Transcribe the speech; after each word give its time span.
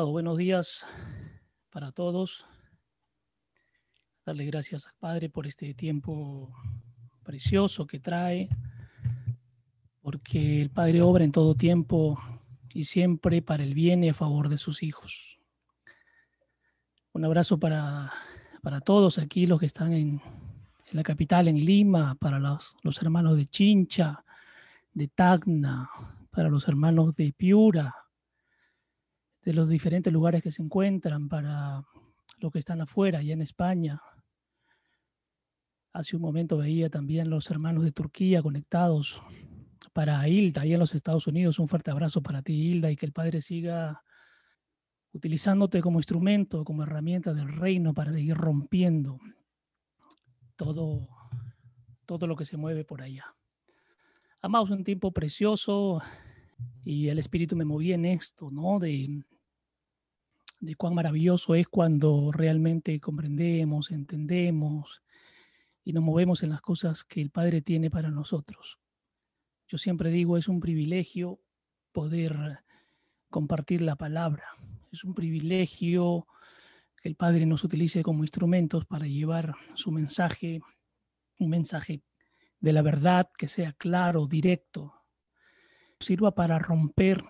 Buenos 0.00 0.38
días 0.38 0.86
para 1.68 1.92
todos. 1.92 2.46
Darle 4.24 4.46
gracias 4.46 4.86
al 4.86 4.94
Padre 4.98 5.28
por 5.28 5.46
este 5.46 5.74
tiempo 5.74 6.50
precioso 7.22 7.86
que 7.86 8.00
trae, 8.00 8.48
porque 10.00 10.62
el 10.62 10.70
Padre 10.70 11.02
obra 11.02 11.24
en 11.24 11.30
todo 11.30 11.54
tiempo 11.54 12.18
y 12.70 12.84
siempre 12.84 13.42
para 13.42 13.64
el 13.64 13.74
bien 13.74 14.02
y 14.02 14.08
a 14.08 14.14
favor 14.14 14.48
de 14.48 14.56
sus 14.56 14.82
hijos. 14.82 15.38
Un 17.12 17.26
abrazo 17.26 17.60
para, 17.60 18.10
para 18.62 18.80
todos 18.80 19.18
aquí, 19.18 19.46
los 19.46 19.60
que 19.60 19.66
están 19.66 19.92
en, 19.92 20.22
en 20.90 20.96
la 20.96 21.02
capital, 21.02 21.48
en 21.48 21.62
Lima, 21.62 22.14
para 22.14 22.38
los, 22.38 22.78
los 22.82 23.02
hermanos 23.02 23.36
de 23.36 23.44
Chincha, 23.44 24.24
de 24.94 25.08
Tacna, 25.08 25.90
para 26.30 26.48
los 26.48 26.66
hermanos 26.66 27.14
de 27.14 27.34
Piura, 27.34 28.01
de 29.44 29.52
los 29.52 29.68
diferentes 29.68 30.12
lugares 30.12 30.42
que 30.42 30.52
se 30.52 30.62
encuentran, 30.62 31.28
para 31.28 31.84
los 32.38 32.52
que 32.52 32.58
están 32.58 32.80
afuera, 32.80 33.22
y 33.22 33.32
en 33.32 33.42
España. 33.42 34.00
Hace 35.92 36.16
un 36.16 36.22
momento 36.22 36.56
veía 36.56 36.88
también 36.88 37.28
los 37.28 37.50
hermanos 37.50 37.84
de 37.84 37.92
Turquía 37.92 38.42
conectados 38.42 39.22
para 39.92 40.26
Hilda, 40.28 40.62
ahí 40.62 40.72
en 40.72 40.80
los 40.80 40.94
Estados 40.94 41.26
Unidos. 41.26 41.58
Un 41.58 41.68
fuerte 41.68 41.90
abrazo 41.90 42.22
para 42.22 42.42
ti, 42.42 42.54
Hilda, 42.54 42.90
y 42.90 42.96
que 42.96 43.06
el 43.06 43.12
Padre 43.12 43.42
siga 43.42 44.02
utilizándote 45.12 45.82
como 45.82 45.98
instrumento, 45.98 46.64
como 46.64 46.84
herramienta 46.84 47.34
del 47.34 47.48
reino 47.48 47.92
para 47.92 48.12
seguir 48.12 48.36
rompiendo 48.36 49.18
todo, 50.56 51.08
todo 52.06 52.26
lo 52.26 52.36
que 52.36 52.44
se 52.44 52.56
mueve 52.56 52.84
por 52.84 53.02
allá. 53.02 53.34
Amados, 54.40 54.70
un 54.70 54.84
tiempo 54.84 55.12
precioso 55.12 56.00
y 56.84 57.08
el 57.08 57.18
Espíritu 57.18 57.56
me 57.56 57.64
movía 57.64 57.94
en 57.94 58.04
esto, 58.04 58.50
¿no? 58.50 58.78
De, 58.78 59.24
cuán 60.76 60.94
maravilloso 60.94 61.54
es 61.54 61.68
cuando 61.68 62.30
realmente 62.32 62.98
comprendemos, 63.00 63.90
entendemos 63.90 65.02
y 65.84 65.92
nos 65.92 66.02
movemos 66.02 66.42
en 66.42 66.50
las 66.50 66.60
cosas 66.60 67.04
que 67.04 67.20
el 67.20 67.30
Padre 67.30 67.62
tiene 67.62 67.90
para 67.90 68.10
nosotros. 68.10 68.78
Yo 69.68 69.78
siempre 69.78 70.10
digo, 70.10 70.36
es 70.36 70.48
un 70.48 70.60
privilegio 70.60 71.40
poder 71.92 72.60
compartir 73.30 73.82
la 73.82 73.96
palabra. 73.96 74.44
Es 74.92 75.04
un 75.04 75.14
privilegio 75.14 76.26
que 77.00 77.08
el 77.08 77.16
Padre 77.16 77.46
nos 77.46 77.64
utilice 77.64 78.02
como 78.02 78.22
instrumentos 78.22 78.84
para 78.86 79.06
llevar 79.06 79.54
su 79.74 79.90
mensaje, 79.90 80.60
un 81.38 81.50
mensaje 81.50 82.02
de 82.60 82.72
la 82.72 82.82
verdad 82.82 83.28
que 83.36 83.48
sea 83.48 83.72
claro, 83.72 84.26
directo, 84.26 85.01
sirva 86.02 86.34
para 86.34 86.58
romper 86.58 87.24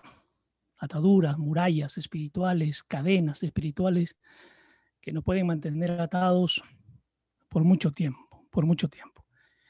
ataduras, 0.77 1.37
murallas 1.37 1.97
espirituales, 1.97 2.83
cadenas 2.83 3.41
espirituales 3.43 4.17
que 4.99 5.13
nos 5.13 5.23
pueden 5.23 5.47
mantener 5.47 5.91
atados 6.01 6.61
por 7.49 7.63
mucho 7.63 7.91
tiempo, 7.91 8.47
por 8.51 8.65
mucho 8.65 8.89
tiempo. 8.89 9.25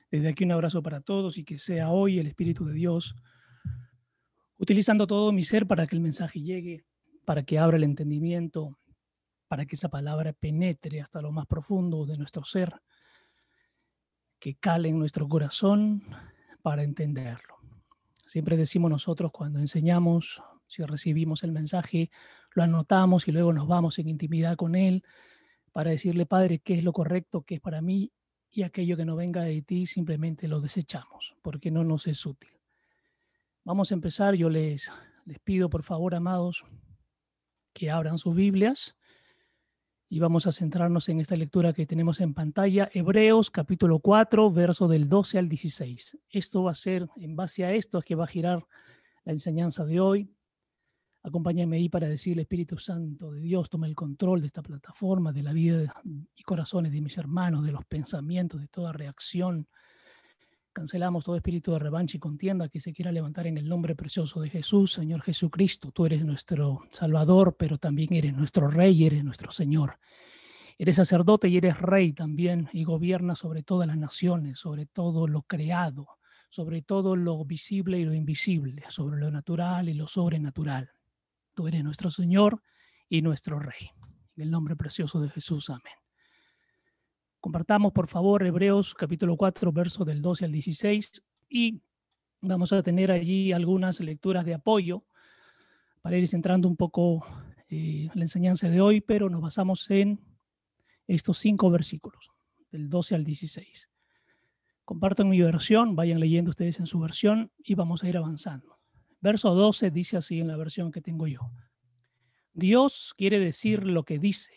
Desde 0.10 0.30
aquí 0.30 0.44
un 0.44 0.52
abrazo 0.52 0.82
para 0.82 1.02
todos 1.02 1.38
y 1.38 1.44
que 1.44 1.60
sea 1.60 1.90
hoy 1.90 2.20
el 2.20 2.28
Espíritu 2.28 2.66
de 2.66 2.74
Dios 2.74 3.16
utilizando 4.58 5.08
todo 5.08 5.32
mi 5.32 5.44
ser 5.44 5.68
para 5.68 5.88
que 5.88 5.96
el 5.96 6.02
mensaje 6.02 6.40
llegue, 6.40 6.86
para 7.26 7.44
que 7.44 7.60
abra 7.60 7.78
el 7.78 7.84
entendimiento, 7.84 8.80
para 9.48 9.66
que 9.66 9.76
esa 9.76 9.90
palabra 9.90 10.34
penetre 10.34 11.02
hasta 11.02 11.22
lo 11.22 11.32
más 11.32 11.48
profundo 11.48 12.06
de 12.06 12.18
nuestro 12.18 12.44
ser, 12.44 12.82
que 14.40 14.56
cale 14.56 14.90
en 14.90 15.00
nuestro 15.00 15.28
corazón 15.28 16.04
para 16.62 16.84
entenderlo. 16.84 17.53
Siempre 18.34 18.58
decimos 18.58 18.90
nosotros 18.90 19.32
cuando 19.32 19.60
enseñamos 19.60 20.42
si 20.66 20.82
recibimos 20.82 21.44
el 21.44 21.52
mensaje, 21.52 22.10
lo 22.56 22.64
anotamos 22.64 23.28
y 23.28 23.32
luego 23.32 23.54
nos 23.54 23.68
vamos 23.68 24.00
en 24.00 24.08
intimidad 24.08 24.56
con 24.56 24.74
Él 24.74 25.04
para 25.72 25.92
decirle, 25.92 26.26
Padre, 26.26 26.58
qué 26.58 26.74
es 26.74 26.84
lo 26.84 26.94
correcto, 26.94 27.44
qué 27.44 27.54
es 27.54 27.62
para 27.62 27.80
mí 27.80 28.12
y 28.50 28.64
aquello 28.64 28.98
que 28.98 29.06
no 29.06 29.16
venga 29.16 29.44
de 29.44 29.62
ti 29.62 29.86
simplemente 29.86 30.48
lo 30.48 30.62
desechamos 30.62 31.36
porque 31.44 31.70
no 31.70 31.84
nos 31.84 32.08
es 32.08 32.26
útil. 32.26 32.50
Vamos 33.66 33.92
a 33.92 33.94
empezar, 33.94 34.34
yo 34.34 34.50
les, 34.50 34.92
les 35.26 35.38
pido 35.38 35.70
por 35.70 35.84
favor, 35.84 36.16
amados, 36.16 36.66
que 37.72 37.92
abran 37.92 38.18
sus 38.18 38.36
Biblias 38.36 38.98
y 40.10 40.20
vamos 40.20 40.46
a 40.48 40.52
centrarnos 40.52 41.10
en 41.10 41.20
esta 41.20 41.36
lectura 41.36 41.74
que 41.74 41.86
tenemos 41.86 42.22
en 42.22 42.34
pantalla, 42.34 42.90
Hebreos 42.94 43.50
capítulo 43.50 44.00
4, 44.00 44.52
verso 44.52 44.88
del 44.88 45.10
12 45.10 45.40
al 45.40 45.50
16. 45.50 46.18
Esto 46.30 46.64
va 46.64 46.72
a 46.72 46.76
ser, 46.76 47.08
en 47.16 47.36
base 47.36 47.66
a 47.66 47.74
esto, 47.74 48.00
es 48.00 48.06
que 48.06 48.16
va 48.16 48.26
a 48.26 48.28
girar 48.28 48.66
la 49.24 49.34
enseñanza 49.34 49.86
de 49.86 50.00
hoy. 50.00 50.30
Acompáñame 51.24 51.78
ahí 51.78 51.90
para 51.90 52.08
decirle, 52.08 52.44
Espíritu 52.44 52.78
Santo 52.78 53.32
de 53.32 53.40
Dios, 53.40 53.70
toma 53.70 53.88
el 53.88 53.96
control 53.96 54.42
de 54.42 54.48
esta 54.48 54.62
plataforma, 54.62 55.32
de 55.32 55.44
la 55.44 55.54
vida 55.54 55.96
y 56.36 56.44
corazones 56.44 56.92
de 56.92 57.02
mis 57.02 57.18
hermanos, 57.18 57.64
de 57.64 57.72
los 57.72 57.86
pensamientos, 57.86 58.60
de 58.60 58.68
toda 58.68 58.92
reacción. 58.92 59.68
Cancelamos 60.74 61.24
todo 61.24 61.36
espíritu 61.36 61.72
de 61.72 61.78
revancha 61.78 62.18
y 62.18 62.20
contienda 62.20 62.68
que 62.68 62.80
se 62.80 62.94
quiera 62.94 63.12
levantar 63.12 63.46
en 63.46 63.60
el 63.60 63.70
nombre 63.70 63.96
precioso 63.96 64.42
de 64.42 64.50
Jesús, 64.50 64.92
Señor 64.92 65.22
Jesucristo. 65.22 65.92
Tú 65.92 66.08
eres 66.08 66.26
nuestro 66.26 66.82
Salvador, 66.90 67.56
pero 67.58 67.78
también 67.78 68.12
eres 68.14 68.34
nuestro 68.34 68.68
Rey, 68.68 69.06
eres 69.06 69.24
nuestro 69.24 69.52
Señor. 69.52 70.00
Eres 70.80 70.96
sacerdote 70.96 71.48
y 71.48 71.58
eres 71.58 71.80
Rey 71.80 72.14
también 72.14 72.70
y 72.74 72.86
gobierna 72.86 73.36
sobre 73.36 73.62
todas 73.62 73.88
las 73.88 73.98
naciones, 73.98 74.58
sobre 74.58 74.88
todo 74.88 75.28
lo 75.28 75.44
creado, 75.44 76.08
sobre 76.50 76.82
todo 76.82 77.16
lo 77.16 77.46
visible 77.46 78.00
y 78.00 78.06
lo 78.06 78.16
invisible, 78.16 78.84
sobre 78.90 79.20
lo 79.20 79.30
natural 79.30 79.90
y 79.90 79.94
lo 79.94 80.08
sobrenatural. 80.08 80.90
Tú 81.54 81.68
eres 81.68 81.84
nuestro 81.84 82.10
Señor 82.10 82.64
y 83.08 83.22
nuestro 83.22 83.60
Rey. 83.60 83.92
En 84.36 84.44
el 84.44 84.50
nombre 84.50 84.76
precioso 84.76 85.22
de 85.22 85.30
Jesús, 85.30 85.70
amén. 85.70 86.03
Compartamos, 87.44 87.92
por 87.92 88.08
favor, 88.08 88.48
Hebreos 88.48 88.94
capítulo 88.94 89.36
4, 89.36 89.74
versos 89.74 90.08
del 90.08 90.22
12 90.22 90.46
al 90.46 90.54
16 90.54 91.22
y 91.50 91.82
vamos 92.40 92.72
a 92.72 92.82
tener 92.82 93.12
allí 93.12 93.52
algunas 93.52 94.00
lecturas 94.00 94.46
de 94.46 94.54
apoyo 94.54 95.04
para 96.02 96.16
ir 96.16 96.26
centrando 96.30 96.70
un 96.70 96.78
poco 96.78 97.26
eh, 97.68 98.08
la 98.14 98.22
enseñanza 98.22 98.70
de 98.70 98.80
hoy, 98.80 99.02
pero 99.02 99.30
nos 99.30 99.42
basamos 99.42 99.92
en 99.92 100.22
estos 101.06 101.38
cinco 101.38 101.70
versículos, 101.70 102.32
del 102.72 102.90
12 102.90 103.16
al 103.16 103.26
16. 103.26 103.90
Comparto 104.86 105.24
en 105.24 105.30
mi 105.30 105.42
versión, 105.42 105.98
vayan 105.98 106.22
leyendo 106.22 106.50
ustedes 106.50 106.80
en 106.80 106.88
su 106.88 106.98
versión 107.02 107.52
y 107.58 107.76
vamos 107.76 108.06
a 108.06 108.08
ir 108.08 108.16
avanzando. 108.16 108.80
Verso 109.20 109.54
12 109.54 109.92
dice 109.92 110.16
así 110.16 110.40
en 110.40 110.48
la 110.48 110.56
versión 110.56 110.94
que 110.94 111.02
tengo 111.02 111.28
yo. 111.28 111.52
Dios 112.54 113.14
quiere 113.18 113.38
decir 113.38 113.86
lo 113.86 114.06
que 114.06 114.18
dice 114.18 114.54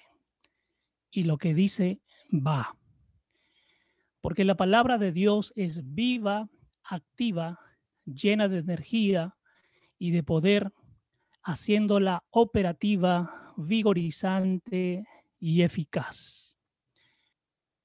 y 1.10 1.24
lo 1.24 1.36
que 1.36 1.52
dice 1.52 2.00
va. 2.44 2.76
Porque 4.20 4.44
la 4.44 4.56
palabra 4.56 4.98
de 4.98 5.12
Dios 5.12 5.52
es 5.56 5.94
viva, 5.94 6.48
activa, 6.82 7.60
llena 8.04 8.48
de 8.48 8.58
energía 8.58 9.36
y 9.98 10.10
de 10.10 10.22
poder, 10.22 10.72
haciéndola 11.42 12.24
operativa, 12.30 13.54
vigorizante 13.56 15.06
y 15.38 15.62
eficaz. 15.62 16.58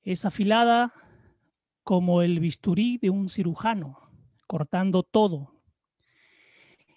Es 0.01 0.25
afilada 0.25 0.93
como 1.83 2.21
el 2.21 2.39
bisturí 2.39 2.97
de 2.97 3.09
un 3.09 3.29
cirujano, 3.29 3.99
cortando 4.47 5.03
todo 5.03 5.61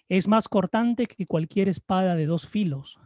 es 0.07 0.27
más 0.27 0.47
cortante 0.47 1.07
que 1.07 1.25
cualquier 1.25 1.67
espada 1.67 2.15
de 2.15 2.27
dos 2.27 2.47
filos, 2.47 2.99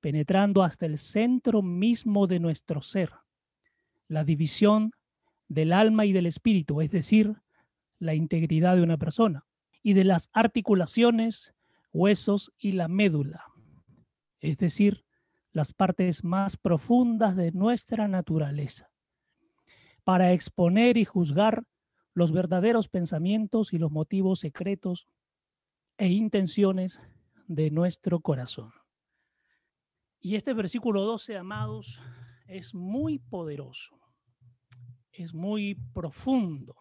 penetrando 0.00 0.62
hasta 0.62 0.86
el 0.86 0.98
centro 0.98 1.60
mismo 1.62 2.26
de 2.26 2.40
nuestro 2.40 2.80
ser, 2.80 3.10
la 4.08 4.24
división 4.24 4.92
del 5.48 5.72
alma 5.72 6.04
y 6.04 6.12
del 6.12 6.26
espíritu, 6.26 6.80
es 6.80 6.90
decir, 6.90 7.36
la 7.98 8.14
integridad 8.14 8.76
de 8.76 8.82
una 8.82 8.96
persona, 8.98 9.46
y 9.82 9.92
de 9.92 10.04
las 10.04 10.30
articulaciones, 10.32 11.54
huesos 11.92 12.52
y 12.58 12.72
la 12.72 12.88
médula, 12.88 13.44
es 14.40 14.58
decir, 14.58 15.04
las 15.52 15.72
partes 15.72 16.24
más 16.24 16.56
profundas 16.56 17.36
de 17.36 17.52
nuestra 17.52 18.08
naturaleza, 18.08 18.90
para 20.04 20.32
exponer 20.32 20.96
y 20.96 21.04
juzgar 21.04 21.64
los 22.14 22.32
verdaderos 22.32 22.88
pensamientos 22.88 23.72
y 23.72 23.78
los 23.78 23.90
motivos 23.90 24.40
secretos 24.40 25.06
e 25.96 26.08
intenciones 26.08 27.02
de 27.46 27.70
nuestro 27.70 28.20
corazón. 28.20 28.72
Y 30.20 30.36
este 30.36 30.52
versículo 30.52 31.02
12, 31.02 31.36
amados, 31.36 32.02
es 32.48 32.74
muy 32.74 33.18
poderoso, 33.18 34.00
es 35.12 35.34
muy 35.34 35.76
profundo, 35.94 36.74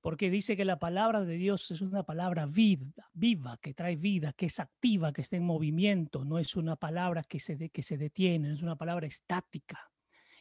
porque 0.00 0.30
dice 0.30 0.56
que 0.56 0.64
la 0.64 0.78
palabra 0.78 1.24
de 1.24 1.36
Dios 1.36 1.70
es 1.70 1.82
una 1.82 2.02
palabra 2.04 2.46
viva, 2.46 3.10
viva, 3.12 3.58
que 3.58 3.74
trae 3.74 3.96
vida, 3.96 4.32
que 4.32 4.46
es 4.46 4.58
activa, 4.58 5.12
que 5.12 5.20
está 5.20 5.36
en 5.36 5.44
movimiento, 5.44 6.24
no 6.24 6.38
es 6.38 6.56
una 6.56 6.76
palabra 6.76 7.22
que 7.22 7.38
se, 7.38 7.68
que 7.68 7.82
se 7.82 7.98
detiene, 7.98 8.52
es 8.52 8.62
una 8.62 8.76
palabra 8.76 9.06
estática 9.06 9.92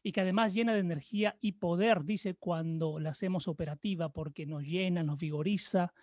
y 0.04 0.12
que 0.14 0.22
además 0.22 0.54
llena 0.54 0.74
de 0.74 0.80
energía 0.80 1.38
y 1.42 1.54
poder, 1.54 2.04
dice, 2.06 2.36
cuando 2.36 3.00
la 3.00 3.12
hacemos 3.12 3.48
operativa, 3.48 4.10
porque 4.10 4.48
nos 4.48 4.64
llena, 4.64 5.04
nos 5.04 5.20
vigoriza, 5.20 5.94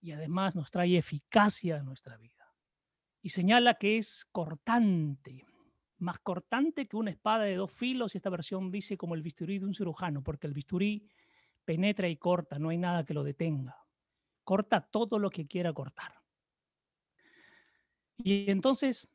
y 0.00 0.12
además 0.12 0.54
nos 0.54 0.70
trae 0.70 0.98
eficacia 0.98 1.78
a 1.78 1.82
nuestra 1.82 2.16
vida. 2.18 2.32
y 3.22 3.30
señala 3.30 3.74
que 3.74 3.96
es 3.96 4.26
cortante, 4.30 5.46
más 6.04 6.20
cortante 6.20 6.86
que 6.86 6.96
una 6.96 7.10
espada 7.10 7.44
de 7.44 7.56
dos 7.56 7.72
filos, 7.72 8.14
y 8.14 8.18
esta 8.18 8.30
versión 8.30 8.70
dice 8.70 8.96
como 8.96 9.14
el 9.14 9.22
bisturí 9.22 9.58
de 9.58 9.66
un 9.66 9.74
cirujano, 9.74 10.22
porque 10.22 10.46
el 10.46 10.54
bisturí 10.54 11.08
penetra 11.64 12.08
y 12.08 12.16
corta, 12.16 12.58
no 12.58 12.68
hay 12.68 12.78
nada 12.78 13.04
que 13.04 13.14
lo 13.14 13.24
detenga. 13.24 13.76
Corta 14.44 14.82
todo 14.82 15.18
lo 15.18 15.30
que 15.30 15.46
quiera 15.46 15.72
cortar. 15.72 16.20
Y 18.16 18.50
entonces 18.50 19.08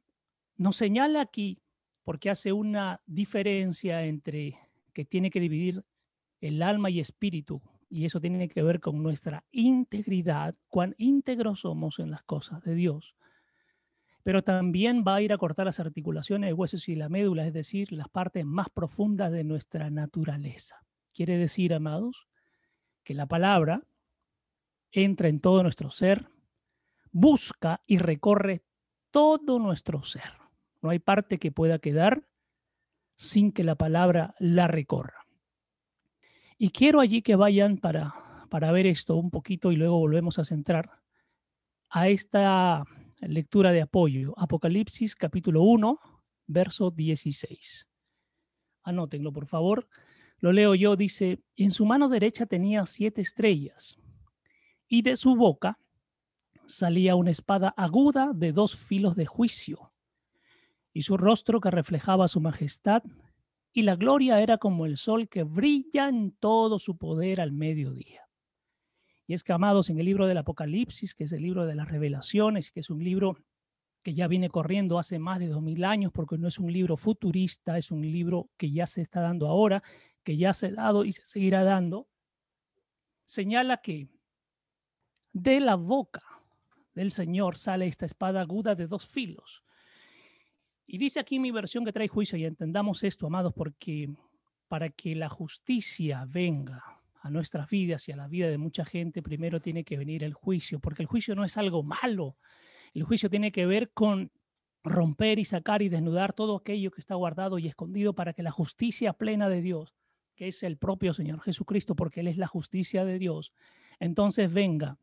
nos 0.58 0.76
señala 0.76 1.22
aquí, 1.22 1.62
porque 2.04 2.30
hace 2.30 2.52
una 2.52 3.02
diferencia 3.06 4.04
entre 4.04 4.60
que 4.94 5.06
tiene 5.06 5.30
que 5.30 5.40
dividir 5.40 5.86
el 6.42 6.62
alma 6.64 6.90
y 6.90 7.00
espíritu, 7.00 7.62
y 7.90 8.06
eso 8.06 8.20
tiene 8.20 8.50
que 8.50 8.64
ver 8.64 8.80
con 8.80 9.02
nuestra 9.02 9.46
integridad, 9.52 10.56
cuán 10.70 10.96
íntegros 10.98 11.62
somos 11.62 12.00
en 12.00 12.12
las 12.12 12.24
cosas 12.24 12.62
de 12.64 12.76
Dios. 12.76 13.16
Pero 14.30 14.44
también 14.44 15.04
va 15.04 15.16
a 15.16 15.22
ir 15.24 15.34
a 15.34 15.40
cortar 15.40 15.66
las 15.66 15.80
articulaciones 15.80 16.54
huesos 16.54 16.88
y 16.88 16.94
la 16.94 17.10
médula, 17.10 17.48
es 17.48 17.52
decir, 17.52 17.92
las 17.92 18.10
partes 18.10 18.46
más 18.46 18.70
profundas 18.70 19.32
de 19.32 19.44
nuestra 19.44 19.90
naturaleza. 19.90 20.86
Quiere 21.12 21.36
decir, 21.40 21.74
amados, 21.74 22.28
que 23.04 23.16
la 23.16 23.26
palabra 23.26 23.82
entra 24.92 25.30
en 25.30 25.40
todo 25.40 25.64
nuestro 25.64 25.90
ser, 25.90 26.28
busca 27.12 27.82
y 27.88 27.98
recorre 27.98 28.62
todo 29.10 29.58
nuestro 29.58 30.04
ser. 30.04 30.32
No 30.84 30.92
hay 30.92 31.00
parte 31.00 31.40
que 31.40 31.52
pueda 31.52 31.80
quedar 31.80 32.22
sin 33.16 33.52
que 33.52 33.64
la 33.64 33.74
palabra 33.74 34.36
la 34.38 34.68
recorra. 34.68 35.26
Y 36.56 36.70
quiero 36.70 37.00
allí 37.00 37.24
que 37.24 37.36
vayan 37.36 37.80
para, 37.80 38.14
para 38.52 38.72
ver 38.72 38.86
esto 38.86 39.16
un 39.16 39.32
poquito 39.32 39.72
y 39.72 39.76
luego 39.76 39.98
volvemos 39.98 40.38
a 40.38 40.46
centrar 40.46 41.02
a 41.90 42.10
esta 42.10 42.86
lectura 43.22 43.72
de 43.72 43.82
apoyo. 43.82 44.34
Apocalipsis 44.38 45.16
capítulo 45.16 45.64
1, 45.64 46.00
verso 46.48 46.92
16. 46.92 47.88
Anótenlo, 48.84 49.32
por 49.34 49.46
favor. 49.46 49.88
Lo 50.40 50.54
leo 50.54 50.74
yo, 50.76 50.96
dice, 50.96 51.44
en 51.58 51.72
su 51.72 51.86
mano 51.86 52.08
derecha 52.08 52.46
tenía 52.46 52.86
siete 52.86 53.22
estrellas 53.22 53.98
y 54.88 55.02
de 55.02 55.16
su 55.16 55.36
boca 55.36 55.80
salía 56.66 57.16
una 57.16 57.32
espada 57.32 57.74
aguda 57.76 58.32
de 58.34 58.54
dos 58.54 58.76
filos 58.76 59.16
de 59.16 59.26
juicio 59.26 59.92
y 60.94 61.02
su 61.02 61.18
rostro 61.18 61.60
que 61.60 61.72
reflejaba 61.72 62.28
su 62.28 62.40
majestad 62.40 63.04
y 63.74 63.82
la 63.84 63.96
gloria 63.96 64.42
era 64.42 64.58
como 64.58 64.86
el 64.86 64.98
sol 64.98 65.28
que 65.28 65.44
brilla 65.44 66.08
en 66.08 66.32
todo 66.32 66.80
su 66.80 66.98
poder 66.98 67.42
al 67.42 67.52
mediodía. 67.52 68.29
Y 69.30 69.36
es 69.36 69.44
que, 69.44 69.54
amados, 69.54 69.92
en 69.92 70.00
el 70.00 70.08
libro 70.08 70.26
del 70.26 70.40
Apocalipsis, 70.40 71.14
que 71.14 71.26
es 71.26 71.32
el 71.34 71.44
libro 71.44 71.68
de 71.68 71.76
las 71.76 71.88
revelaciones, 71.88 72.72
que 72.72 72.80
es 72.80 72.90
un 72.90 73.04
libro 73.04 73.38
que 74.02 74.16
ya 74.16 74.28
viene 74.28 74.50
corriendo 74.50 74.98
hace 74.98 75.20
más 75.20 75.38
de 75.38 75.50
dos 75.50 75.62
mil 75.62 75.84
años, 75.84 76.12
porque 76.12 76.40
no 76.40 76.48
es 76.48 76.58
un 76.58 76.74
libro 76.74 76.98
futurista, 76.98 77.78
es 77.78 77.92
un 77.92 78.02
libro 78.02 78.50
que 78.58 78.72
ya 78.72 78.88
se 78.88 79.04
está 79.04 79.22
dando 79.22 79.48
ahora, 79.48 79.84
que 80.24 80.36
ya 80.36 80.52
se 80.52 80.66
ha 80.66 80.72
dado 80.72 81.06
y 81.06 81.12
se 81.12 81.24
seguirá 81.28 81.64
dando, 81.64 82.08
señala 83.24 83.78
que 83.84 84.08
de 85.32 85.60
la 85.60 85.76
boca 85.76 86.24
del 86.96 87.12
Señor 87.12 87.56
sale 87.56 87.86
esta 87.86 88.08
espada 88.08 88.42
aguda 88.42 88.74
de 88.74 88.88
dos 88.88 89.08
filos. 89.08 89.64
Y 90.88 90.98
dice 90.98 91.20
aquí 91.20 91.38
mi 91.38 91.52
versión 91.52 91.86
que 91.86 91.94
trae 91.94 92.08
juicio, 92.08 92.36
y 92.36 92.46
entendamos 92.46 93.04
esto, 93.04 93.28
amados, 93.28 93.54
porque 93.56 94.10
para 94.68 94.90
que 94.90 95.14
la 95.14 95.30
justicia 95.30 96.26
venga 96.28 96.99
a 97.22 97.30
nuestras 97.30 97.70
vidas 97.70 98.08
y 98.08 98.12
a 98.12 98.16
la 98.16 98.28
vida 98.28 98.48
de 98.48 98.58
mucha 98.58 98.86
gente, 98.86 99.22
primero 99.22 99.62
tiene 99.62 99.84
que 99.84 99.98
venir 99.98 100.24
el 100.24 100.34
juicio, 100.34 100.80
porque 100.80 101.04
el 101.04 101.08
juicio 101.08 101.36
no 101.36 101.44
es 101.44 101.58
algo 101.58 101.84
malo. 101.84 102.38
El 102.94 103.04
juicio 103.04 103.30
tiene 103.30 103.52
que 103.52 103.66
ver 103.66 103.92
con 103.92 104.32
romper 104.84 105.40
y 105.40 105.46
sacar 105.46 105.82
y 105.82 105.90
desnudar 105.90 106.34
todo 106.34 106.56
aquello 106.56 106.92
que 106.92 107.02
está 107.02 107.16
guardado 107.16 107.60
y 107.60 107.68
escondido 107.68 108.14
para 108.14 108.34
que 108.34 108.44
la 108.44 108.52
justicia 108.52 109.14
plena 109.14 109.50
de 109.50 109.62
Dios, 109.62 109.94
que 110.36 110.48
es 110.48 110.64
el 110.64 110.78
propio 110.78 111.14
Señor 111.14 111.42
Jesucristo, 111.42 111.96
porque 111.96 112.22
Él 112.22 112.28
es 112.28 112.38
la 112.38 112.48
justicia 112.48 113.04
de 113.04 113.20
Dios, 113.20 113.54
entonces 114.00 114.52
venga, 114.52 114.98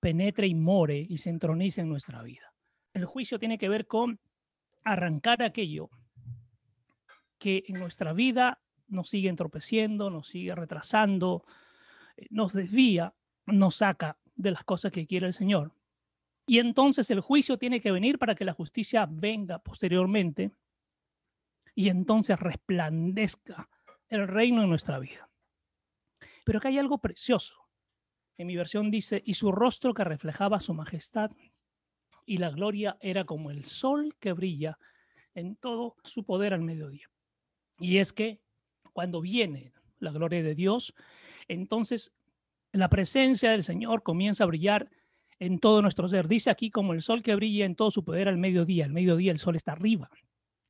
penetre 0.00 0.48
y 0.48 0.54
more 0.54 1.06
y 1.08 1.18
se 1.18 1.30
entronice 1.30 1.82
en 1.82 1.88
nuestra 1.88 2.22
vida. 2.22 2.52
El 2.92 3.04
juicio 3.04 3.38
tiene 3.38 3.58
que 3.58 3.68
ver 3.68 3.86
con 3.86 4.18
arrancar 4.82 5.42
aquello 5.42 5.90
que 7.38 7.64
en 7.68 7.78
nuestra 7.78 8.12
vida 8.12 8.60
nos 8.90 9.08
sigue 9.08 9.28
entorpeciendo, 9.28 10.10
nos 10.10 10.28
sigue 10.28 10.54
retrasando, 10.54 11.44
eh, 12.16 12.26
nos 12.30 12.52
desvía, 12.52 13.14
nos 13.46 13.76
saca 13.76 14.18
de 14.34 14.50
las 14.50 14.64
cosas 14.64 14.92
que 14.92 15.06
quiere 15.06 15.26
el 15.26 15.34
Señor. 15.34 15.72
Y 16.46 16.58
entonces 16.58 17.10
el 17.10 17.20
juicio 17.20 17.58
tiene 17.58 17.80
que 17.80 17.92
venir 17.92 18.18
para 18.18 18.34
que 18.34 18.44
la 18.44 18.52
justicia 18.52 19.06
venga 19.08 19.60
posteriormente 19.60 20.50
y 21.74 21.88
entonces 21.88 22.38
resplandezca 22.38 23.68
el 24.08 24.26
reino 24.26 24.62
en 24.62 24.68
nuestra 24.68 24.98
vida. 24.98 25.30
Pero 26.44 26.58
acá 26.58 26.68
hay 26.68 26.78
algo 26.78 26.98
precioso. 26.98 27.54
En 28.36 28.48
mi 28.48 28.56
versión 28.56 28.90
dice, 28.90 29.22
y 29.24 29.34
su 29.34 29.52
rostro 29.52 29.94
que 29.94 30.02
reflejaba 30.02 30.60
su 30.60 30.74
majestad 30.74 31.30
y 32.26 32.38
la 32.38 32.50
gloria 32.50 32.96
era 33.00 33.24
como 33.24 33.50
el 33.50 33.64
sol 33.64 34.16
que 34.18 34.32
brilla 34.32 34.78
en 35.34 35.56
todo 35.56 35.96
su 36.02 36.24
poder 36.24 36.54
al 36.54 36.62
mediodía. 36.62 37.10
Y 37.78 37.98
es 37.98 38.12
que 38.12 38.40
cuando 39.00 39.22
viene 39.22 39.72
la 39.98 40.10
gloria 40.10 40.42
de 40.42 40.54
Dios, 40.54 40.92
entonces 41.48 42.12
la 42.70 42.90
presencia 42.90 43.50
del 43.50 43.64
Señor 43.64 44.02
comienza 44.02 44.44
a 44.44 44.46
brillar 44.46 44.90
en 45.38 45.58
todo 45.58 45.80
nuestro 45.80 46.06
ser. 46.06 46.28
Dice 46.28 46.50
aquí 46.50 46.70
como 46.70 46.92
el 46.92 47.00
sol 47.00 47.22
que 47.22 47.34
brilla 47.34 47.64
en 47.64 47.76
todo 47.76 47.90
su 47.90 48.04
poder 48.04 48.28
al 48.28 48.36
mediodía. 48.36 48.84
Al 48.84 48.92
mediodía 48.92 49.32
el 49.32 49.38
sol 49.38 49.56
está 49.56 49.72
arriba. 49.72 50.10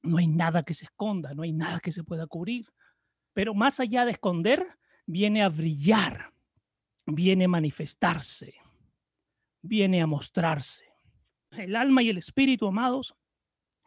No 0.02 0.18
hay 0.18 0.28
nada 0.28 0.62
que 0.62 0.74
se 0.74 0.84
esconda, 0.84 1.34
no 1.34 1.42
hay 1.42 1.50
nada 1.50 1.80
que 1.80 1.90
se 1.90 2.04
pueda 2.04 2.28
cubrir. 2.28 2.68
Pero 3.32 3.52
más 3.52 3.80
allá 3.80 4.04
de 4.04 4.12
esconder, 4.12 4.64
viene 5.04 5.42
a 5.42 5.48
brillar, 5.48 6.32
viene 7.06 7.46
a 7.46 7.48
manifestarse, 7.48 8.54
viene 9.60 10.02
a 10.02 10.06
mostrarse. 10.06 10.84
El 11.50 11.74
alma 11.74 12.04
y 12.04 12.10
el 12.10 12.18
espíritu, 12.18 12.68
amados, 12.68 13.12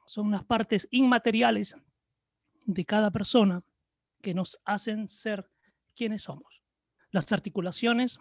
son 0.05 0.27
unas 0.27 0.43
partes 0.43 0.85
inmateriales 0.91 1.77
de 2.65 2.83
cada 2.83 3.09
persona 3.09 3.63
que 4.23 4.33
nos 4.33 4.59
hacen 4.65 5.07
ser 5.07 5.47
quienes 5.95 6.23
somos. 6.23 6.63
Las 7.11 7.31
articulaciones 7.31 8.17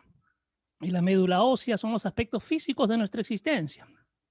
y 0.82 0.90
la 0.90 1.00
médula 1.00 1.42
ósea 1.42 1.78
son 1.78 1.92
los 1.92 2.04
aspectos 2.04 2.44
físicos 2.44 2.86
de 2.90 2.98
nuestra 2.98 3.22
existencia. 3.22 3.86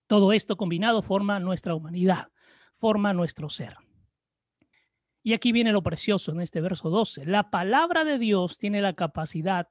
Todo 0.05 0.33
esto 0.33 0.55
combinado 0.55 1.01
forma 1.01 1.39
nuestra 1.39 1.73
humanidad, 1.73 2.27
forma 2.75 3.13
nuestro 3.13 3.49
ser. 3.49 3.77
Y 5.23 5.33
aquí 5.33 5.51
viene 5.51 5.71
lo 5.71 5.81
precioso 5.81 6.31
en 6.31 6.41
este 6.41 6.61
verso 6.61 6.91
12. 6.91 7.25
La 7.25 7.49
palabra 7.49 8.03
de 8.03 8.19
Dios 8.19 8.59
tiene 8.59 8.81
la 8.81 8.93
capacidad 8.93 9.69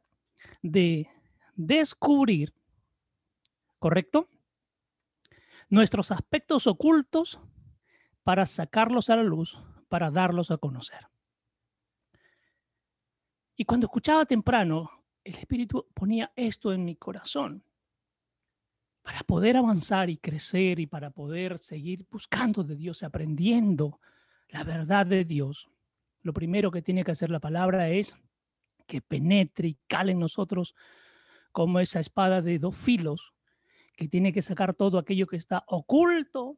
de 0.63 1.09
descubrir, 1.55 2.55
¿correcto? 3.79 4.29
nuestros 5.71 6.11
aspectos 6.11 6.67
ocultos 6.67 7.41
para 8.25 8.45
sacarlos 8.45 9.09
a 9.09 9.17
la 9.17 9.23
luz, 9.23 9.59
para 9.89 10.11
darlos 10.11 10.51
a 10.51 10.59
conocer. 10.59 11.07
Y 13.61 13.67
cuando 13.67 13.89
escuchaba 13.89 14.25
temprano, 14.25 14.91
el 15.23 15.35
Espíritu 15.35 15.87
ponía 15.93 16.33
esto 16.35 16.73
en 16.73 16.83
mi 16.83 16.97
corazón 16.97 17.63
para 19.03 19.21
poder 19.21 19.59
avanzar 19.59 20.09
y 20.09 20.17
crecer 20.17 20.81
y 20.81 20.87
para 20.87 21.11
poder 21.11 21.59
seguir 21.59 22.07
buscando 22.11 22.65
de 22.65 22.75
Dios, 22.75 23.03
aprendiendo 23.03 24.01
la 24.49 24.65
verdad 24.65 25.05
de 25.05 25.27
Dios. 25.27 25.69
Lo 26.23 26.33
primero 26.33 26.71
que 26.71 26.81
tiene 26.81 27.05
que 27.05 27.11
hacer 27.11 27.29
la 27.29 27.39
palabra 27.39 27.91
es 27.91 28.17
que 28.87 29.03
penetre 29.03 29.69
y 29.69 29.79
cale 29.87 30.13
en 30.13 30.21
nosotros 30.21 30.75
como 31.53 31.81
esa 31.81 32.01
espada 32.01 32.41
de 32.41 32.59
dos 32.59 32.75
filos 32.75 33.35
que 33.95 34.09
tiene 34.09 34.33
que 34.33 34.41
sacar 34.41 34.73
todo 34.73 34.97
aquello 34.97 35.27
que 35.27 35.37
está 35.37 35.65
oculto, 35.67 36.57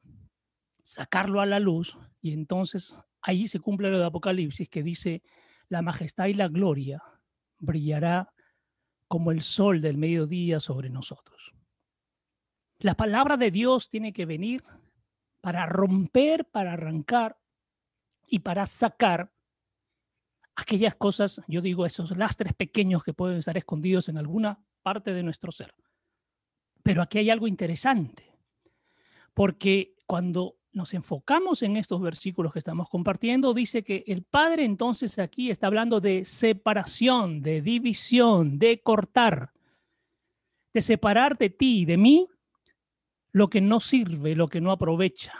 sacarlo 0.84 1.40
a 1.40 1.46
la 1.46 1.58
luz, 1.58 1.98
y 2.20 2.32
entonces 2.32 2.96
ahí 3.22 3.48
se 3.48 3.58
cumple 3.58 3.90
lo 3.90 3.98
de 3.98 4.04
Apocalipsis 4.04 4.68
que 4.68 4.84
dice, 4.84 5.24
la 5.72 5.80
majestad 5.80 6.26
y 6.26 6.34
la 6.34 6.48
gloria 6.48 7.02
brillará 7.58 8.30
como 9.08 9.30
el 9.30 9.40
sol 9.40 9.80
del 9.80 9.96
mediodía 9.96 10.60
sobre 10.60 10.90
nosotros. 10.90 11.54
La 12.78 12.94
palabra 12.94 13.38
de 13.38 13.50
Dios 13.50 13.88
tiene 13.88 14.12
que 14.12 14.26
venir 14.26 14.62
para 15.40 15.64
romper, 15.64 16.44
para 16.44 16.74
arrancar 16.74 17.38
y 18.26 18.40
para 18.40 18.66
sacar 18.66 19.32
aquellas 20.56 20.94
cosas, 20.94 21.40
yo 21.48 21.62
digo, 21.62 21.86
esos 21.86 22.14
lastres 22.18 22.52
pequeños 22.52 23.02
que 23.02 23.14
pueden 23.14 23.38
estar 23.38 23.56
escondidos 23.56 24.10
en 24.10 24.18
alguna 24.18 24.62
parte 24.82 25.14
de 25.14 25.22
nuestro 25.22 25.52
ser. 25.52 25.74
Pero 26.82 27.00
aquí 27.00 27.16
hay 27.16 27.30
algo 27.30 27.48
interesante, 27.48 28.36
porque 29.32 29.96
cuando 30.04 30.58
nos 30.72 30.94
enfocamos 30.94 31.62
en 31.62 31.76
estos 31.76 32.00
versículos 32.00 32.52
que 32.52 32.58
estamos 32.58 32.88
compartiendo, 32.88 33.52
dice 33.54 33.82
que 33.82 34.04
el 34.06 34.22
Padre 34.22 34.64
entonces 34.64 35.18
aquí 35.18 35.50
está 35.50 35.66
hablando 35.66 36.00
de 36.00 36.24
separación, 36.24 37.42
de 37.42 37.60
división, 37.60 38.58
de 38.58 38.80
cortar, 38.80 39.52
de 40.72 40.82
separar 40.82 41.36
de 41.36 41.50
ti 41.50 41.80
y 41.80 41.84
de 41.84 41.96
mí 41.96 42.28
lo 43.32 43.48
que 43.48 43.60
no 43.60 43.80
sirve, 43.80 44.34
lo 44.34 44.48
que 44.48 44.60
no 44.60 44.72
aprovecha, 44.72 45.34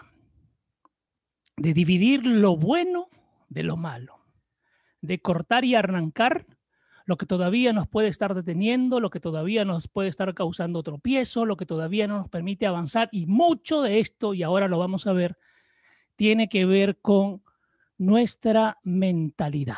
de 1.57 1.73
dividir 1.75 2.27
lo 2.27 2.57
bueno 2.57 3.09
de 3.49 3.62
lo 3.62 3.77
malo, 3.77 4.25
de 5.01 5.21
cortar 5.21 5.65
y 5.65 5.75
arrancar 5.75 6.47
lo 7.05 7.17
que 7.17 7.27
todavía 7.27 7.73
nos 7.73 7.89
puede 7.89 8.09
estar 8.09 8.35
deteniendo, 8.35 9.01
lo 9.01 9.11
que 9.11 9.21
todavía 9.21 9.65
nos 9.65 9.89
puede 9.89 10.09
estar 10.09 10.33
causando 10.35 10.83
tropiezo, 10.83 11.47
lo 11.47 11.57
que 11.57 11.67
todavía 11.67 12.07
no 12.07 12.19
nos 12.19 12.29
permite 12.29 12.67
avanzar. 12.67 13.09
Y 13.13 13.27
mucho 13.27 13.83
de 13.83 14.01
esto, 14.01 14.35
y 14.35 14.43
ahora 14.43 14.69
lo 14.69 14.79
vamos 14.79 15.07
a 15.07 15.13
ver, 15.13 15.37
tiene 16.17 16.49
que 16.49 16.65
ver 16.65 16.99
con 17.01 17.43
nuestra 17.99 18.79
mentalidad, 18.83 19.77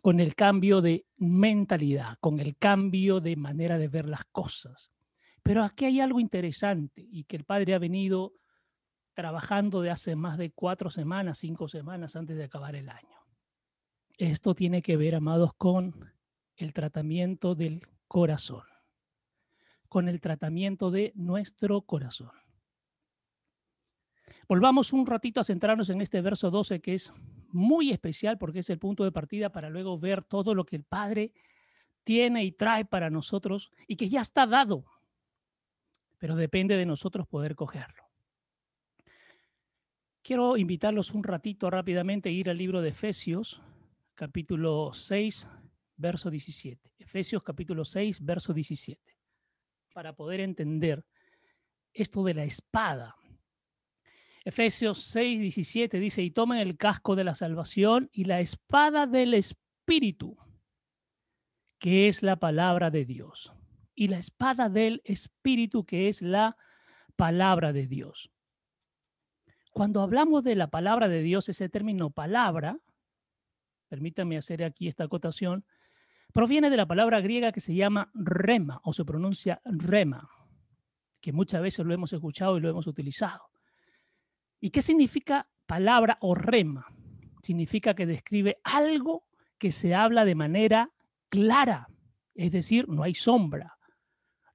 con 0.00 0.20
el 0.20 0.34
cambio 0.34 0.80
de 0.80 1.06
mentalidad, 1.16 2.18
con 2.20 2.40
el 2.40 2.56
cambio 2.56 3.20
de 3.20 3.36
manera 3.36 3.78
de 3.78 3.88
ver 3.88 4.08
las 4.08 4.24
cosas. 4.24 4.90
Pero 5.42 5.64
aquí 5.64 5.84
hay 5.84 6.00
algo 6.00 6.20
interesante 6.20 7.06
y 7.10 7.24
que 7.24 7.36
el 7.36 7.44
Padre 7.44 7.74
ha 7.74 7.78
venido 7.78 8.34
trabajando 9.14 9.82
de 9.82 9.90
hace 9.90 10.16
más 10.16 10.38
de 10.38 10.52
cuatro 10.52 10.90
semanas, 10.90 11.38
cinco 11.38 11.68
semanas 11.68 12.16
antes 12.16 12.36
de 12.36 12.44
acabar 12.44 12.76
el 12.76 12.88
año. 12.88 13.21
Esto 14.18 14.54
tiene 14.54 14.82
que 14.82 14.96
ver, 14.96 15.14
amados, 15.14 15.52
con 15.54 16.12
el 16.56 16.72
tratamiento 16.72 17.54
del 17.54 17.82
corazón, 18.06 18.64
con 19.88 20.08
el 20.08 20.20
tratamiento 20.20 20.90
de 20.90 21.12
nuestro 21.14 21.82
corazón. 21.82 22.32
Volvamos 24.48 24.92
un 24.92 25.06
ratito 25.06 25.40
a 25.40 25.44
centrarnos 25.44 25.88
en 25.88 26.02
este 26.02 26.20
verso 26.20 26.50
12 26.50 26.80
que 26.80 26.94
es 26.94 27.12
muy 27.48 27.90
especial 27.90 28.38
porque 28.38 28.58
es 28.58 28.70
el 28.70 28.78
punto 28.78 29.04
de 29.04 29.12
partida 29.12 29.50
para 29.50 29.70
luego 29.70 29.98
ver 29.98 30.22
todo 30.22 30.54
lo 30.54 30.64
que 30.64 30.76
el 30.76 30.84
Padre 30.84 31.32
tiene 32.04 32.44
y 32.44 32.52
trae 32.52 32.84
para 32.84 33.10
nosotros 33.10 33.70
y 33.86 33.96
que 33.96 34.08
ya 34.08 34.20
está 34.20 34.46
dado, 34.46 34.84
pero 36.18 36.36
depende 36.36 36.76
de 36.76 36.86
nosotros 36.86 37.26
poder 37.26 37.54
cogerlo. 37.54 38.04
Quiero 40.22 40.56
invitarlos 40.56 41.12
un 41.12 41.24
ratito 41.24 41.70
rápidamente 41.70 42.28
a 42.28 42.32
ir 42.32 42.48
al 42.48 42.58
libro 42.58 42.80
de 42.80 42.90
Efesios, 42.90 43.62
capítulo 44.22 44.92
6, 44.94 45.48
verso 45.96 46.30
17. 46.30 46.92
Efesios 47.00 47.42
capítulo 47.42 47.84
6, 47.84 48.24
verso 48.24 48.52
17. 48.54 49.18
Para 49.92 50.14
poder 50.14 50.38
entender 50.38 51.04
esto 51.92 52.22
de 52.22 52.34
la 52.34 52.44
espada. 52.44 53.16
Efesios 54.44 55.02
6, 55.06 55.40
17 55.40 55.98
dice, 55.98 56.22
y 56.22 56.30
tomen 56.30 56.60
el 56.60 56.76
casco 56.76 57.16
de 57.16 57.24
la 57.24 57.34
salvación 57.34 58.10
y 58.12 58.22
la 58.22 58.38
espada 58.38 59.08
del 59.08 59.34
Espíritu, 59.34 60.36
que 61.80 62.06
es 62.06 62.22
la 62.22 62.36
palabra 62.36 62.92
de 62.92 63.04
Dios. 63.04 63.52
Y 63.92 64.06
la 64.06 64.18
espada 64.18 64.68
del 64.68 65.02
Espíritu, 65.04 65.84
que 65.84 66.06
es 66.06 66.22
la 66.22 66.56
palabra 67.16 67.72
de 67.72 67.88
Dios. 67.88 68.30
Cuando 69.72 70.00
hablamos 70.00 70.44
de 70.44 70.54
la 70.54 70.68
palabra 70.68 71.08
de 71.08 71.22
Dios, 71.22 71.48
ese 71.48 71.68
término 71.68 72.10
palabra 72.10 72.78
permítame 73.92 74.38
hacer 74.38 74.64
aquí 74.64 74.88
esta 74.88 75.04
acotación, 75.04 75.66
proviene 76.32 76.70
de 76.70 76.78
la 76.78 76.86
palabra 76.86 77.20
griega 77.20 77.52
que 77.52 77.60
se 77.60 77.74
llama 77.74 78.10
rema 78.14 78.80
o 78.84 78.94
se 78.94 79.04
pronuncia 79.04 79.60
rema, 79.66 80.30
que 81.20 81.30
muchas 81.30 81.60
veces 81.60 81.84
lo 81.84 81.92
hemos 81.92 82.10
escuchado 82.14 82.56
y 82.56 82.62
lo 82.62 82.70
hemos 82.70 82.86
utilizado. 82.86 83.50
¿Y 84.62 84.70
qué 84.70 84.80
significa 84.80 85.46
palabra 85.66 86.16
o 86.22 86.34
rema? 86.34 86.86
Significa 87.42 87.92
que 87.92 88.06
describe 88.06 88.56
algo 88.64 89.26
que 89.58 89.70
se 89.70 89.94
habla 89.94 90.24
de 90.24 90.36
manera 90.36 90.90
clara, 91.28 91.86
es 92.34 92.50
decir, 92.50 92.88
no 92.88 93.02
hay 93.02 93.14
sombra, 93.14 93.76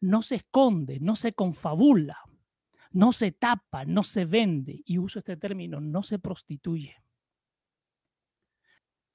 no 0.01 0.23
se 0.23 0.37
esconde, 0.37 0.97
no 0.99 1.15
se 1.15 1.33
confabula, 1.33 2.17
no 2.89 3.11
se 3.11 3.33
tapa, 3.33 3.85
no 3.85 4.01
se 4.01 4.25
vende, 4.25 4.81
y 4.83 4.97
uso 4.97 5.19
este 5.19 5.37
término, 5.37 5.79
no 5.79 6.01
se 6.01 6.17
prostituye. 6.17 6.95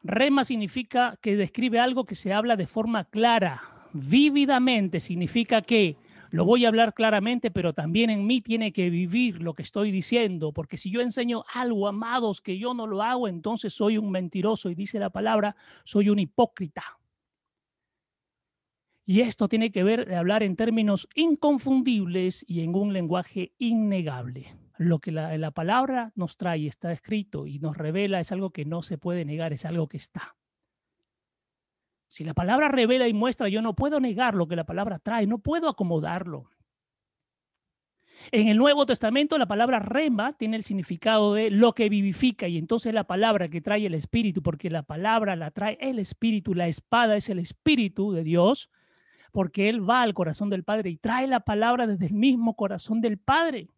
Rema 0.05 0.43
significa 0.43 1.17
que 1.21 1.37
describe 1.37 1.79
algo 1.79 2.05
que 2.05 2.17
se 2.17 2.33
habla 2.33 2.57
de 2.57 2.67
forma 2.67 3.05
clara, 3.05 3.63
vívidamente, 3.93 4.99
significa 4.99 5.63
que 5.63 5.97
lo 6.31 6.45
voy 6.45 6.65
a 6.65 6.69
hablar 6.69 6.95
claramente, 6.95 7.51
pero 7.51 7.73
también 7.73 8.11
en 8.11 8.27
mí 8.27 8.41
tiene 8.41 8.73
que 8.73 8.91
vivir 8.91 9.43
lo 9.43 9.55
que 9.55 9.63
estoy 9.63 9.93
diciendo, 9.93 10.53
porque 10.53 10.77
si 10.77 10.91
yo 10.91 11.03
enseño 11.03 11.45
algo, 11.55 11.87
amados, 11.87 12.41
que 12.41 12.59
yo 12.59 12.75
no 12.75 12.87
lo 12.87 13.03
hago, 13.03 13.29
entonces 13.29 13.75
soy 13.75 13.99
un 13.99 14.11
mentiroso. 14.11 14.71
Y 14.71 14.75
dice 14.75 14.99
la 14.99 15.11
palabra, 15.11 15.55
soy 15.85 16.09
un 16.09 16.19
hipócrita. 16.19 16.83
Y 19.05 19.21
esto 19.21 19.47
tiene 19.49 19.71
que 19.71 19.85
ver 19.85 20.09
de 20.09 20.17
hablar 20.17 20.43
en 20.43 20.57
términos 20.57 21.07
inconfundibles 21.15 22.45
y 22.49 22.63
en 22.63 22.75
un 22.75 22.93
lenguaje 22.95 23.53
innegable 23.59 24.62
lo 24.79 24.99
que 24.99 25.13
la, 25.13 25.51
palabra 25.51 26.13
nos 26.15 26.37
trae, 26.37 26.67
está 26.67 26.93
escrito 26.93 27.47
y 27.47 27.59
nos 27.59 27.77
revela, 27.77 28.21
es 28.21 28.33
algo 28.33 28.51
que 28.51 28.65
no 28.65 28.83
se 28.83 28.99
puede 28.99 29.25
negar, 29.25 29.53
es 29.53 29.65
algo 29.65 29.89
que 29.89 29.97
está. 29.97 30.37
Si 32.09 32.25
la 32.25 32.35
palabra 32.35 32.69
revela 32.69 33.09
y 33.09 33.13
muestra, 33.13 33.49
yo 33.49 33.63
no 33.63 33.75
puedo 33.75 34.01
negar 34.01 34.35
lo 34.35 34.47
que 34.47 34.57
la 34.57 34.65
palabra 34.65 34.99
trae, 34.99 35.27
no 35.27 35.39
puedo 35.39 35.69
acomodarlo. 35.69 36.51
En 38.31 38.49
el 38.49 38.57
Nuevo 38.57 38.87
Testamento 38.87 39.37
la 39.39 39.47
palabra 39.47 39.79
rema 39.81 40.35
tiene 40.35 40.57
el 40.57 40.63
significado 40.63 41.35
de 41.35 41.51
lo 41.51 41.75
que 41.75 41.89
vivifica 41.89 42.47
y 42.47 42.59
entonces 42.59 42.95
la 42.95 43.05
palabra 43.05 43.49
que 43.49 43.61
trae 43.61 43.87
el 43.87 43.95
Espíritu, 43.95 44.43
porque 44.43 44.71
la 44.71 44.83
palabra 44.83 45.35
la 45.35 45.51
trae 45.51 45.79
el 45.81 45.99
Espíritu, 45.99 46.55
la 46.55 46.69
espada 46.69 47.17
es 47.17 47.29
el 47.29 47.39
Espíritu 47.39 48.13
de 48.13 48.23
Dios, 48.23 48.71
porque 49.33 49.69
Él 49.69 49.89
va 49.89 50.03
al 50.03 50.15
corazón 50.15 50.51
del 50.51 50.63
Padre 50.63 50.91
y 50.91 50.97
trae 50.99 51.27
la 51.27 51.41
palabra 51.41 51.87
desde 51.87 52.07
el 52.07 52.15
mismo 52.15 52.55
corazón 52.55 53.01
del 53.01 53.19
Padre. 53.19 53.69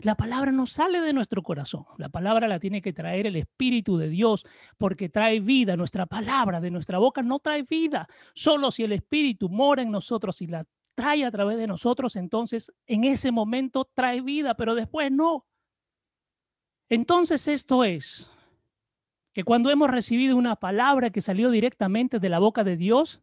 La 0.00 0.14
palabra 0.14 0.52
no 0.52 0.66
sale 0.66 1.00
de 1.00 1.12
nuestro 1.12 1.42
corazón. 1.42 1.86
La 1.96 2.10
palabra 2.10 2.48
la 2.48 2.60
tiene 2.60 2.82
que 2.82 2.92
traer 2.92 3.26
el 3.26 3.36
Espíritu 3.36 3.96
de 3.96 4.08
Dios 4.08 4.46
porque 4.76 5.08
trae 5.08 5.40
vida. 5.40 5.76
Nuestra 5.76 6.06
palabra 6.06 6.60
de 6.60 6.70
nuestra 6.70 6.98
boca 6.98 7.22
no 7.22 7.38
trae 7.38 7.62
vida. 7.62 8.06
Solo 8.34 8.70
si 8.70 8.84
el 8.84 8.92
Espíritu 8.92 9.48
mora 9.48 9.82
en 9.82 9.90
nosotros 9.90 10.42
y 10.42 10.48
la 10.48 10.66
trae 10.94 11.24
a 11.24 11.30
través 11.30 11.58
de 11.58 11.66
nosotros, 11.66 12.16
entonces 12.16 12.72
en 12.86 13.04
ese 13.04 13.30
momento 13.30 13.84
trae 13.94 14.20
vida, 14.22 14.54
pero 14.54 14.74
después 14.74 15.12
no. 15.12 15.46
Entonces 16.88 17.48
esto 17.48 17.84
es 17.84 18.30
que 19.32 19.44
cuando 19.44 19.70
hemos 19.70 19.90
recibido 19.90 20.36
una 20.36 20.56
palabra 20.56 21.10
que 21.10 21.20
salió 21.20 21.50
directamente 21.50 22.18
de 22.18 22.28
la 22.28 22.38
boca 22.38 22.64
de 22.64 22.76
Dios, 22.76 23.20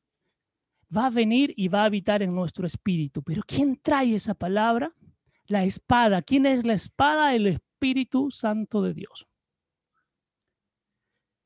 va 0.95 1.07
a 1.07 1.09
venir 1.09 1.53
y 1.57 1.67
va 1.67 1.81
a 1.81 1.85
habitar 1.85 2.21
en 2.21 2.35
nuestro 2.35 2.67
espíritu. 2.67 3.23
Pero 3.23 3.41
¿quién 3.45 3.79
trae 3.81 4.15
esa 4.15 4.35
palabra? 4.35 4.93
La 5.45 5.63
espada. 5.63 6.21
¿Quién 6.21 6.45
es 6.45 6.65
la 6.65 6.73
espada? 6.73 7.33
El 7.33 7.47
Espíritu 7.47 8.31
Santo 8.31 8.81
de 8.81 8.93
Dios. 8.93 9.27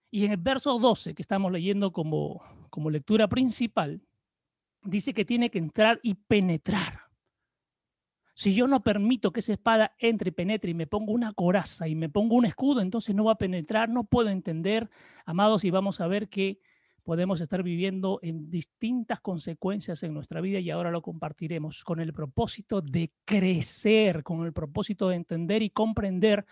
Y 0.10 0.25
en 0.25 0.32
el 0.32 0.38
verso 0.38 0.80
12 0.80 1.13
que 1.16 1.22
estamos 1.22 1.51
leyendo 1.51 1.92
como, 1.92 2.42
como 2.70 2.89
lectura 2.89 3.27
principal, 3.27 4.01
dice 4.84 5.13
que 5.13 5.25
tiene 5.25 5.50
que 5.50 5.60
entrar 5.60 6.00
y 6.01 6.16
penetrar. 6.16 7.08
Si 8.34 8.54
yo 8.54 8.68
no 8.68 8.84
permito 8.84 9.32
que 9.32 9.39
esa 9.39 9.54
espada 9.54 9.96
entre 9.98 10.30
y 10.30 10.32
penetre 10.32 10.70
y 10.70 10.75
me 10.75 10.86
pongo 10.86 11.12
una 11.12 11.34
coraza 11.34 11.88
y 11.88 11.96
me 11.96 12.08
pongo 12.08 12.36
un 12.36 12.46
escudo, 12.46 12.82
entonces 12.82 13.16
no 13.16 13.25
va 13.25 13.32
a 13.32 13.38
penetrar, 13.38 13.89
no 13.89 14.04
puedo 14.04 14.30
entender, 14.30 14.89
amados, 15.25 15.63
y 15.63 15.72
vamos 15.72 16.00
a 16.01 16.08
ver 16.08 16.30
que 16.30 16.60
podemos 17.07 17.39
estar 17.39 17.63
viviendo 17.63 18.19
en 18.21 18.49
distintas 18.49 19.21
consecuencias 19.21 20.03
en 20.03 20.13
nuestra 20.13 20.41
vida 20.41 20.59
y 20.59 20.69
ahora 20.71 20.91
lo 20.91 21.01
compartiremos 21.01 21.85
con 21.85 22.01
el 22.01 22.11
propósito 22.11 22.81
de 22.81 23.13
crecer, 23.23 24.23
con 24.23 24.45
el 24.45 24.51
propósito 24.51 25.07
de 25.07 25.15
entender 25.15 25.61
y 25.61 25.69
comprender, 25.69 26.45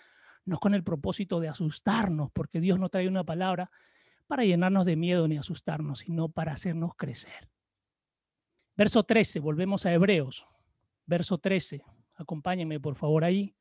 no 0.45 0.57
con 0.57 0.73
el 0.73 0.81
propósito 0.81 1.41
de 1.41 1.49
asustarnos, 1.49 2.31
porque 2.31 2.61
Dios 2.61 2.79
no 2.79 2.87
trae 2.87 3.09
una 3.09 3.25
palabra 3.25 3.69
para 4.27 4.45
llenarnos 4.45 4.85
de 4.85 4.95
miedo 4.95 5.27
ni 5.27 5.35
asustarnos, 5.35 5.99
sino 5.99 6.29
para 6.29 6.53
hacernos 6.53 6.95
crecer. 6.95 7.49
Verso 8.77 9.03
13, 9.03 9.41
volvemos 9.41 9.85
a 9.85 9.91
Hebreos. 9.91 10.47
Verso 11.05 11.37
13, 11.37 11.83
acompáñenme 12.15 12.79
por 12.79 12.95
favor 12.95 13.25
ahí. 13.25 13.53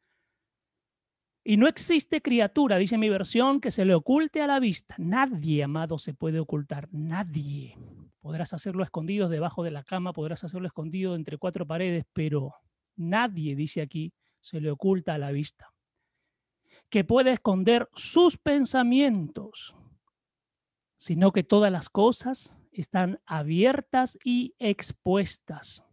Y 1.47 1.59
no 1.59 1.69
existe 1.69 2.23
criatura, 2.23 2.79
dice 2.79 2.97
mi 2.97 3.11
versión, 3.11 3.61
que 3.61 3.71
se 3.71 3.85
le 3.85 3.95
oculte 3.95 4.41
a 4.41 4.47
la 4.47 4.61
vista. 4.61 4.95
Nadie, 4.97 5.63
amado, 5.63 5.99
se 5.99 6.15
puede 6.15 6.41
ocultar. 6.41 6.89
Nadie. 6.91 7.77
Podrás 8.21 8.55
hacerlo 8.55 8.83
escondido 8.83 9.29
debajo 9.29 9.63
de 9.63 9.71
la 9.71 9.85
cama, 9.85 10.15
podrás 10.15 10.43
hacerlo 10.43 10.67
escondido 10.67 11.15
entre 11.15 11.37
cuatro 11.37 11.67
paredes, 11.67 12.07
pero 12.15 12.55
nadie, 12.97 13.55
dice 13.55 13.83
aquí, 13.83 14.15
se 14.41 14.63
le 14.63 14.71
oculta 14.71 15.13
a 15.13 15.19
la 15.19 15.33
vista. 15.33 15.71
Que 16.89 17.05
puede 17.05 17.33
esconder 17.33 17.91
sus 17.95 18.39
pensamientos, 18.39 19.77
sino 20.97 21.31
que 21.31 21.45
todas 21.45 21.71
las 21.71 21.91
cosas 21.91 22.59
están 22.73 23.21
abiertas 23.27 24.19
y 24.25 24.55
expuestas 24.59 25.85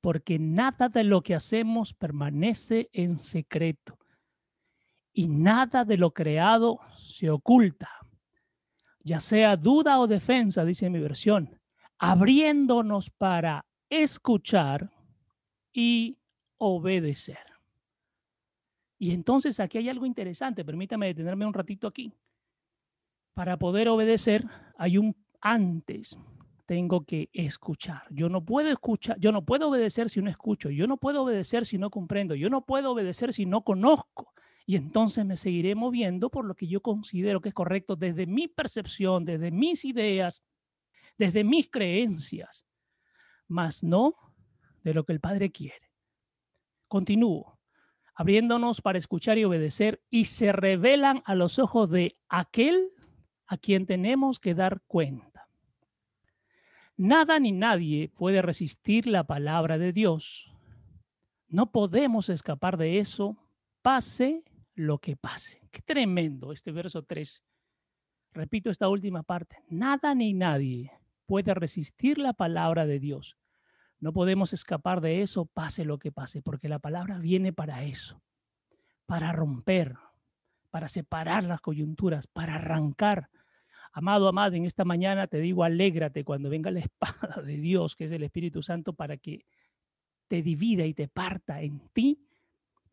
porque 0.00 0.38
nada 0.38 0.88
de 0.88 1.02
lo 1.02 1.22
que 1.22 1.34
hacemos 1.34 1.92
permanece 1.92 2.90
en 2.92 3.18
secreto 3.18 3.98
y 5.16 5.28
nada 5.28 5.86
de 5.86 5.96
lo 5.96 6.12
creado 6.12 6.78
se 7.00 7.30
oculta, 7.30 7.88
ya 9.00 9.18
sea 9.18 9.56
duda 9.56 9.98
o 9.98 10.06
defensa, 10.06 10.62
dice 10.62 10.90
mi 10.90 11.00
versión, 11.00 11.58
abriéndonos 11.98 13.08
para 13.08 13.64
escuchar 13.88 14.92
y 15.72 16.18
obedecer. 16.58 17.38
Y 18.98 19.12
entonces 19.12 19.58
aquí 19.58 19.78
hay 19.78 19.88
algo 19.88 20.04
interesante, 20.04 20.66
permítame 20.66 21.06
detenerme 21.06 21.46
un 21.46 21.54
ratito 21.54 21.86
aquí. 21.86 22.12
Para 23.32 23.58
poder 23.58 23.88
obedecer 23.88 24.44
hay 24.76 24.98
un 24.98 25.16
antes, 25.40 26.18
tengo 26.66 27.06
que 27.06 27.30
escuchar. 27.32 28.02
Yo 28.10 28.28
no 28.28 28.44
puedo 28.44 28.68
escuchar, 28.68 29.18
yo 29.18 29.32
no 29.32 29.46
puedo 29.46 29.70
obedecer 29.70 30.10
si 30.10 30.20
no 30.20 30.28
escucho, 30.28 30.68
yo 30.68 30.86
no 30.86 30.98
puedo 30.98 31.22
obedecer 31.22 31.64
si 31.64 31.78
no 31.78 31.88
comprendo, 31.88 32.34
yo 32.34 32.50
no 32.50 32.66
puedo 32.66 32.90
obedecer 32.90 33.32
si 33.32 33.46
no 33.46 33.62
conozco. 33.62 34.34
Y 34.66 34.74
entonces 34.74 35.24
me 35.24 35.36
seguiré 35.36 35.76
moviendo 35.76 36.28
por 36.28 36.44
lo 36.44 36.56
que 36.56 36.66
yo 36.66 36.82
considero 36.82 37.40
que 37.40 37.50
es 37.50 37.54
correcto 37.54 37.94
desde 37.94 38.26
mi 38.26 38.48
percepción, 38.48 39.24
desde 39.24 39.52
mis 39.52 39.84
ideas, 39.84 40.42
desde 41.16 41.44
mis 41.44 41.70
creencias, 41.70 42.66
más 43.46 43.84
no 43.84 44.16
de 44.82 44.92
lo 44.92 45.04
que 45.04 45.12
el 45.12 45.20
Padre 45.20 45.52
quiere. 45.52 45.92
Continúo, 46.88 47.60
abriéndonos 48.14 48.80
para 48.80 48.98
escuchar 48.98 49.38
y 49.38 49.44
obedecer, 49.44 50.02
y 50.10 50.24
se 50.24 50.50
revelan 50.50 51.22
a 51.26 51.36
los 51.36 51.60
ojos 51.60 51.88
de 51.90 52.18
aquel 52.28 52.90
a 53.46 53.58
quien 53.58 53.86
tenemos 53.86 54.40
que 54.40 54.54
dar 54.54 54.82
cuenta. 54.88 55.48
Nada 56.96 57.38
ni 57.38 57.52
nadie 57.52 58.08
puede 58.08 58.42
resistir 58.42 59.06
la 59.06 59.24
palabra 59.24 59.78
de 59.78 59.92
Dios. 59.92 60.50
No 61.46 61.70
podemos 61.70 62.30
escapar 62.30 62.76
de 62.78 62.98
eso, 62.98 63.36
pase 63.82 64.42
lo 64.76 64.98
que 64.98 65.16
pase. 65.16 65.60
Qué 65.72 65.82
tremendo 65.82 66.52
este 66.52 66.70
verso 66.70 67.02
3. 67.02 67.42
Repito 68.32 68.70
esta 68.70 68.88
última 68.88 69.22
parte. 69.22 69.56
Nada 69.68 70.14
ni 70.14 70.34
nadie 70.34 70.92
puede 71.24 71.54
resistir 71.54 72.18
la 72.18 72.34
palabra 72.34 72.86
de 72.86 73.00
Dios. 73.00 73.36
No 73.98 74.12
podemos 74.12 74.52
escapar 74.52 75.00
de 75.00 75.22
eso, 75.22 75.46
pase 75.46 75.84
lo 75.86 75.98
que 75.98 76.12
pase, 76.12 76.42
porque 76.42 76.68
la 76.68 76.78
palabra 76.78 77.18
viene 77.18 77.52
para 77.52 77.84
eso, 77.84 78.22
para 79.06 79.32
romper, 79.32 79.96
para 80.70 80.88
separar 80.88 81.44
las 81.44 81.62
coyunturas, 81.62 82.26
para 82.26 82.56
arrancar. 82.56 83.30
Amado, 83.92 84.28
amado, 84.28 84.54
en 84.54 84.66
esta 84.66 84.84
mañana 84.84 85.26
te 85.26 85.38
digo, 85.38 85.64
alégrate 85.64 86.22
cuando 86.24 86.50
venga 86.50 86.70
la 86.70 86.80
espada 86.80 87.40
de 87.42 87.56
Dios, 87.56 87.96
que 87.96 88.04
es 88.04 88.12
el 88.12 88.22
Espíritu 88.22 88.62
Santo, 88.62 88.92
para 88.92 89.16
que 89.16 89.46
te 90.28 90.42
divida 90.42 90.84
y 90.84 90.92
te 90.92 91.08
parta 91.08 91.62
en 91.62 91.80
ti 91.94 92.25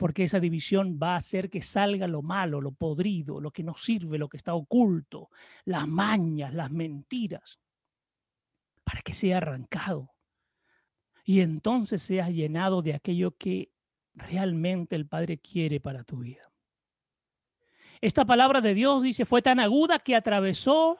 porque 0.04 0.26
esa 0.26 0.42
división 0.42 1.00
va 1.02 1.14
a 1.14 1.16
hacer 1.16 1.50
que 1.50 1.62
salga 1.62 2.08
lo 2.08 2.22
malo, 2.22 2.60
lo 2.60 2.74
podrido, 2.74 3.40
lo 3.40 3.52
que 3.52 3.64
no 3.64 3.74
sirve, 3.74 4.18
lo 4.18 4.28
que 4.28 4.36
está 4.36 4.54
oculto, 4.54 5.30
las 5.64 5.88
mañas, 5.88 6.54
las 6.54 6.72
mentiras, 6.72 7.58
para 8.84 9.02
que 9.02 9.14
sea 9.14 9.38
arrancado. 9.38 10.12
Y 11.24 11.40
entonces 11.40 12.02
seas 12.02 12.32
llenado 12.32 12.82
de 12.82 12.96
aquello 12.96 13.38
que 13.38 13.72
realmente 14.14 14.98
el 14.98 15.08
Padre 15.08 15.38
quiere 15.38 15.80
para 15.80 16.04
tu 16.04 16.18
vida. 16.18 16.52
Esta 18.02 18.26
palabra 18.26 18.60
de 18.60 18.74
Dios 18.74 19.04
dice 19.04 19.24
fue 19.24 19.42
tan 19.42 19.62
aguda 19.62 20.00
que 20.00 20.18
atravesó 20.18 20.98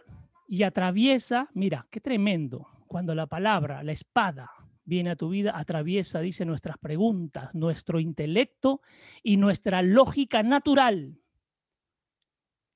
y 0.48 0.64
atraviesa, 0.64 1.50
mira, 1.54 1.88
qué 1.92 2.00
tremendo, 2.00 2.70
cuando 2.88 3.14
la 3.16 3.28
palabra, 3.28 3.84
la 3.84 3.92
espada, 3.92 4.50
viene 4.86 5.12
a 5.12 5.16
tu 5.16 5.30
vida, 5.30 5.58
atraviesa, 5.58 6.20
dice, 6.20 6.46
nuestras 6.46 6.78
preguntas, 6.78 7.54
nuestro 7.54 8.00
intelecto 8.00 8.82
y 9.22 9.38
nuestra 9.38 9.82
lógica 9.82 10.44
natural 10.44 11.20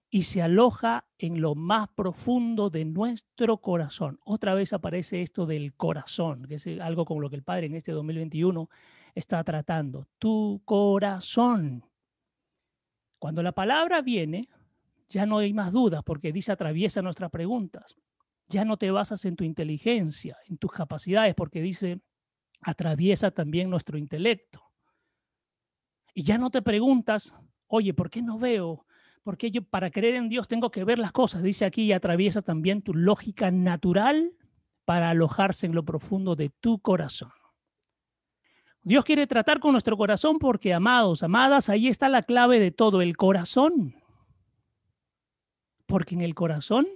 y 0.09 0.23
se 0.23 0.41
aloja 0.41 1.05
en 1.17 1.41
lo 1.41 1.55
más 1.55 1.89
profundo 1.89 2.69
de 2.69 2.85
nuestro 2.85 3.57
corazón. 3.57 4.19
Otra 4.23 4.53
vez 4.53 4.73
aparece 4.73 5.21
esto 5.21 5.45
del 5.45 5.73
corazón, 5.73 6.45
que 6.47 6.55
es 6.55 6.67
algo 6.79 7.05
con 7.05 7.21
lo 7.21 7.29
que 7.29 7.35
el 7.35 7.43
Padre 7.43 7.67
en 7.67 7.75
este 7.75 7.91
2021 7.91 8.69
está 9.15 9.43
tratando. 9.43 10.07
Tu 10.17 10.61
corazón. 10.63 11.83
Cuando 13.19 13.43
la 13.43 13.51
palabra 13.51 14.01
viene, 14.01 14.47
ya 15.09 15.25
no 15.25 15.39
hay 15.39 15.53
más 15.53 15.71
dudas 15.71 16.03
porque 16.03 16.31
dice 16.31 16.51
atraviesa 16.51 17.01
nuestras 17.01 17.31
preguntas 17.31 17.97
ya 18.47 18.65
no 18.65 18.77
te 18.77 18.91
basas 18.91 19.25
en 19.25 19.35
tu 19.35 19.43
inteligencia, 19.43 20.37
en 20.47 20.57
tus 20.57 20.71
capacidades, 20.71 21.35
porque 21.35 21.61
dice, 21.61 21.99
atraviesa 22.61 23.31
también 23.31 23.69
nuestro 23.69 23.97
intelecto. 23.97 24.63
Y 26.13 26.23
ya 26.23 26.37
no 26.37 26.49
te 26.49 26.61
preguntas, 26.61 27.35
oye, 27.67 27.93
¿por 27.93 28.09
qué 28.09 28.21
no 28.21 28.39
veo? 28.39 28.85
¿Por 29.23 29.37
qué 29.37 29.51
yo 29.51 29.61
para 29.61 29.91
creer 29.91 30.15
en 30.15 30.29
Dios 30.29 30.47
tengo 30.47 30.71
que 30.71 30.83
ver 30.83 30.99
las 30.99 31.11
cosas? 31.11 31.43
Dice 31.43 31.65
aquí, 31.65 31.91
atraviesa 31.91 32.41
también 32.41 32.81
tu 32.81 32.93
lógica 32.93 33.51
natural 33.51 34.33
para 34.85 35.09
alojarse 35.09 35.65
en 35.65 35.75
lo 35.75 35.83
profundo 35.83 36.35
de 36.35 36.49
tu 36.49 36.79
corazón. 36.79 37.31
Dios 38.83 39.03
quiere 39.03 39.27
tratar 39.27 39.59
con 39.59 39.73
nuestro 39.73 39.97
corazón 39.97 40.39
porque, 40.39 40.73
amados, 40.73 41.23
amadas, 41.23 41.67
ahí 41.67 41.89
está 41.89 42.07
la 42.07 42.23
clave 42.23 42.57
de 42.57 42.71
todo, 42.71 43.01
el 43.01 43.17
corazón. 43.17 43.95
Porque 45.85 46.15
en 46.15 46.21
el 46.21 46.33
corazón 46.33 46.87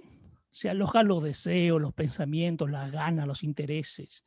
se 0.52 0.68
alojan 0.68 1.08
los 1.08 1.22
deseos, 1.22 1.80
los 1.80 1.94
pensamientos, 1.94 2.70
las 2.70 2.92
ganas, 2.92 3.26
los 3.26 3.42
intereses. 3.42 4.24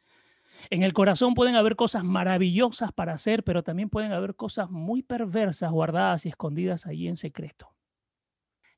En 0.72 0.82
el 0.82 0.92
corazón 0.92 1.36
pueden 1.36 1.56
haber 1.56 1.76
cosas 1.76 2.04
maravillosas 2.04 2.92
para 2.92 3.14
hacer, 3.14 3.44
pero 3.44 3.62
también 3.64 3.90
pueden 3.90 4.12
haber 4.12 4.36
cosas 4.36 4.72
muy 4.72 5.04
perversas 5.04 5.72
guardadas 5.72 6.26
y 6.26 6.30
escondidas 6.30 6.88
ahí 6.88 7.08
en 7.08 7.16
secreto. 7.16 7.76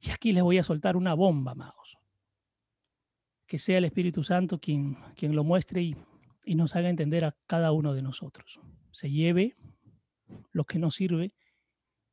Y 0.02 0.12
aquí 0.12 0.34
les 0.34 0.44
voy 0.44 0.58
a 0.58 0.64
soltar 0.64 0.98
una 0.98 1.14
bomba, 1.14 1.54
amados. 1.54 1.98
Que 3.46 3.58
sea 3.58 3.78
el 3.78 3.86
Espíritu 3.86 4.24
Santo 4.24 4.60
quien, 4.60 4.98
quien 5.16 5.34
lo 5.34 5.46
muestre 5.46 5.82
y, 5.82 5.96
y 6.44 6.56
nos 6.56 6.76
haga 6.76 6.90
entender 6.90 7.24
a 7.24 7.38
cada 7.48 7.72
uno 7.72 7.94
de 7.94 8.02
nosotros. 8.02 8.60
Se 8.92 9.10
lleve 9.10 9.56
lo 10.52 10.66
que 10.66 10.80
no 10.80 10.92
sirve 10.92 11.34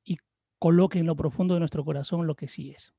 y 0.05 0.19
coloque 0.61 1.01
en 1.01 1.07
lo 1.07 1.17
profundo 1.17 1.55
de 1.55 1.61
nuestro 1.61 1.85
corazón 1.85 2.29
lo 2.29 2.37
que 2.37 2.47
sí 2.47 2.71
es. 2.71 2.95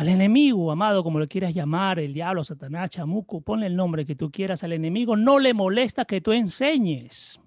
Al 0.00 0.08
enemigo, 0.08 0.72
amado, 0.72 1.04
como 1.04 1.18
lo 1.18 1.28
quieras 1.28 1.52
llamar, 1.52 1.98
el 1.98 2.14
diablo, 2.14 2.42
Satanás, 2.42 2.88
Chamuco, 2.88 3.42
ponle 3.42 3.66
el 3.66 3.76
nombre 3.76 4.06
que 4.06 4.16
tú 4.16 4.30
quieras. 4.30 4.64
Al 4.64 4.72
enemigo 4.72 5.14
no 5.14 5.38
le 5.38 5.52
molesta 5.52 6.06
que 6.06 6.22
tú 6.22 6.32
enseñes. 6.32 7.38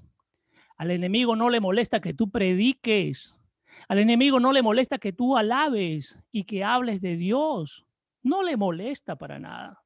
Al 0.78 0.92
enemigo 0.92 1.36
no 1.36 1.50
le 1.50 1.60
molesta 1.60 2.00
que 2.00 2.14
tú 2.14 2.30
prediques. 2.30 3.42
Al 3.88 3.98
enemigo 3.98 4.40
no 4.40 4.54
le 4.54 4.62
molesta 4.62 5.00
que 5.00 5.12
tú 5.12 5.36
alabes 5.36 6.20
y 6.32 6.44
que 6.44 6.64
hables 6.64 7.02
de 7.02 7.18
Dios. 7.18 7.88
No 8.22 8.44
le 8.44 8.56
molesta 8.56 9.16
para 9.16 9.40
nada. 9.40 9.84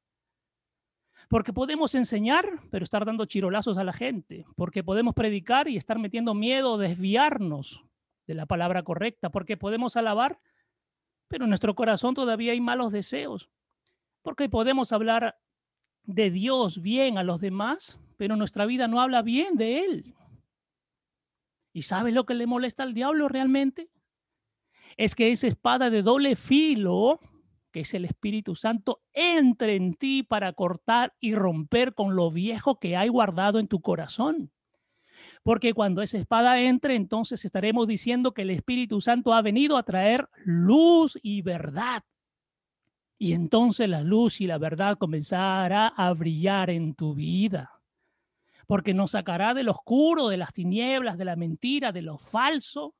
Porque 1.30 1.54
podemos 1.54 1.94
enseñar, 1.94 2.44
pero 2.70 2.84
estar 2.84 3.06
dando 3.06 3.24
chirolazos 3.24 3.78
a 3.78 3.84
la 3.84 3.94
gente. 3.94 4.44
Porque 4.56 4.84
podemos 4.84 5.14
predicar 5.14 5.68
y 5.68 5.78
estar 5.78 5.98
metiendo 5.98 6.34
miedo, 6.34 6.76
desviarnos 6.76 7.86
de 8.26 8.34
la 8.34 8.44
palabra 8.44 8.82
correcta. 8.82 9.30
Porque 9.30 9.56
podemos 9.56 9.96
alabar 9.96 10.38
pero 11.28 11.44
en 11.44 11.50
nuestro 11.50 11.74
corazón 11.74 12.14
todavía 12.14 12.52
hay 12.52 12.60
malos 12.60 12.92
deseos, 12.92 13.48
porque 14.22 14.48
podemos 14.48 14.92
hablar 14.92 15.38
de 16.04 16.30
Dios 16.30 16.80
bien 16.80 17.18
a 17.18 17.22
los 17.22 17.40
demás, 17.40 18.00
pero 18.16 18.34
nuestra 18.34 18.66
vida 18.66 18.88
no 18.88 19.00
habla 19.00 19.22
bien 19.22 19.56
de 19.56 19.84
Él. 19.84 20.14
¿Y 21.72 21.82
sabes 21.82 22.14
lo 22.14 22.24
que 22.24 22.34
le 22.34 22.46
molesta 22.46 22.82
al 22.82 22.94
diablo 22.94 23.28
realmente? 23.28 23.90
Es 24.96 25.14
que 25.14 25.30
esa 25.30 25.46
espada 25.46 25.90
de 25.90 26.02
doble 26.02 26.34
filo, 26.34 27.20
que 27.70 27.80
es 27.80 27.94
el 27.94 28.06
Espíritu 28.06 28.54
Santo, 28.56 29.02
entre 29.12 29.76
en 29.76 29.94
ti 29.94 30.22
para 30.22 30.52
cortar 30.54 31.14
y 31.20 31.34
romper 31.34 31.94
con 31.94 32.16
lo 32.16 32.30
viejo 32.30 32.80
que 32.80 32.96
hay 32.96 33.08
guardado 33.08 33.58
en 33.58 33.68
tu 33.68 33.80
corazón. 33.80 34.50
Porque 35.48 35.72
cuando 35.72 36.02
esa 36.02 36.18
espada 36.18 36.60
entre, 36.60 36.94
entonces 36.94 37.42
estaremos 37.42 37.88
diciendo 37.88 38.32
que 38.32 38.42
el 38.42 38.50
Espíritu 38.50 39.00
Santo 39.00 39.32
ha 39.32 39.40
venido 39.40 39.78
a 39.78 39.82
traer 39.82 40.28
luz 40.44 41.18
y 41.22 41.40
verdad. 41.40 42.04
Y 43.16 43.32
entonces 43.32 43.88
la 43.88 44.02
luz 44.02 44.42
y 44.42 44.46
la 44.46 44.58
verdad 44.58 44.98
comenzará 44.98 45.86
a 45.88 46.12
brillar 46.12 46.68
en 46.68 46.92
tu 46.92 47.14
vida. 47.14 47.80
Porque 48.66 48.92
nos 48.92 49.12
sacará 49.12 49.54
del 49.54 49.70
oscuro, 49.70 50.28
de 50.28 50.36
las 50.36 50.52
tinieblas, 50.52 51.16
de 51.16 51.24
la 51.24 51.34
mentira, 51.34 51.92
de 51.92 52.02
lo 52.02 52.18
falso, 52.18 52.94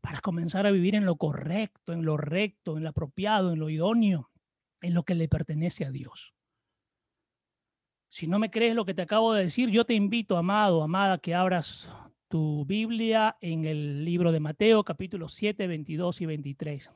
para 0.00 0.18
comenzar 0.22 0.66
a 0.66 0.70
vivir 0.70 0.94
en 0.94 1.04
lo 1.04 1.16
correcto, 1.16 1.92
en 1.92 2.06
lo 2.06 2.16
recto, 2.16 2.78
en 2.78 2.84
lo 2.84 2.88
apropiado, 2.88 3.52
en 3.52 3.58
lo 3.58 3.68
idóneo, 3.68 4.30
en 4.80 4.94
lo 4.94 5.02
que 5.02 5.14
le 5.14 5.28
pertenece 5.28 5.84
a 5.84 5.90
Dios. 5.90 6.32
Si 8.12 8.26
no 8.26 8.38
me 8.38 8.50
crees 8.50 8.74
lo 8.74 8.84
que 8.84 8.92
te 8.92 9.00
acabo 9.00 9.32
de 9.32 9.44
decir, 9.44 9.70
yo 9.70 9.86
te 9.86 9.94
invito, 9.94 10.36
amado, 10.36 10.82
amada, 10.82 11.16
que 11.16 11.34
abras 11.34 11.88
tu 12.28 12.66
Biblia 12.66 13.38
en 13.40 13.64
el 13.64 14.04
libro 14.04 14.32
de 14.32 14.38
Mateo, 14.38 14.84
capítulo 14.84 15.30
7, 15.30 15.66
22 15.66 16.20
y 16.20 16.26
23. 16.26 16.92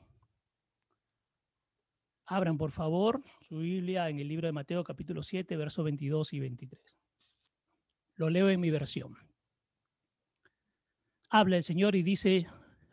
Abran, 2.26 2.58
por 2.58 2.70
favor, 2.70 3.24
su 3.40 3.60
Biblia 3.60 4.10
en 4.10 4.20
el 4.20 4.28
libro 4.28 4.46
de 4.46 4.52
Mateo, 4.52 4.84
capítulo 4.84 5.22
7, 5.22 5.56
versos 5.56 5.86
22 5.86 6.34
y 6.34 6.40
23. 6.40 6.98
Lo 8.16 8.28
leo 8.28 8.50
en 8.50 8.60
mi 8.60 8.70
versión. 8.70 9.16
Habla 11.30 11.56
el 11.56 11.62
Señor 11.62 11.96
y 11.96 12.02
dice, 12.02 12.46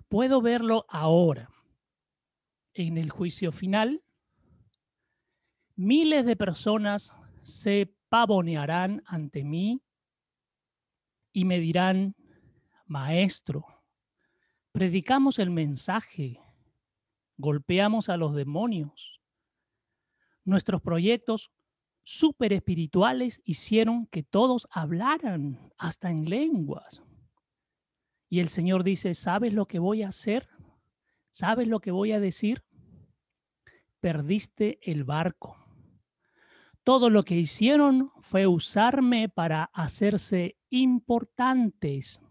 puedo 0.07 0.41
verlo 0.41 0.85
ahora. 0.87 1.49
En 2.73 2.97
el 2.97 3.09
juicio 3.09 3.51
final, 3.51 4.01
miles 5.75 6.25
de 6.25 6.37
personas 6.37 7.13
se 7.41 7.93
pavonearán 8.13 9.01
ante 9.07 9.43
mí 9.43 9.81
y 11.31 11.45
me 11.45 11.57
dirán, 11.57 12.15
maestro, 12.85 13.65
predicamos 14.71 15.39
el 15.39 15.49
mensaje, 15.49 16.39
golpeamos 17.37 18.09
a 18.09 18.17
los 18.17 18.35
demonios. 18.35 19.19
Nuestros 20.43 20.79
proyectos 20.79 21.51
super 22.03 22.53
espirituales 22.53 23.41
hicieron 23.45 24.05
que 24.05 24.21
todos 24.21 24.67
hablaran 24.69 25.73
hasta 25.79 26.11
en 26.11 26.29
lenguas. 26.29 27.01
Y 28.29 28.41
el 28.41 28.49
Señor 28.49 28.83
dice, 28.83 29.15
¿sabes 29.15 29.53
lo 29.53 29.65
que 29.65 29.79
voy 29.79 30.03
a 30.03 30.09
hacer? 30.09 30.47
¿Sabes 31.31 31.67
lo 31.67 31.79
que 31.79 31.89
voy 31.89 32.11
a 32.11 32.19
decir? 32.19 32.63
Perdiste 34.01 34.77
el 34.83 35.03
barco. 35.03 35.62
Todo 36.83 37.09
lo 37.09 37.23
que 37.23 37.35
hicieron 37.35 38.11
fue 38.19 38.45
usarme 38.45 39.29
para 39.29 39.65
hacerse 39.73 40.57
importantes. 40.69 42.21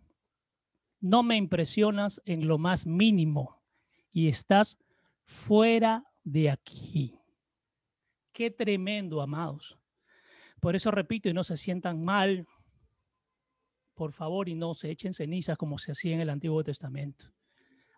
No 1.01 1.23
me 1.23 1.37
impresionas 1.37 2.21
en 2.27 2.47
lo 2.47 2.59
más 2.59 2.87
mínimo 2.87 3.63
y 4.13 4.29
estás 4.29 4.79
fuera 5.25 6.05
de 6.23 6.51
aquí. 6.51 7.19
Qué 8.33 8.51
tremendo, 8.51 9.23
amados. 9.23 9.79
Por 10.61 10.77
eso 10.77 10.91
repito, 10.91 11.29
y 11.29 11.33
no 11.33 11.45
se 11.45 11.57
sientan 11.57 12.05
mal, 12.05 12.47
por 13.95 14.13
favor, 14.13 14.49
y 14.49 14.55
no 14.55 14.75
se 14.75 14.91
echen 14.91 15.15
cenizas 15.15 15.57
como 15.57 15.79
se 15.79 15.93
hacía 15.93 16.15
en 16.15 16.21
el 16.21 16.31
Antiguo 16.31 16.63
Testamento. 16.63 17.33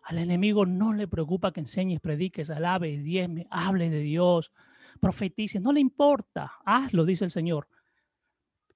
Al 0.05 0.19
enemigo 0.19 0.67
no 0.67 0.93
le 0.93 1.07
preocupa 1.07 1.51
que 1.51 1.61
enseñes, 1.61 1.99
prediques, 1.99 2.51
alabe, 2.51 2.99
diezme, 2.99 3.47
hable 3.49 3.89
de 3.89 4.01
Dios, 4.01 4.51
profetice, 5.01 5.59
no 5.59 5.73
le 5.73 5.79
importa, 5.79 6.51
hazlo, 6.63 7.05
dice 7.05 7.25
el 7.25 7.31
Señor. 7.31 7.67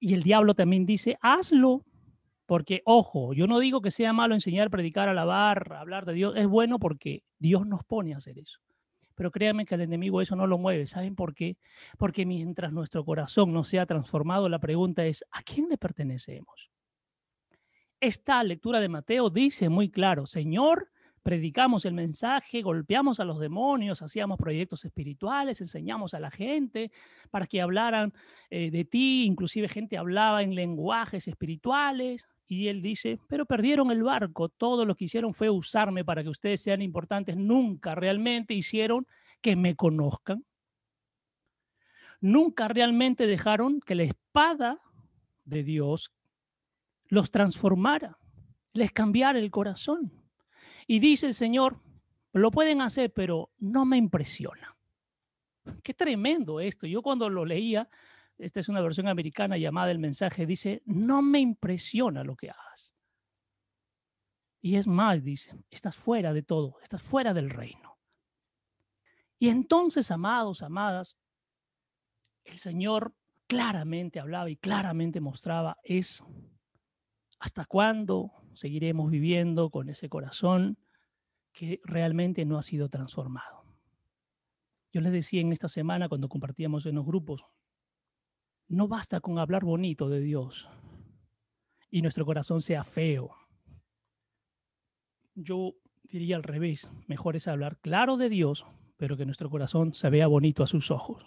Y 0.00 0.14
el 0.14 0.24
diablo 0.24 0.54
también 0.54 0.86
dice, 0.86 1.18
hazlo, 1.22 1.84
porque 2.46 2.82
ojo, 2.84 3.32
yo 3.32 3.46
no 3.46 3.60
digo 3.60 3.80
que 3.80 3.92
sea 3.92 4.12
malo 4.12 4.34
enseñar, 4.34 4.70
predicar, 4.70 5.08
alabar, 5.08 5.72
hablar 5.74 6.04
de 6.04 6.14
Dios, 6.14 6.34
es 6.36 6.48
bueno 6.48 6.80
porque 6.80 7.22
Dios 7.38 7.64
nos 7.64 7.84
pone 7.84 8.12
a 8.12 8.16
hacer 8.16 8.36
eso. 8.36 8.58
Pero 9.14 9.30
créanme 9.30 9.66
que 9.66 9.76
el 9.76 9.82
enemigo 9.82 10.20
eso 10.20 10.34
no 10.34 10.48
lo 10.48 10.58
mueve. 10.58 10.88
¿Saben 10.88 11.14
por 11.14 11.32
qué? 11.32 11.58
Porque 11.96 12.26
mientras 12.26 12.72
nuestro 12.72 13.04
corazón 13.04 13.52
no 13.52 13.62
sea 13.62 13.86
transformado, 13.86 14.48
la 14.48 14.58
pregunta 14.58 15.06
es, 15.06 15.24
¿a 15.30 15.42
quién 15.42 15.68
le 15.68 15.78
pertenecemos? 15.78 16.72
Esta 18.00 18.42
lectura 18.42 18.80
de 18.80 18.88
Mateo 18.88 19.30
dice 19.30 19.68
muy 19.68 19.90
claro, 19.90 20.26
Señor, 20.26 20.90
predicamos 21.22 21.84
el 21.84 21.94
mensaje, 21.94 22.62
golpeamos 22.62 23.20
a 23.20 23.24
los 23.24 23.38
demonios, 23.38 24.02
hacíamos 24.02 24.38
proyectos 24.38 24.84
espirituales, 24.84 25.60
enseñamos 25.60 26.14
a 26.14 26.20
la 26.20 26.30
gente 26.30 26.90
para 27.30 27.46
que 27.46 27.60
hablaran 27.60 28.12
eh, 28.48 28.70
de 28.70 28.84
ti, 28.84 29.24
inclusive 29.24 29.68
gente 29.68 29.98
hablaba 29.98 30.42
en 30.42 30.54
lenguajes 30.54 31.28
espirituales. 31.28 32.26
Y 32.46 32.68
él 32.68 32.82
dice, 32.82 33.18
pero 33.28 33.46
perdieron 33.46 33.90
el 33.90 34.02
barco, 34.02 34.48
todo 34.48 34.84
lo 34.84 34.96
que 34.96 35.04
hicieron 35.04 35.34
fue 35.34 35.50
usarme 35.50 36.04
para 36.04 36.22
que 36.22 36.30
ustedes 36.30 36.60
sean 36.60 36.82
importantes, 36.82 37.36
nunca 37.36 37.94
realmente 37.94 38.54
hicieron 38.54 39.06
que 39.40 39.56
me 39.56 39.76
conozcan. 39.76 40.44
Nunca 42.20 42.68
realmente 42.68 43.26
dejaron 43.26 43.80
que 43.80 43.94
la 43.94 44.02
espada 44.02 44.80
de 45.44 45.62
Dios 45.62 46.12
los 47.08 47.30
transformara, 47.30 48.18
les 48.72 48.92
cambiara 48.92 49.38
el 49.38 49.50
corazón. 49.50 50.19
Y 50.90 50.98
dice 50.98 51.28
el 51.28 51.34
Señor, 51.34 51.78
lo 52.32 52.50
pueden 52.50 52.80
hacer, 52.80 53.12
pero 53.12 53.52
no 53.58 53.84
me 53.84 53.96
impresiona. 53.96 54.76
Qué 55.84 55.94
tremendo 55.94 56.58
esto. 56.58 56.84
Yo 56.88 57.00
cuando 57.00 57.30
lo 57.30 57.44
leía, 57.44 57.88
esta 58.36 58.58
es 58.58 58.68
una 58.68 58.80
versión 58.80 59.06
americana 59.06 59.56
llamada 59.56 59.92
El 59.92 60.00
mensaje, 60.00 60.46
dice, 60.46 60.82
no 60.86 61.22
me 61.22 61.38
impresiona 61.38 62.24
lo 62.24 62.34
que 62.34 62.50
hagas. 62.50 62.92
Y 64.60 64.74
es 64.74 64.88
más, 64.88 65.22
dice, 65.22 65.54
estás 65.70 65.96
fuera 65.96 66.32
de 66.32 66.42
todo, 66.42 66.80
estás 66.82 67.00
fuera 67.00 67.32
del 67.32 67.50
reino. 67.50 67.96
Y 69.38 69.48
entonces, 69.48 70.10
amados, 70.10 70.60
amadas, 70.60 71.16
el 72.42 72.58
Señor 72.58 73.14
claramente 73.46 74.18
hablaba 74.18 74.50
y 74.50 74.56
claramente 74.56 75.20
mostraba 75.20 75.78
es 75.84 76.24
hasta 77.38 77.64
cuándo 77.64 78.39
seguiremos 78.54 79.10
viviendo 79.10 79.70
con 79.70 79.88
ese 79.88 80.08
corazón 80.08 80.78
que 81.52 81.80
realmente 81.84 82.44
no 82.44 82.58
ha 82.58 82.62
sido 82.62 82.88
transformado. 82.88 83.64
Yo 84.92 85.00
les 85.00 85.12
decía 85.12 85.40
en 85.40 85.52
esta 85.52 85.68
semana 85.68 86.08
cuando 86.08 86.28
compartíamos 86.28 86.86
en 86.86 86.96
los 86.96 87.06
grupos, 87.06 87.44
no 88.68 88.88
basta 88.88 89.20
con 89.20 89.38
hablar 89.38 89.64
bonito 89.64 90.08
de 90.08 90.20
Dios 90.20 90.68
y 91.90 92.02
nuestro 92.02 92.24
corazón 92.24 92.60
sea 92.60 92.84
feo. 92.84 93.34
Yo 95.34 95.74
diría 96.04 96.36
al 96.36 96.42
revés, 96.42 96.90
mejor 97.06 97.36
es 97.36 97.48
hablar 97.48 97.78
claro 97.80 98.16
de 98.16 98.28
Dios, 98.28 98.66
pero 98.96 99.16
que 99.16 99.26
nuestro 99.26 99.50
corazón 99.50 99.94
se 99.94 100.10
vea 100.10 100.26
bonito 100.26 100.62
a 100.62 100.66
sus 100.66 100.90
ojos. 100.90 101.24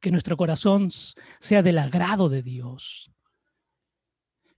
Que 0.00 0.10
nuestro 0.10 0.36
corazón 0.36 0.88
sea 0.90 1.62
del 1.62 1.78
agrado 1.78 2.28
de 2.28 2.42
Dios 2.42 3.12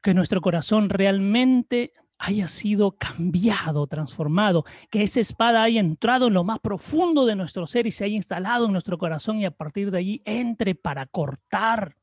que 0.03 0.15
nuestro 0.15 0.41
corazón 0.41 0.91
realmente 0.91 1.93
haya 2.19 2.47
sido 2.47 2.93
cambiado, 2.93 3.87
transformado, 3.88 4.65
que 4.91 5.03
esa 5.03 5.19
espada 5.19 5.62
haya 5.62 5.81
entrado 5.81 6.29
en 6.29 6.35
lo 6.35 6.45
más 6.45 6.61
profundo 6.61 7.27
de 7.27 7.35
nuestro 7.35 7.67
ser 7.67 7.87
y 7.88 7.91
se 7.91 8.05
haya 8.05 8.15
instalado 8.15 8.67
en 8.67 8.73
nuestro 8.73 8.97
corazón 8.97 9.41
y 9.41 9.45
a 9.45 9.51
partir 9.51 9.91
de 9.91 9.99
allí 9.99 10.23
entre 10.25 10.77
para 10.77 11.07
cortar. 11.07 11.97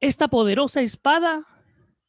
Esta 0.00 0.28
poderosa 0.28 0.80
espada, 0.80 1.44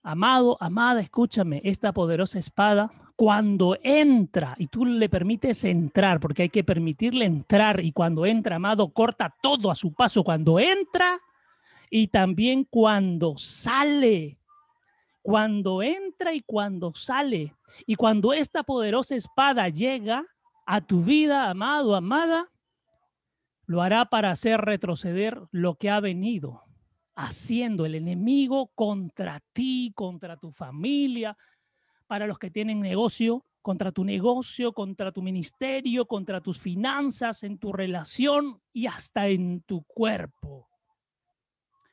amado, 0.04 0.58
amada, 0.62 1.02
escúchame, 1.02 1.62
esta 1.66 1.92
poderosa 1.92 2.40
espada, 2.40 2.92
cuando 3.18 3.78
entra 3.84 4.56
y 4.58 4.68
tú 4.68 4.86
le 4.86 5.10
permites 5.10 5.66
entrar, 5.66 6.22
porque 6.22 6.44
hay 6.44 6.50
que 6.50 6.64
permitirle 6.64 7.26
entrar 7.26 7.82
y 7.82 7.92
cuando 7.92 8.26
entra, 8.26 8.56
amado, 8.56 8.88
corta 8.88 9.36
todo 9.42 9.70
a 9.70 9.76
su 9.76 9.94
paso, 9.94 10.24
cuando 10.24 10.60
entra 10.60 11.20
y 11.90 12.08
también 12.08 12.64
cuando 12.64 13.38
sale 13.38 14.41
cuando 15.22 15.82
entra 15.82 16.34
y 16.34 16.42
cuando 16.42 16.94
sale. 16.94 17.56
Y 17.86 17.96
cuando 17.96 18.34
esta 18.34 18.64
poderosa 18.64 19.16
espada 19.16 19.70
llega 19.70 20.26
a 20.66 20.82
tu 20.82 21.04
vida, 21.04 21.50
amado, 21.50 21.96
amada, 21.96 22.52
lo 23.66 23.82
hará 23.82 24.06
para 24.06 24.32
hacer 24.32 24.62
retroceder 24.62 25.42
lo 25.52 25.76
que 25.76 25.90
ha 25.90 26.00
venido 26.00 26.64
haciendo 27.16 27.86
el 27.86 27.96
enemigo 27.96 28.72
contra 28.74 29.42
ti, 29.54 29.92
contra 29.96 30.38
tu 30.38 30.52
familia, 30.52 31.38
para 32.08 32.26
los 32.26 32.40
que 32.40 32.50
tienen 32.50 32.82
negocio, 32.82 33.46
contra 33.62 33.92
tu 33.92 34.04
negocio, 34.04 34.74
contra 34.74 35.12
tu 35.12 35.22
ministerio, 35.22 36.08
contra 36.08 36.42
tus 36.42 36.60
finanzas, 36.60 37.44
en 37.44 37.58
tu 37.60 37.72
relación 37.72 38.60
y 38.74 38.88
hasta 38.88 39.28
en 39.28 39.62
tu 39.62 39.84
cuerpo. 39.84 40.71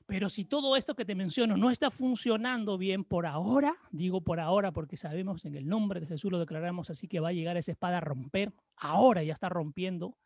Pero 0.08 0.30
si 0.30 0.46
todo 0.46 0.74
esto 0.74 0.94
que 0.94 1.04
te 1.04 1.14
menciono 1.14 1.58
no 1.58 1.70
está 1.70 1.90
funcionando 1.90 2.78
bien 2.78 3.04
por 3.04 3.26
ahora, 3.26 3.76
digo 3.90 4.22
por 4.22 4.40
ahora 4.40 4.72
porque 4.72 4.96
sabemos 4.96 5.44
en 5.44 5.54
el 5.54 5.68
nombre 5.68 6.00
de 6.00 6.06
Jesús 6.06 6.32
lo 6.32 6.38
declaramos 6.38 6.88
así 6.88 7.08
que 7.08 7.20
va 7.20 7.28
a 7.28 7.34
llegar 7.34 7.58
esa 7.58 7.72
espada 7.72 7.98
a 7.98 8.00
romper, 8.00 8.54
ahora 8.76 9.22
ya 9.22 9.34
está 9.34 9.50
rompiendo, 9.50 10.16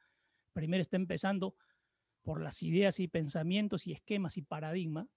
primero 0.52 0.82
está 0.82 0.94
empezando 0.94 1.56
por 2.22 2.40
las 2.40 2.62
ideas 2.62 3.00
y 3.00 3.08
pensamientos 3.08 3.88
y 3.88 3.92
esquemas 3.92 4.36
y 4.36 4.42
paradigmas. 4.42 5.08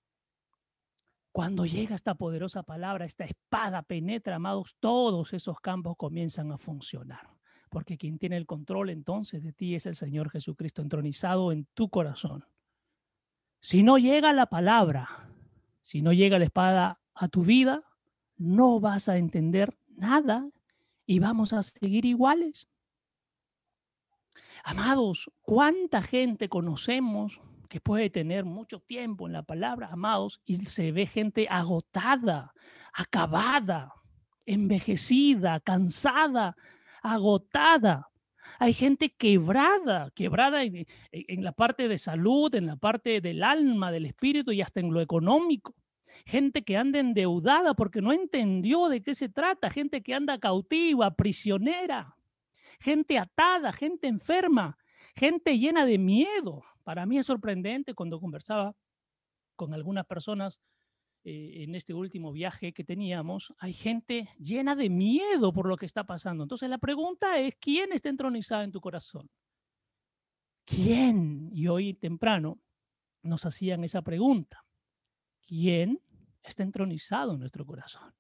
Cuando 1.31 1.67
llega 1.67 1.93
esta 1.93 2.15
poderosa 2.15 2.63
palabra, 2.63 3.05
esta 3.05 3.25
espada 3.25 3.83
penetra, 3.83 4.37
amados, 4.37 4.77
todos 4.79 5.33
esos 5.33 5.59
campos 5.59 5.93
comienzan 5.95 6.51
a 6.51 6.57
funcionar. 6.57 7.29
Porque 7.69 7.99
quien 7.99 8.17
tiene 8.17 8.37
el 8.37 8.47
control 8.47 8.89
entonces 8.89 9.43
de 9.43 9.53
ti 9.53 9.75
es 9.75 9.85
el 9.85 9.93
Señor 9.93 10.31
Jesucristo 10.31 10.81
entronizado 10.81 11.51
en 11.51 11.67
tu 11.75 11.89
corazón. 11.89 12.45
Si 13.65 13.81
no 13.81 13.97
llega 13.97 14.31
la 14.31 14.45
palabra, 14.45 15.27
si 15.81 16.03
no 16.03 16.13
llega 16.13 16.37
la 16.37 16.45
espada 16.45 16.99
a 17.15 17.27
tu 17.29 17.41
vida, 17.41 17.81
no 18.37 18.79
vas 18.79 19.09
a 19.09 19.17
entender 19.17 19.75
nada 19.87 20.47
y 21.07 21.17
vamos 21.17 21.51
a 21.51 21.63
seguir 21.63 22.05
iguales. 22.05 22.67
Amados, 24.63 25.31
¿cuánta 25.41 26.03
gente 26.03 26.47
conocemos 26.47 27.41
que 27.67 27.81
puede 27.81 28.11
tener 28.11 28.45
mucho 28.45 28.81
tiempo 28.81 29.25
en 29.25 29.33
la 29.33 29.41
palabra, 29.41 29.89
amados, 29.91 30.41
y 30.45 30.63
se 30.67 30.91
ve 30.91 31.07
gente 31.07 31.47
agotada, 31.49 32.53
acabada, 32.93 33.95
envejecida, 34.45 35.59
cansada, 35.59 36.55
agotada? 37.01 38.11
Hay 38.59 38.73
gente 38.73 39.09
quebrada, 39.09 40.11
quebrada 40.11 40.63
en, 40.63 40.85
la 41.43 41.51
parte 41.51 41.87
de 41.87 41.97
salud, 41.97 42.53
en 42.55 42.67
la 42.67 42.77
parte 42.77 43.21
del 43.21 43.43
alma, 43.43 43.91
del 43.91 44.05
espíritu 44.05 44.51
y 44.51 44.61
hasta 44.61 44.79
en 44.79 44.93
lo 44.93 45.01
económico. 45.01 45.75
Gente 46.25 46.63
que 46.63 46.77
anda 46.77 46.99
endeudada 46.99 47.73
porque 47.73 48.01
no 48.01 48.13
entendió 48.13 48.87
de 48.87 49.01
qué 49.01 49.13
se 49.15 49.29
trata. 49.29 49.69
Gente 49.69 50.01
que 50.01 50.13
anda 50.13 50.39
cautiva, 50.39 51.15
prisionera. 51.15 52.15
Gente 52.79 53.19
atada, 53.19 53.73
gente 53.73 54.07
enferma. 54.07 54.77
Gente 55.15 55.57
llena 55.59 55.85
de 55.85 55.97
miedo. 55.97 56.63
Para 56.83 57.05
mí 57.05 57.17
es 57.17 57.25
sorprendente 57.25 57.93
cuando 57.93 58.19
conversaba 58.19 58.75
con 59.55 59.73
algunas 59.73 60.05
personas 60.05 60.59
eh, 61.27 61.63
en 61.63 61.73
este 61.73 61.95
último 61.95 62.31
viaje 62.31 62.71
que 62.71 62.83
teníamos, 62.83 63.51
hay 63.57 63.73
gente 63.73 64.29
llena 64.37 64.75
de 64.75 64.91
miedo 64.91 65.51
por 65.51 65.67
lo 65.67 65.75
que 65.75 65.87
está 65.87 66.03
pasando. 66.03 66.43
Entonces 66.43 66.69
la 66.69 66.77
pregunta 66.77 67.39
es, 67.39 67.55
¿quién 67.59 67.91
está 67.93 68.09
entronizado 68.09 68.61
en 68.61 68.71
tu 68.71 68.79
corazón? 68.79 69.27
¿Quién? 70.63 71.49
Y 71.51 71.67
hoy 71.67 71.95
temprano 71.95 72.59
nos 73.23 73.43
hacían 73.43 73.83
esa 73.83 74.03
pregunta. 74.03 74.65
¿Quién 75.47 75.99
está 76.43 76.61
entronizado 76.61 77.33
en 77.33 77.39
nuestro 77.39 77.65
corazón? 77.65 78.13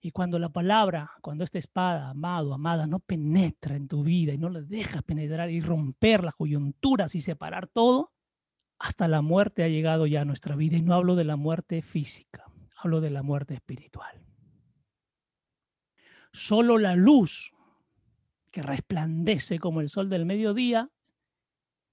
Y 0.00 0.12
cuando 0.12 0.38
la 0.38 0.50
palabra, 0.50 1.10
cuando 1.22 1.42
esta 1.42 1.58
espada, 1.58 2.10
amado, 2.10 2.54
amada, 2.54 2.86
no 2.86 3.00
penetra 3.00 3.74
en 3.74 3.88
tu 3.88 4.04
vida 4.04 4.32
y 4.32 4.38
no 4.38 4.48
la 4.48 4.60
dejas 4.60 5.02
penetrar 5.02 5.50
y 5.50 5.60
romper 5.60 6.22
las 6.22 6.36
coyunturas 6.36 7.16
y 7.16 7.20
separar 7.20 7.66
todo, 7.66 8.12
hasta 8.78 9.08
la 9.08 9.22
muerte 9.22 9.62
ha 9.62 9.68
llegado 9.68 10.06
ya 10.06 10.22
a 10.22 10.24
nuestra 10.24 10.56
vida. 10.56 10.76
Y 10.76 10.82
no 10.82 10.94
hablo 10.94 11.16
de 11.16 11.24
la 11.24 11.36
muerte 11.36 11.82
física, 11.82 12.44
hablo 12.76 13.00
de 13.00 13.10
la 13.10 13.22
muerte 13.22 13.54
espiritual. 13.54 14.22
Solo 16.32 16.78
la 16.78 16.96
luz 16.96 17.54
que 18.52 18.62
resplandece 18.62 19.58
como 19.58 19.80
el 19.80 19.88
sol 19.88 20.08
del 20.08 20.26
mediodía 20.26 20.90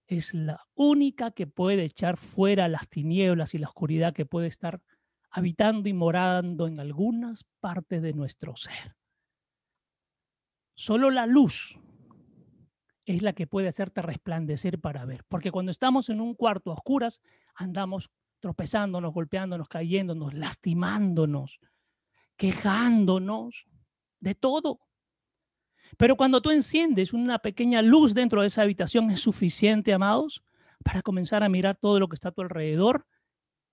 es 0.08 0.34
la 0.34 0.66
única 0.76 1.32
que 1.32 1.48
puede 1.48 1.84
echar 1.84 2.18
fuera 2.18 2.68
las 2.68 2.90
tinieblas 2.90 3.54
y 3.54 3.58
la 3.58 3.68
oscuridad 3.68 4.14
que 4.14 4.26
puede 4.26 4.48
estar 4.48 4.82
habitando 5.30 5.90
y 5.90 5.94
morando 5.94 6.68
en 6.68 6.80
algunas 6.80 7.46
partes 7.60 8.02
de 8.02 8.14
nuestro 8.14 8.56
ser. 8.56 8.96
Solo 10.76 11.10
la 11.10 11.26
luz 11.26 11.80
es 13.06 13.22
la 13.22 13.34
que 13.34 13.48
puede 13.48 13.68
hacerte 13.68 14.02
resplandecer 14.02 14.80
para 14.80 15.06
ver. 15.06 15.24
Porque 15.28 15.52
cuando 15.52 15.72
estamos 15.72 16.10
en 16.10 16.22
un 16.22 16.36
cuarto 16.36 16.72
a 16.72 16.76
oscuras, 16.76 17.22
andamos 17.56 18.10
tropezándonos, 18.40 19.14
golpeándonos, 19.14 19.68
cayéndonos, 19.68 20.34
lastimándonos, 20.34 21.60
quejándonos 22.36 23.66
de 24.20 24.36
todo. 24.36 24.80
Pero 25.98 26.16
cuando 26.16 26.42
tú 26.42 26.52
enciendes 26.52 27.14
una 27.14 27.40
pequeña 27.40 27.82
luz 27.82 28.14
dentro 28.14 28.42
de 28.42 28.48
esa 28.48 28.64
habitación 28.64 29.12
es 29.12 29.22
suficiente, 29.22 29.94
amados, 29.94 30.44
para 30.84 31.02
comenzar 31.02 31.44
a 31.44 31.50
mirar 31.50 31.78
todo 31.78 32.00
lo 32.00 32.08
que 32.08 32.16
está 32.16 32.30
a 32.30 32.32
tu 32.32 32.42
alrededor, 32.42 33.06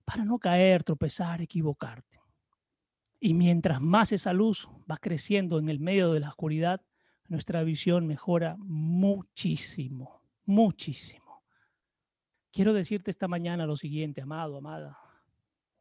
para 0.05 0.23
no 0.23 0.39
caer, 0.39 0.83
tropezar, 0.83 1.41
equivocarte. 1.41 2.19
Y 3.19 3.33
mientras 3.33 3.81
más 3.81 4.11
esa 4.11 4.33
luz 4.33 4.69
va 4.89 4.97
creciendo 4.97 5.59
en 5.59 5.69
el 5.69 5.79
medio 5.79 6.11
de 6.11 6.19
la 6.19 6.29
oscuridad, 6.29 6.81
nuestra 7.31 7.63
visión 7.63 8.07
mejora 8.07 8.57
muchísimo, 8.59 10.21
muchísimo. 10.43 11.43
Quiero 12.51 12.73
decirte 12.73 13.09
esta 13.09 13.29
mañana 13.29 13.65
lo 13.65 13.77
siguiente, 13.77 14.19
amado, 14.19 14.57
amada, 14.57 14.97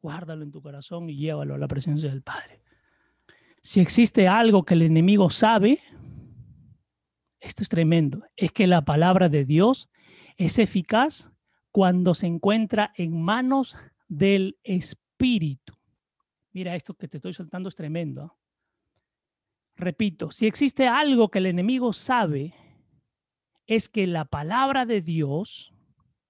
guárdalo 0.01 0.45
en 0.45 0.53
tu 0.53 0.63
corazón 0.63 1.11
y 1.11 1.17
llévalo 1.17 1.57
a 1.57 1.59
la 1.59 1.67
presencia 1.67 2.09
del 2.09 2.23
Padre. 2.23 2.63
Si 3.61 3.81
existe 3.81 4.29
algo 4.29 4.63
que 4.63 4.75
el 4.75 4.83
enemigo 4.83 5.29
sabe, 5.29 5.81
esto 7.41 7.65
es 7.65 7.69
tremendo, 7.69 8.23
es 8.37 8.53
que 8.53 8.69
la 8.69 8.85
palabra 8.85 9.29
de 9.29 9.45
Dios 9.45 9.91
es 10.37 10.57
eficaz 10.61 11.33
cuando 11.73 12.15
se 12.15 12.29
encuentra 12.29 12.93
en 12.97 13.21
manos 13.21 13.77
del 14.07 14.57
Espíritu. 14.63 15.75
Mira, 16.53 16.77
esto 16.77 16.95
que 16.95 17.09
te 17.09 17.17
estoy 17.17 17.35
soltando 17.35 17.69
es 17.69 17.75
tremendo. 17.75 18.37
Repito, 19.81 20.31
si 20.31 20.47
existe 20.47 20.89
algo 20.89 21.31
que 21.31 21.39
el 21.39 21.47
enemigo 21.47 21.95
sabe, 21.95 22.53
es 23.67 23.89
que 23.89 24.07
la 24.07 24.27
palabra 24.27 24.85
de 24.85 25.01
Dios, 25.01 25.73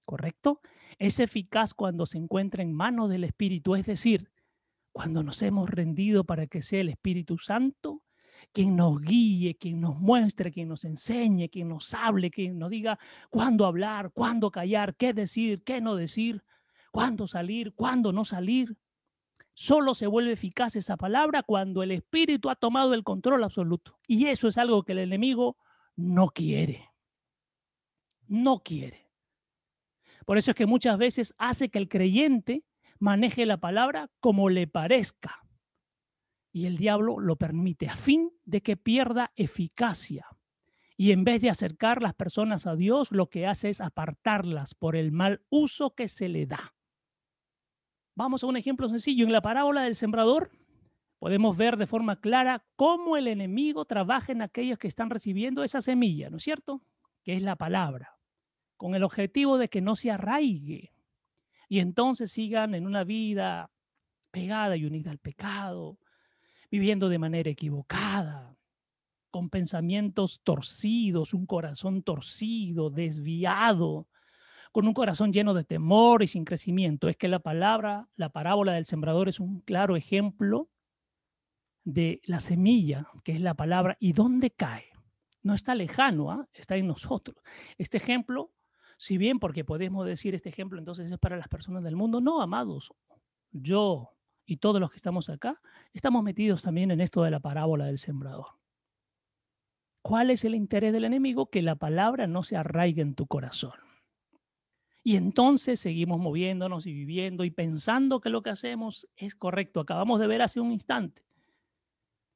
¿correcto? 0.05 0.61
Es 0.99 1.19
eficaz 1.19 1.73
cuando 1.73 2.05
se 2.05 2.17
encuentra 2.17 2.63
en 2.63 2.71
manos 2.71 3.09
del 3.09 3.25
Espíritu, 3.25 3.75
es 3.75 3.85
decir, 3.85 4.31
cuando 4.93 5.21
nos 5.21 5.41
hemos 5.41 5.69
rendido 5.69 6.23
para 6.23 6.47
que 6.47 6.61
sea 6.61 6.79
el 6.79 6.87
Espíritu 6.87 7.37
Santo 7.37 8.01
quien 8.53 8.77
nos 8.77 9.01
guíe, 9.01 9.57
quien 9.57 9.81
nos 9.81 9.99
muestre, 9.99 10.53
quien 10.53 10.69
nos 10.69 10.85
enseñe, 10.85 11.49
quien 11.49 11.67
nos 11.67 11.93
hable, 11.93 12.31
quien 12.31 12.57
nos 12.57 12.69
diga 12.69 12.97
cuándo 13.29 13.65
hablar, 13.65 14.11
cuándo 14.13 14.49
callar, 14.49 14.95
qué 14.95 15.13
decir, 15.13 15.61
qué 15.63 15.81
no 15.81 15.95
decir, 15.95 16.41
cuándo 16.89 17.27
salir, 17.27 17.73
cuándo 17.73 18.13
no 18.13 18.23
salir. 18.23 18.77
Solo 19.61 19.93
se 19.93 20.07
vuelve 20.07 20.31
eficaz 20.31 20.75
esa 20.75 20.97
palabra 20.97 21.43
cuando 21.43 21.83
el 21.83 21.91
Espíritu 21.91 22.49
ha 22.49 22.55
tomado 22.55 22.95
el 22.95 23.03
control 23.03 23.43
absoluto. 23.43 23.99
Y 24.07 24.25
eso 24.25 24.47
es 24.47 24.57
algo 24.57 24.81
que 24.81 24.93
el 24.93 24.97
enemigo 24.97 25.55
no 25.95 26.29
quiere. 26.29 26.89
No 28.25 28.63
quiere. 28.63 29.11
Por 30.25 30.39
eso 30.39 30.49
es 30.49 30.57
que 30.57 30.65
muchas 30.65 30.97
veces 30.97 31.35
hace 31.37 31.69
que 31.69 31.77
el 31.77 31.89
creyente 31.89 32.65
maneje 32.97 33.45
la 33.45 33.59
palabra 33.59 34.09
como 34.19 34.49
le 34.49 34.65
parezca. 34.65 35.43
Y 36.51 36.65
el 36.65 36.77
diablo 36.77 37.19
lo 37.19 37.35
permite 37.35 37.87
a 37.87 37.95
fin 37.95 38.31
de 38.45 38.63
que 38.63 38.77
pierda 38.77 39.31
eficacia. 39.35 40.25
Y 40.97 41.11
en 41.11 41.23
vez 41.23 41.39
de 41.39 41.51
acercar 41.51 42.01
las 42.01 42.15
personas 42.15 42.65
a 42.65 42.75
Dios, 42.75 43.11
lo 43.11 43.29
que 43.29 43.45
hace 43.45 43.69
es 43.69 43.79
apartarlas 43.79 44.73
por 44.73 44.95
el 44.95 45.11
mal 45.11 45.45
uso 45.51 45.93
que 45.93 46.09
se 46.09 46.29
le 46.29 46.47
da. 46.47 46.73
Vamos 48.21 48.43
a 48.43 48.45
un 48.45 48.55
ejemplo 48.55 48.87
sencillo. 48.87 49.25
En 49.25 49.31
la 49.31 49.41
parábola 49.41 49.81
del 49.81 49.95
sembrador 49.95 50.51
podemos 51.17 51.57
ver 51.57 51.75
de 51.75 51.87
forma 51.87 52.21
clara 52.21 52.63
cómo 52.75 53.17
el 53.17 53.27
enemigo 53.27 53.85
trabaja 53.85 54.31
en 54.31 54.43
aquellos 54.43 54.77
que 54.77 54.87
están 54.87 55.09
recibiendo 55.09 55.63
esa 55.63 55.81
semilla, 55.81 56.29
¿no 56.29 56.37
es 56.37 56.43
cierto? 56.43 56.83
Que 57.23 57.33
es 57.33 57.41
la 57.41 57.55
palabra, 57.55 58.19
con 58.77 58.93
el 58.93 59.03
objetivo 59.03 59.57
de 59.57 59.69
que 59.69 59.81
no 59.81 59.95
se 59.95 60.11
arraigue 60.11 60.93
y 61.67 61.79
entonces 61.79 62.31
sigan 62.31 62.75
en 62.75 62.85
una 62.85 63.03
vida 63.03 63.71
pegada 64.29 64.77
y 64.77 64.85
unida 64.85 65.09
al 65.09 65.17
pecado, 65.17 65.97
viviendo 66.69 67.09
de 67.09 67.17
manera 67.17 67.49
equivocada, 67.49 68.55
con 69.31 69.49
pensamientos 69.49 70.41
torcidos, 70.43 71.33
un 71.33 71.47
corazón 71.47 72.03
torcido, 72.03 72.91
desviado, 72.91 74.07
con 74.71 74.87
un 74.87 74.93
corazón 74.93 75.33
lleno 75.33 75.53
de 75.53 75.63
temor 75.63 76.23
y 76.23 76.27
sin 76.27 76.45
crecimiento. 76.45 77.09
Es 77.09 77.17
que 77.17 77.27
la 77.27 77.39
palabra, 77.39 78.07
la 78.15 78.29
parábola 78.29 78.73
del 78.73 78.85
sembrador 78.85 79.29
es 79.29 79.39
un 79.39 79.61
claro 79.61 79.95
ejemplo 79.95 80.69
de 81.83 82.21
la 82.23 82.39
semilla, 82.39 83.07
que 83.23 83.33
es 83.33 83.41
la 83.41 83.53
palabra, 83.53 83.97
y 83.99 84.13
dónde 84.13 84.51
cae. 84.51 84.85
No 85.43 85.55
está 85.55 85.73
lejano, 85.75 86.31
¿ah? 86.31 86.47
está 86.53 86.75
en 86.75 86.87
nosotros. 86.87 87.37
Este 87.77 87.97
ejemplo, 87.97 88.51
si 88.97 89.17
bien 89.17 89.39
porque 89.39 89.65
podemos 89.65 90.05
decir 90.05 90.35
este 90.35 90.49
ejemplo 90.49 90.77
entonces 90.77 91.11
es 91.11 91.17
para 91.17 91.37
las 91.37 91.47
personas 91.47 91.83
del 91.83 91.95
mundo, 91.95 92.21
no, 92.21 92.41
amados, 92.41 92.93
yo 93.51 94.11
y 94.45 94.57
todos 94.57 94.79
los 94.79 94.91
que 94.91 94.97
estamos 94.97 95.29
acá, 95.29 95.59
estamos 95.93 96.23
metidos 96.23 96.63
también 96.63 96.91
en 96.91 97.01
esto 97.01 97.23
de 97.23 97.31
la 97.31 97.39
parábola 97.39 97.85
del 97.85 97.97
sembrador. 97.97 98.47
¿Cuál 100.01 100.29
es 100.29 100.45
el 100.45 100.55
interés 100.55 100.93
del 100.93 101.05
enemigo? 101.05 101.49
Que 101.49 101.61
la 101.61 101.75
palabra 101.75 102.27
no 102.27 102.43
se 102.43 102.57
arraigue 102.57 103.01
en 103.01 103.15
tu 103.15 103.27
corazón. 103.27 103.73
Y 105.03 105.15
entonces 105.15 105.79
seguimos 105.79 106.19
moviéndonos 106.19 106.85
y 106.85 106.93
viviendo 106.93 107.43
y 107.43 107.51
pensando 107.51 108.21
que 108.21 108.29
lo 108.29 108.43
que 108.43 108.51
hacemos 108.51 109.07
es 109.15 109.35
correcto. 109.35 109.79
Acabamos 109.79 110.19
de 110.19 110.27
ver 110.27 110.41
hace 110.41 110.59
un 110.59 110.71
instante. 110.71 111.23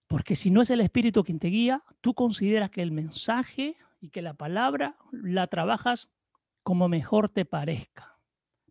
Porque 0.08 0.36
si 0.36 0.51
no 0.51 0.62
es 0.62 0.69
el 0.69 0.82
Espíritu 0.82 1.23
quien 1.23 1.39
te 1.39 1.47
guía, 1.47 1.84
tú 2.01 2.13
consideras 2.13 2.69
que 2.69 2.82
el 2.82 2.91
mensaje 2.91 3.78
y 4.01 4.10
que 4.10 4.21
la 4.21 4.34
palabra 4.34 4.97
la 5.12 5.47
trabajas 5.47 6.10
como 6.63 6.89
mejor 6.89 7.30
te 7.30 7.45
parezca, 7.45 8.19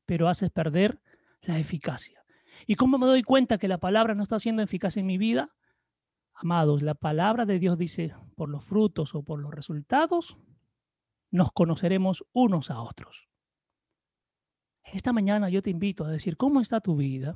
pero 0.06 0.28
haces 0.28 0.50
perder 0.50 1.00
la 1.42 1.58
eficacia. 1.58 2.24
¿Y 2.66 2.76
cómo 2.76 2.98
me 2.98 3.06
doy 3.06 3.22
cuenta 3.22 3.58
que 3.58 3.68
la 3.68 3.78
palabra 3.78 4.14
no 4.14 4.22
está 4.22 4.38
siendo 4.38 4.62
eficaz 4.62 4.96
en 4.96 5.06
mi 5.06 5.18
vida? 5.18 5.54
Amados, 6.34 6.82
la 6.82 6.94
palabra 6.94 7.46
de 7.46 7.58
Dios 7.58 7.78
dice, 7.78 8.14
por 8.36 8.48
los 8.48 8.64
frutos 8.64 9.14
o 9.14 9.22
por 9.22 9.40
los 9.40 9.52
resultados, 9.52 10.36
nos 11.30 11.52
conoceremos 11.52 12.24
unos 12.32 12.70
a 12.70 12.80
otros. 12.80 13.28
Esta 14.94 15.12
mañana 15.12 15.48
yo 15.48 15.60
te 15.60 15.70
invito 15.70 16.04
a 16.04 16.08
decir, 16.08 16.36
¿cómo 16.36 16.60
está 16.60 16.80
tu 16.80 16.94
vida? 16.94 17.34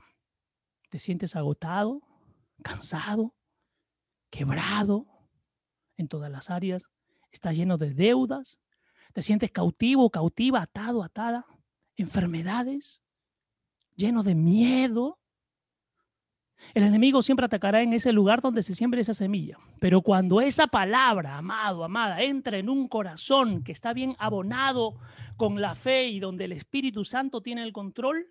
¿Te 0.90 1.00
sientes 1.00 1.34
agotado, 1.34 2.02
cansado, 2.62 3.34
quebrado 4.30 5.08
en 5.96 6.06
todas 6.06 6.30
las 6.30 6.50
áreas? 6.50 6.84
¿Estás 7.32 7.56
lleno 7.56 7.76
de 7.76 7.92
deudas? 7.94 8.60
¿Te 9.12 9.22
sientes 9.22 9.50
cautivo, 9.50 10.08
cautiva, 10.08 10.62
atado, 10.62 11.02
atada? 11.02 11.46
¿Enfermedades? 11.96 13.02
¿Lleno 13.96 14.22
de 14.22 14.36
miedo? 14.36 15.18
El 16.74 16.82
enemigo 16.82 17.22
siempre 17.22 17.46
atacará 17.46 17.82
en 17.82 17.92
ese 17.92 18.12
lugar 18.12 18.42
donde 18.42 18.62
se 18.62 18.74
siembra 18.74 19.00
esa 19.00 19.14
semilla. 19.14 19.58
Pero 19.78 20.02
cuando 20.02 20.40
esa 20.40 20.66
palabra, 20.66 21.38
amado, 21.38 21.84
amada, 21.84 22.22
entra 22.22 22.58
en 22.58 22.68
un 22.68 22.88
corazón 22.88 23.62
que 23.62 23.72
está 23.72 23.92
bien 23.92 24.16
abonado 24.18 24.96
con 25.36 25.60
la 25.60 25.74
fe 25.74 26.08
y 26.08 26.20
donde 26.20 26.44
el 26.44 26.52
Espíritu 26.52 27.04
Santo 27.04 27.40
tiene 27.40 27.62
el 27.62 27.72
control, 27.72 28.26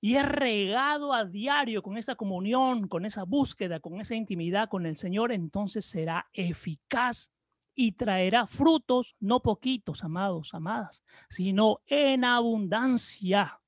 y 0.00 0.16
es 0.16 0.26
regado 0.26 1.12
a 1.12 1.24
diario 1.26 1.82
con 1.82 1.98
esa 1.98 2.14
comunión, 2.14 2.88
con 2.88 3.04
esa 3.04 3.24
búsqueda, 3.24 3.80
con 3.80 4.00
esa 4.00 4.14
intimidad 4.14 4.68
con 4.68 4.86
el 4.86 4.96
Señor, 4.96 5.30
entonces 5.30 5.84
será 5.84 6.28
eficaz 6.32 7.30
y 7.74 7.92
traerá 7.92 8.46
frutos, 8.46 9.14
no 9.20 9.40
poquitos, 9.40 10.02
amados, 10.02 10.54
amadas, 10.54 11.02
sino 11.28 11.80
en 11.86 12.24
abundancia, 12.24 13.60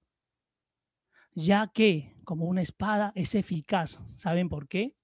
ya 1.34 1.66
que 1.68 2.11
como 2.24 2.46
una 2.46 2.62
espada, 2.62 3.12
es 3.14 3.34
eficaz. 3.34 4.02
¿Saben 4.16 4.48
por 4.48 4.68
qué? 4.68 4.94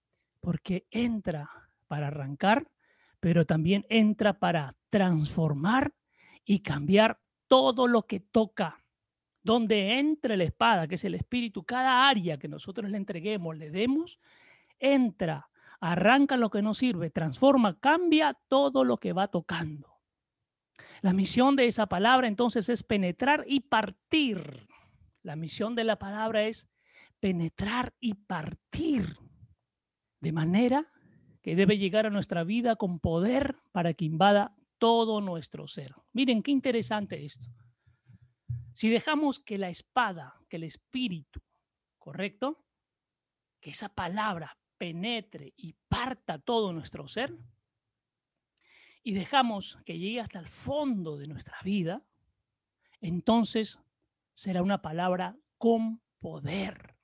Porque 0.41 0.87
entra 0.91 1.51
para 1.87 2.09
arrancar, 2.09 2.71
pero 3.21 3.47
también 3.47 3.87
entra 3.89 4.39
para 4.39 4.75
transformar 4.91 5.95
y 6.45 6.61
cambiar 6.61 7.21
todo 7.49 7.87
lo 7.89 8.07
que 8.07 8.21
toca. 8.21 8.85
Donde 9.43 9.99
entre 9.99 10.37
la 10.37 10.45
espada, 10.45 10.87
que 10.87 10.97
es 10.97 11.05
el 11.05 11.15
espíritu, 11.15 11.65
cada 11.65 12.09
área 12.09 12.39
que 12.39 12.49
nosotros 12.49 12.91
le 12.91 12.97
entreguemos, 12.97 13.57
le 13.57 13.71
demos, 13.71 14.21
entra, 14.79 15.49
arranca 15.81 16.37
lo 16.37 16.51
que 16.51 16.63
no 16.63 16.75
sirve, 16.75 17.11
transforma, 17.11 17.79
cambia 17.79 18.37
todo 18.49 18.85
lo 18.85 18.99
que 18.99 19.13
va 19.13 19.29
tocando. 19.29 19.99
La 21.01 21.13
misión 21.13 21.57
de 21.57 21.67
esa 21.67 21.87
palabra 21.87 22.27
entonces 22.27 22.69
es 22.69 22.83
penetrar 22.83 23.45
y 23.47 23.61
partir. 23.61 24.67
La 25.23 25.37
misión 25.37 25.75
de 25.75 25.85
la 25.85 25.99
palabra 25.99 26.43
es 26.45 26.69
penetrar 27.21 27.95
y 28.01 28.15
partir 28.15 29.19
de 30.21 30.33
manera 30.33 30.91
que 31.43 31.57
debe 31.57 31.79
llegar 31.79 32.07
a 32.07 32.11
nuestra 32.11 32.45
vida 32.45 32.77
con 32.77 33.01
poder 33.01 33.57
para 33.73 33.95
que 33.95 34.05
invada 34.05 34.57
todo 34.79 35.21
nuestro 35.21 35.69
ser. 35.69 35.95
Miren 36.13 36.43
qué 36.43 36.51
interesante 36.51 37.25
esto. 37.25 37.47
Si 38.73 38.89
dejamos 38.89 39.41
que 39.41 39.59
la 39.59 39.71
espada, 39.71 40.41
que 40.49 40.57
el 40.57 40.65
espíritu, 40.65 41.41
¿correcto? 41.99 42.65
Que 43.61 43.71
esa 43.71 43.89
palabra 43.89 44.57
penetre 44.77 45.53
y 45.57 45.75
parta 45.89 46.39
todo 46.39 46.73
nuestro 46.73 47.09
ser 47.09 47.37
y 49.03 49.15
dejamos 49.15 49.79
que 49.85 49.99
llegue 49.99 50.21
hasta 50.21 50.39
el 50.39 50.49
fondo 50.49 51.17
de 51.17 51.27
nuestra 51.27 51.57
vida, 51.65 52.03
entonces 53.01 53.81
será 54.35 54.63
una 54.63 54.83
palabra 54.83 55.37
con 55.57 56.03
poder. 56.21 56.98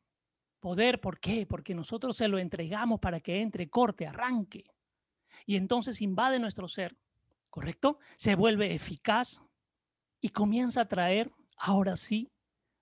Poder, 0.65 0.99
¿por 0.99 1.21
qué? 1.21 1.45
Porque 1.45 1.75
nosotros 1.75 2.17
se 2.17 2.27
lo 2.27 2.39
entregamos 2.39 2.99
para 2.99 3.21
que 3.21 3.43
entre, 3.43 3.69
corte, 3.69 4.07
arranque. 4.07 4.65
Y 5.45 5.57
entonces 5.57 6.01
invade 6.01 6.39
nuestro 6.39 6.69
ser, 6.69 6.97
¿correcto? 7.51 7.99
Se 8.17 8.35
vuelve 8.35 8.75
eficaz 8.75 9.43
y 10.23 10.31
comienza 10.31 10.81
a 10.81 10.89
traer, 10.89 11.31
ahora 11.59 11.99
sí, 11.99 12.33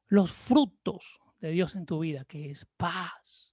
los 0.06 0.30
frutos 0.30 1.20
de 1.40 1.50
Dios 1.50 1.74
en 1.74 1.84
tu 1.84 1.98
vida, 1.98 2.24
que 2.24 2.52
es 2.52 2.68
paz, 2.76 3.52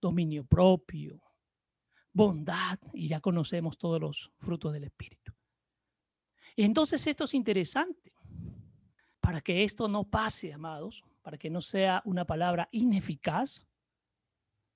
dominio 0.00 0.44
propio, 0.44 1.20
bondad, 2.12 2.78
y 2.92 3.08
ya 3.08 3.20
conocemos 3.20 3.76
todos 3.76 4.00
los 4.00 4.30
frutos 4.38 4.72
del 4.72 4.84
Espíritu. 4.84 5.32
Entonces 6.54 7.04
esto 7.04 7.24
es 7.24 7.34
interesante. 7.34 8.12
Para 9.18 9.40
que 9.40 9.64
esto 9.64 9.88
no 9.88 10.04
pase, 10.04 10.52
amados, 10.52 11.02
para 11.22 11.38
que 11.38 11.50
no 11.50 11.60
sea 11.60 12.02
una 12.04 12.24
palabra 12.24 12.68
ineficaz, 12.72 13.66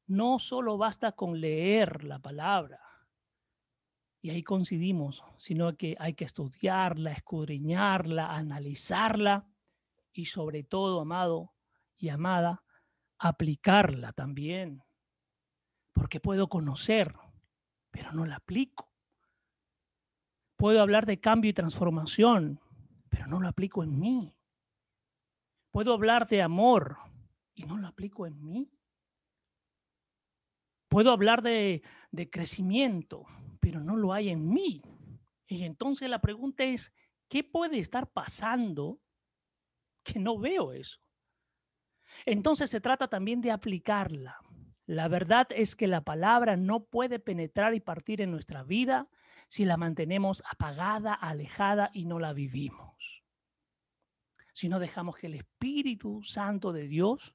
no 0.06 0.38
solo 0.38 0.76
basta 0.76 1.12
con 1.12 1.40
leer 1.40 2.04
la 2.04 2.18
palabra, 2.18 2.80
y 4.24 4.30
ahí 4.30 4.42
coincidimos, 4.42 5.22
sino 5.36 5.76
que 5.76 5.96
hay 5.98 6.14
que 6.14 6.24
estudiarla, 6.24 7.12
escudriñarla, 7.12 8.34
analizarla 8.34 9.46
y 10.14 10.24
sobre 10.24 10.62
todo, 10.62 11.02
amado 11.02 11.52
y 11.98 12.08
amada, 12.08 12.64
aplicarla 13.18 14.14
también. 14.14 14.82
Porque 15.92 16.20
puedo 16.20 16.48
conocer, 16.48 17.14
pero 17.90 18.12
no 18.12 18.24
la 18.24 18.36
aplico. 18.36 18.90
Puedo 20.56 20.80
hablar 20.80 21.04
de 21.04 21.20
cambio 21.20 21.50
y 21.50 21.54
transformación, 21.54 22.62
pero 23.10 23.26
no 23.26 23.40
lo 23.40 23.48
aplico 23.48 23.84
en 23.84 23.98
mí. 23.98 24.34
Puedo 25.74 25.92
hablar 25.92 26.28
de 26.28 26.40
amor 26.40 26.98
y 27.52 27.64
no 27.64 27.76
lo 27.76 27.88
aplico 27.88 28.28
en 28.28 28.40
mí. 28.40 28.70
Puedo 30.88 31.10
hablar 31.10 31.42
de, 31.42 31.82
de 32.12 32.30
crecimiento, 32.30 33.24
pero 33.58 33.80
no 33.80 33.96
lo 33.96 34.12
hay 34.12 34.28
en 34.28 34.48
mí. 34.48 34.82
Y 35.48 35.64
entonces 35.64 36.08
la 36.08 36.20
pregunta 36.20 36.62
es, 36.62 36.94
¿qué 37.28 37.42
puede 37.42 37.80
estar 37.80 38.12
pasando 38.12 39.00
que 40.04 40.20
no 40.20 40.38
veo 40.38 40.72
eso? 40.72 41.00
Entonces 42.24 42.70
se 42.70 42.80
trata 42.80 43.08
también 43.08 43.40
de 43.40 43.50
aplicarla. 43.50 44.38
La 44.86 45.08
verdad 45.08 45.48
es 45.50 45.74
que 45.74 45.88
la 45.88 46.02
palabra 46.02 46.56
no 46.56 46.84
puede 46.84 47.18
penetrar 47.18 47.74
y 47.74 47.80
partir 47.80 48.20
en 48.20 48.30
nuestra 48.30 48.62
vida 48.62 49.08
si 49.48 49.64
la 49.64 49.76
mantenemos 49.76 50.40
apagada, 50.48 51.14
alejada 51.14 51.90
y 51.92 52.04
no 52.04 52.20
la 52.20 52.32
vivimos 52.32 52.83
si 54.54 54.68
no 54.68 54.78
dejamos 54.78 55.16
que 55.16 55.26
el 55.26 55.34
Espíritu 55.34 56.22
Santo 56.22 56.72
de 56.72 56.86
Dios 56.86 57.34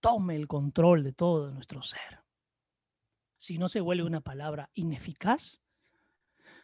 tome 0.00 0.36
el 0.36 0.46
control 0.46 1.02
de 1.02 1.14
todo 1.14 1.50
nuestro 1.50 1.82
ser. 1.82 2.20
Si 3.38 3.56
no 3.56 3.70
se 3.70 3.80
vuelve 3.80 4.04
una 4.04 4.20
palabra 4.20 4.70
ineficaz, 4.74 5.62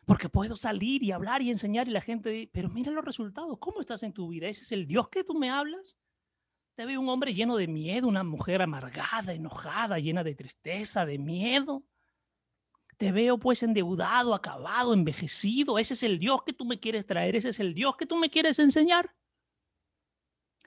porque 0.04 0.28
puedo 0.28 0.56
salir 0.56 1.02
y 1.02 1.10
hablar 1.10 1.40
y 1.40 1.48
enseñar 1.48 1.88
y 1.88 1.92
la 1.92 2.02
gente, 2.02 2.50
pero 2.52 2.68
mira 2.68 2.92
los 2.92 3.04
resultados, 3.04 3.58
¿cómo 3.58 3.80
estás 3.80 4.02
en 4.02 4.12
tu 4.12 4.28
vida? 4.28 4.46
¿Ese 4.46 4.60
es 4.60 4.72
el 4.72 4.86
Dios 4.86 5.08
que 5.08 5.24
tú 5.24 5.34
me 5.34 5.48
hablas? 5.48 5.96
Te 6.74 6.84
veo 6.84 7.00
un 7.00 7.08
hombre 7.08 7.32
lleno 7.32 7.56
de 7.56 7.66
miedo, 7.66 8.08
una 8.08 8.24
mujer 8.24 8.60
amargada, 8.60 9.32
enojada, 9.32 9.98
llena 9.98 10.22
de 10.22 10.34
tristeza, 10.34 11.06
de 11.06 11.16
miedo. 11.18 11.82
Te 12.98 13.10
veo 13.10 13.38
pues 13.38 13.62
endeudado, 13.62 14.34
acabado, 14.34 14.92
envejecido. 14.92 15.78
Ese 15.78 15.94
es 15.94 16.02
el 16.02 16.18
Dios 16.18 16.42
que 16.42 16.52
tú 16.52 16.66
me 16.66 16.78
quieres 16.78 17.06
traer, 17.06 17.36
ese 17.36 17.48
es 17.48 17.60
el 17.60 17.72
Dios 17.72 17.96
que 17.96 18.04
tú 18.04 18.16
me 18.16 18.28
quieres 18.28 18.58
enseñar. 18.58 19.14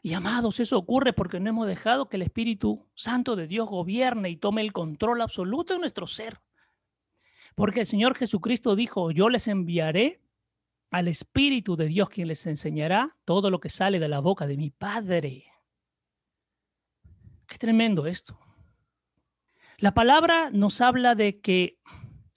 Y 0.06 0.14
amados, 0.14 0.60
eso 0.60 0.78
ocurre 0.78 1.14
porque 1.14 1.40
no 1.40 1.50
hemos 1.50 1.66
dejado 1.66 2.10
que 2.10 2.18
el 2.18 2.22
Espíritu 2.22 2.86
Santo 2.94 3.36
de 3.36 3.48
Dios 3.48 3.68
gobierne 3.68 4.30
y 4.30 4.38
tome 4.38 4.62
el 4.62 4.72
control 4.72 5.20
absoluto 5.20 5.74
de 5.74 5.80
nuestro 5.80 6.06
ser. 6.06 6.42
Porque 7.56 7.80
el 7.80 7.88
Señor 7.88 8.16
Jesucristo 8.16 8.76
dijo, 8.76 9.10
yo 9.10 9.30
les 9.30 9.48
enviaré 9.48 10.22
al 10.92 11.08
Espíritu 11.08 11.76
de 11.76 11.88
Dios 11.88 12.12
quien 12.12 12.28
les 12.28 12.46
enseñará 12.46 13.18
todo 13.26 13.50
lo 13.50 13.60
que 13.60 13.72
sale 13.72 13.98
de 14.00 14.08
la 14.08 14.20
boca 14.20 14.46
de 14.46 14.58
mi 14.58 14.70
Padre. 14.70 15.46
Qué 17.48 17.58
tremendo 17.58 18.06
esto. 18.06 18.40
La 19.80 19.96
palabra 19.96 20.52
nos 20.52 20.82
habla 20.82 21.16
de 21.16 21.42
que 21.42 21.80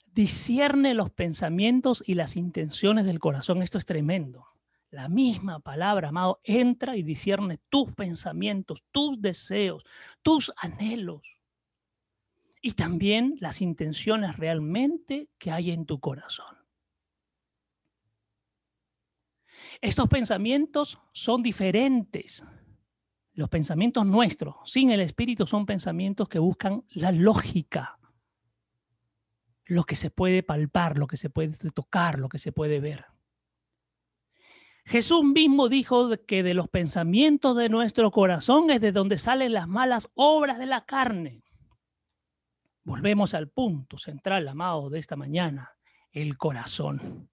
discierne 0.07 0.95
los 0.95 1.11
pensamientos 1.11 2.03
y 2.07 2.15
las 2.15 2.35
intenciones 2.35 3.05
del 3.05 3.19
corazón. 3.19 3.61
Esto 3.61 3.77
es 3.77 3.85
tremendo. 3.85 4.47
La 4.91 5.09
misma 5.09 5.61
palabra, 5.61 6.09
amado, 6.09 6.41
entra 6.45 6.97
y 6.97 7.03
discierne 7.03 7.59
tus 7.69 7.93
pensamientos, 7.93 8.85
tus 8.91 9.21
deseos, 9.21 9.85
tus 10.23 10.53
anhelos 10.57 11.23
y 12.63 12.73
también 12.73 13.37
las 13.41 13.61
intenciones 13.61 14.37
realmente 14.37 15.29
que 15.39 15.51
hay 15.51 15.71
en 15.71 15.85
tu 15.85 16.01
corazón. 16.01 16.57
Estos 19.81 20.09
pensamientos 20.09 20.99
son 21.13 21.43
diferentes. 21.43 22.45
Los 23.35 23.49
pensamientos 23.49 24.07
nuestros, 24.07 24.57
sin 24.65 24.91
el 24.91 25.01
Espíritu, 25.01 25.47
son 25.47 25.67
pensamientos 25.67 26.29
que 26.29 26.39
buscan 26.39 26.85
la 26.91 27.13
lógica, 27.13 27.99
lo 29.67 29.85
que 29.85 29.97
se 29.97 30.11
puede 30.11 30.43
palpar, 30.43 30.99
lo 30.99 31.07
que 31.07 31.17
se 31.17 31.31
puede 31.31 31.57
tocar, 31.73 32.19
lo 32.19 32.29
que 32.29 32.39
se 32.39 32.53
puede 32.53 32.81
ver. 32.81 33.07
Jesús 34.89 35.23
mismo 35.23 35.69
dijo 35.69 36.09
que 36.27 36.43
de 36.43 36.55
los 36.55 36.67
pensamientos 36.67 37.55
de 37.59 37.69
nuestro 37.69 38.11
corazón 38.11 38.71
es 38.71 38.81
de 38.81 38.91
donde 38.91 39.19
salen 39.19 39.53
las 39.53 39.69
malas 39.69 40.09
obras 40.15 40.59
de 40.59 40.65
la 40.65 40.87
carne. 40.87 41.45
Volvemos 42.85 43.35
al 43.35 43.51
punto 43.51 43.99
central, 43.99 44.49
amado, 44.49 44.89
de 44.89 44.99
esta 44.99 45.15
mañana, 45.15 45.77
el 46.11 46.39
corazón. 46.39 47.29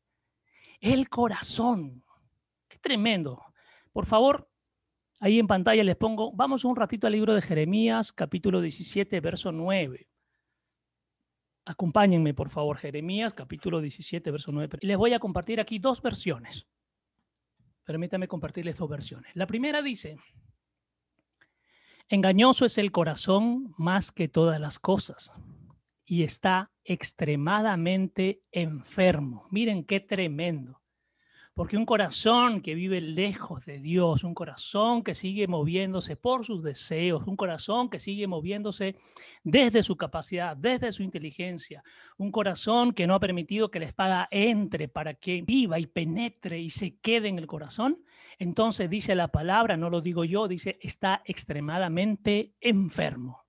El 0.81 1.07
corazón. 1.07 2.03
Qué 2.67 2.77
tremendo. 2.77 3.41
Por 3.93 4.05
favor, 4.05 4.49
ahí 5.21 5.39
en 5.39 5.47
pantalla 5.47 5.85
les 5.85 5.95
pongo, 5.95 6.33
vamos 6.33 6.65
un 6.65 6.75
ratito 6.75 7.07
al 7.07 7.13
libro 7.13 7.33
de 7.33 7.41
Jeremías, 7.41 8.11
capítulo 8.11 8.59
17, 8.59 9.21
verso 9.21 9.53
9. 9.53 10.09
Acompáñenme, 11.63 12.33
por 12.33 12.49
favor, 12.49 12.75
Jeremías, 12.75 13.33
capítulo 13.33 13.79
17, 13.79 14.29
verso 14.29 14.51
9. 14.51 14.79
Les 14.81 14.97
voy 14.97 15.13
a 15.13 15.19
compartir 15.19 15.61
aquí 15.61 15.79
dos 15.79 16.01
versiones. 16.01 16.67
Permítame 17.85 18.27
compartirles 18.27 18.77
dos 18.77 18.89
versiones. 18.89 19.31
La 19.35 19.47
primera 19.47 19.81
dice, 19.81 20.17
engañoso 22.09 22.65
es 22.65 22.77
el 22.77 22.91
corazón 22.91 23.73
más 23.77 24.11
que 24.11 24.27
todas 24.27 24.59
las 24.59 24.79
cosas 24.79 25.31
y 26.03 26.23
está 26.23 26.71
extremadamente 26.83 28.41
enfermo. 28.51 29.47
Miren 29.51 29.83
qué 29.83 29.99
tremendo. 29.99 30.81
Porque 31.55 31.77
un 31.77 31.85
corazón 31.85 32.59
que 32.59 32.75
vive 32.75 32.99
lejos 32.99 33.65
de 33.65 33.79
Dios, 33.79 34.25
un 34.25 34.33
corazón 34.33 35.03
que 35.03 35.15
sigue 35.15 35.47
moviéndose 35.47 36.17
por 36.17 36.45
sus 36.45 36.61
deseos, 36.61 37.25
un 37.27 37.37
corazón 37.37 37.89
que 37.89 37.97
sigue 37.97 38.27
moviéndose 38.27 38.97
desde 39.41 39.81
su 39.81 39.95
capacidad, 39.95 40.57
desde 40.57 40.91
su 40.91 41.01
inteligencia, 41.01 41.81
un 42.17 42.29
corazón 42.29 42.91
que 42.91 43.07
no 43.07 43.15
ha 43.15 43.21
permitido 43.21 43.71
que 43.71 43.79
la 43.79 43.85
espada 43.85 44.27
entre 44.31 44.89
para 44.89 45.13
que 45.13 45.43
viva 45.43 45.79
y 45.79 45.85
penetre 45.85 46.59
y 46.59 46.71
se 46.71 46.97
quede 46.97 47.29
en 47.29 47.39
el 47.39 47.47
corazón, 47.47 48.03
entonces 48.37 48.89
dice 48.89 49.15
la 49.15 49.29
palabra, 49.29 49.77
no 49.77 49.89
lo 49.89 50.01
digo 50.01 50.25
yo, 50.25 50.49
dice, 50.49 50.77
está 50.81 51.21
extremadamente 51.23 52.51
enfermo 52.59 53.45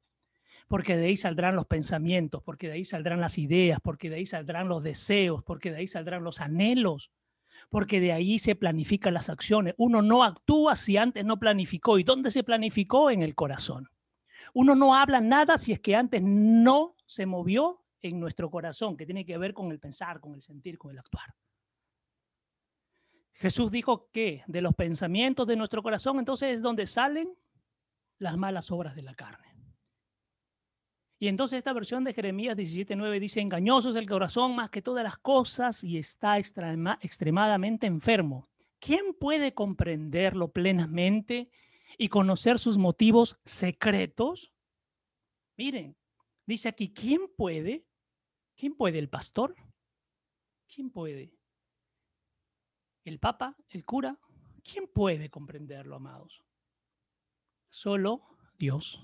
porque 0.68 0.96
de 0.96 1.06
ahí 1.06 1.16
saldrán 1.16 1.54
los 1.54 1.66
pensamientos, 1.66 2.42
porque 2.42 2.66
de 2.66 2.74
ahí 2.74 2.84
saldrán 2.84 3.20
las 3.20 3.38
ideas, 3.38 3.78
porque 3.80 4.10
de 4.10 4.16
ahí 4.16 4.26
saldrán 4.26 4.68
los 4.68 4.82
deseos, 4.82 5.44
porque 5.44 5.70
de 5.70 5.78
ahí 5.78 5.86
saldrán 5.86 6.24
los 6.24 6.40
anhelos 6.40 7.12
porque 7.68 8.00
de 8.00 8.12
ahí 8.12 8.38
se 8.38 8.54
planifican 8.54 9.14
las 9.14 9.28
acciones. 9.28 9.74
Uno 9.76 10.02
no 10.02 10.24
actúa 10.24 10.76
si 10.76 10.96
antes 10.96 11.24
no 11.24 11.38
planificó. 11.38 11.98
¿Y 11.98 12.04
dónde 12.04 12.30
se 12.30 12.42
planificó? 12.42 13.10
En 13.10 13.22
el 13.22 13.34
corazón. 13.34 13.88
Uno 14.54 14.74
no 14.74 14.94
habla 14.94 15.20
nada 15.20 15.58
si 15.58 15.72
es 15.72 15.80
que 15.80 15.96
antes 15.96 16.22
no 16.22 16.96
se 17.04 17.26
movió 17.26 17.84
en 18.02 18.20
nuestro 18.20 18.50
corazón, 18.50 18.96
que 18.96 19.06
tiene 19.06 19.24
que 19.24 19.38
ver 19.38 19.52
con 19.52 19.70
el 19.70 19.78
pensar, 19.78 20.20
con 20.20 20.34
el 20.34 20.42
sentir, 20.42 20.78
con 20.78 20.92
el 20.92 20.98
actuar. 20.98 21.34
Jesús 23.32 23.70
dijo 23.70 24.10
que 24.12 24.42
de 24.46 24.62
los 24.62 24.74
pensamientos 24.74 25.46
de 25.46 25.56
nuestro 25.56 25.82
corazón, 25.82 26.18
entonces 26.18 26.54
es 26.54 26.62
donde 26.62 26.86
salen 26.86 27.36
las 28.18 28.36
malas 28.36 28.70
obras 28.70 28.94
de 28.94 29.02
la 29.02 29.14
carne. 29.14 29.45
Y 31.18 31.28
entonces 31.28 31.58
esta 31.58 31.72
versión 31.72 32.04
de 32.04 32.12
Jeremías 32.12 32.56
17.9 32.56 33.18
dice, 33.18 33.40
engañoso 33.40 33.90
es 33.90 33.96
el 33.96 34.08
corazón 34.08 34.54
más 34.54 34.70
que 34.70 34.82
todas 34.82 35.02
las 35.02 35.16
cosas 35.16 35.82
y 35.82 35.96
está 35.96 36.38
extremadamente 36.38 37.86
enfermo. 37.86 38.48
¿Quién 38.78 39.14
puede 39.14 39.54
comprenderlo 39.54 40.48
plenamente 40.48 41.50
y 41.96 42.08
conocer 42.08 42.58
sus 42.58 42.76
motivos 42.76 43.38
secretos? 43.44 44.52
Miren, 45.56 45.96
dice 46.44 46.68
aquí, 46.68 46.92
¿quién 46.92 47.22
puede? 47.34 47.86
¿Quién 48.54 48.74
puede? 48.74 48.98
¿El 48.98 49.08
pastor? 49.08 49.56
¿Quién 50.68 50.90
puede? 50.90 51.32
¿El 53.04 53.18
papa? 53.18 53.56
¿El 53.70 53.86
cura? 53.86 54.18
¿Quién 54.62 54.86
puede 54.86 55.30
comprenderlo, 55.30 55.96
amados? 55.96 56.42
Solo 57.70 58.22
Dios. 58.58 59.00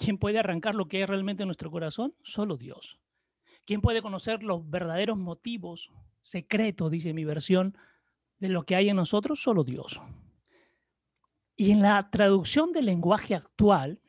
¿Quién 0.00 0.16
puede 0.16 0.38
arrancar 0.38 0.74
lo 0.74 0.88
que 0.88 1.02
es 1.02 1.08
realmente 1.08 1.44
nuestro 1.44 1.70
corazón? 1.70 2.14
Solo 2.22 2.56
Dios. 2.56 2.98
¿Quién 3.66 3.82
puede 3.82 4.00
conocer 4.00 4.42
los 4.42 4.68
verdaderos 4.70 5.18
motivos 5.18 5.92
secretos, 6.22 6.90
dice 6.90 7.12
mi 7.12 7.26
versión, 7.26 7.76
de 8.38 8.48
lo 8.48 8.64
que 8.64 8.76
hay 8.76 8.88
en 8.88 8.96
nosotros? 8.96 9.42
Solo 9.42 9.62
Dios. 9.62 10.00
Y 11.54 11.70
en 11.70 11.82
la 11.82 12.08
traducción 12.10 12.72
del 12.72 12.86
lenguaje 12.86 13.34
actual, 13.34 14.00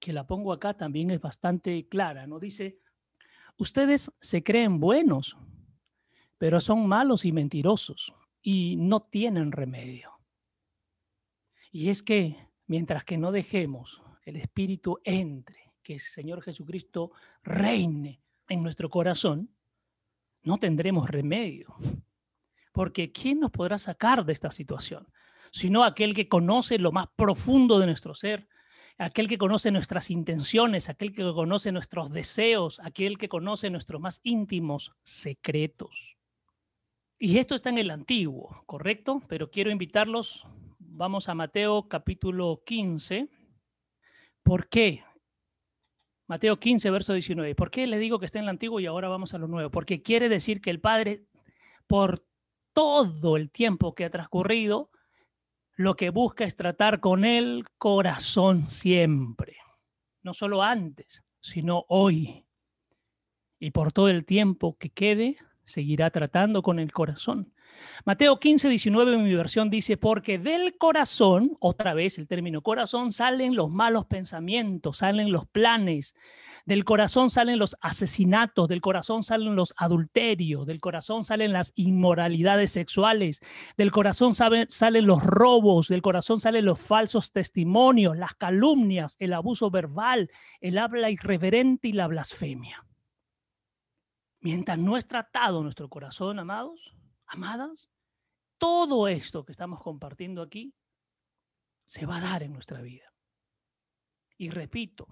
que 0.00 0.12
la 0.12 0.26
pongo 0.26 0.52
acá 0.52 0.76
también 0.76 1.12
es 1.12 1.20
bastante 1.20 1.86
clara, 1.86 2.26
¿no? 2.26 2.40
Dice, 2.40 2.80
ustedes 3.56 4.10
se 4.20 4.42
creen 4.42 4.80
buenos, 4.80 5.36
pero 6.38 6.60
son 6.60 6.88
malos 6.88 7.24
y 7.24 7.30
mentirosos 7.30 8.12
y 8.42 8.74
no 8.78 9.04
tienen 9.04 9.52
remedio. 9.52 10.10
Y 11.70 11.90
es 11.90 12.02
que 12.02 12.36
mientras 12.66 13.04
que 13.04 13.16
no 13.16 13.30
dejemos 13.30 14.02
el 14.26 14.36
Espíritu 14.36 14.98
entre, 15.04 15.72
que 15.82 15.94
el 15.94 16.00
Señor 16.00 16.42
Jesucristo 16.42 17.12
reine 17.42 18.20
en 18.48 18.62
nuestro 18.62 18.90
corazón, 18.90 19.50
no 20.42 20.58
tendremos 20.58 21.08
remedio. 21.08 21.76
Porque 22.72 23.12
¿quién 23.12 23.40
nos 23.40 23.52
podrá 23.52 23.78
sacar 23.78 24.26
de 24.26 24.32
esta 24.32 24.50
situación? 24.50 25.08
Sino 25.52 25.84
aquel 25.84 26.14
que 26.14 26.28
conoce 26.28 26.78
lo 26.78 26.92
más 26.92 27.06
profundo 27.16 27.78
de 27.78 27.86
nuestro 27.86 28.14
ser, 28.14 28.48
aquel 28.98 29.28
que 29.28 29.38
conoce 29.38 29.70
nuestras 29.70 30.10
intenciones, 30.10 30.88
aquel 30.88 31.14
que 31.14 31.22
conoce 31.22 31.70
nuestros 31.70 32.10
deseos, 32.10 32.80
aquel 32.80 33.18
que 33.18 33.28
conoce 33.28 33.70
nuestros 33.70 34.00
más 34.00 34.20
íntimos 34.24 34.92
secretos. 35.04 36.16
Y 37.18 37.38
esto 37.38 37.54
está 37.54 37.70
en 37.70 37.78
el 37.78 37.90
antiguo, 37.90 38.62
¿correcto? 38.66 39.22
Pero 39.28 39.50
quiero 39.50 39.70
invitarlos, 39.70 40.44
vamos 40.78 41.28
a 41.28 41.34
Mateo 41.34 41.88
capítulo 41.88 42.62
15, 42.66 43.30
¿Por 44.46 44.68
qué? 44.68 45.02
Mateo 46.28 46.60
15, 46.60 46.88
verso 46.90 47.12
19. 47.12 47.56
¿Por 47.56 47.68
qué 47.68 47.88
le 47.88 47.98
digo 47.98 48.20
que 48.20 48.26
está 48.26 48.38
en 48.38 48.44
el 48.44 48.50
antiguo 48.50 48.78
y 48.78 48.86
ahora 48.86 49.08
vamos 49.08 49.34
a 49.34 49.38
lo 49.38 49.48
nuevo? 49.48 49.72
Porque 49.72 50.02
quiere 50.02 50.28
decir 50.28 50.60
que 50.60 50.70
el 50.70 50.78
Padre, 50.78 51.24
por 51.88 52.24
todo 52.72 53.36
el 53.36 53.50
tiempo 53.50 53.96
que 53.96 54.04
ha 54.04 54.10
transcurrido, 54.10 54.92
lo 55.74 55.96
que 55.96 56.10
busca 56.10 56.44
es 56.44 56.54
tratar 56.54 57.00
con 57.00 57.24
el 57.24 57.64
corazón 57.76 58.64
siempre. 58.64 59.56
No 60.22 60.32
solo 60.32 60.62
antes, 60.62 61.24
sino 61.40 61.84
hoy. 61.88 62.46
Y 63.58 63.72
por 63.72 63.90
todo 63.90 64.08
el 64.08 64.24
tiempo 64.24 64.78
que 64.78 64.90
quede, 64.90 65.38
seguirá 65.64 66.10
tratando 66.10 66.62
con 66.62 66.78
el 66.78 66.92
corazón. 66.92 67.52
Mateo 68.04 68.38
15, 68.38 68.68
19 68.68 69.14
en 69.14 69.24
mi 69.24 69.34
versión 69.34 69.70
dice, 69.70 69.96
porque 69.96 70.38
del 70.38 70.76
corazón, 70.78 71.56
otra 71.60 71.94
vez 71.94 72.18
el 72.18 72.26
término 72.26 72.62
corazón, 72.62 73.12
salen 73.12 73.54
los 73.54 73.70
malos 73.70 74.06
pensamientos, 74.06 74.98
salen 74.98 75.32
los 75.32 75.46
planes, 75.46 76.14
del 76.66 76.84
corazón 76.84 77.30
salen 77.30 77.60
los 77.60 77.76
asesinatos, 77.80 78.68
del 78.68 78.80
corazón 78.80 79.22
salen 79.22 79.54
los 79.54 79.72
adulterios, 79.76 80.66
del 80.66 80.80
corazón 80.80 81.24
salen 81.24 81.52
las 81.52 81.72
inmoralidades 81.76 82.72
sexuales, 82.72 83.40
del 83.76 83.92
corazón 83.92 84.34
salen 84.34 85.06
los 85.06 85.22
robos, 85.22 85.86
del 85.86 86.02
corazón 86.02 86.40
salen 86.40 86.64
los 86.64 86.80
falsos 86.80 87.30
testimonios, 87.30 88.16
las 88.16 88.34
calumnias, 88.34 89.16
el 89.20 89.32
abuso 89.32 89.70
verbal, 89.70 90.28
el 90.60 90.78
habla 90.78 91.08
irreverente 91.08 91.88
y 91.88 91.92
la 91.92 92.08
blasfemia. 92.08 92.84
Mientras 94.40 94.78
no 94.78 94.96
es 94.96 95.06
tratado 95.06 95.62
nuestro 95.62 95.88
corazón, 95.88 96.40
amados, 96.40 96.94
amadas, 97.26 97.88
todo 98.58 99.08
esto 99.08 99.44
que 99.44 99.52
estamos 99.52 99.82
compartiendo 99.82 100.42
aquí 100.42 100.74
se 101.84 102.06
va 102.06 102.18
a 102.18 102.20
dar 102.20 102.42
en 102.42 102.52
nuestra 102.52 102.80
vida. 102.80 103.12
Y 104.38 104.50
repito, 104.50 105.06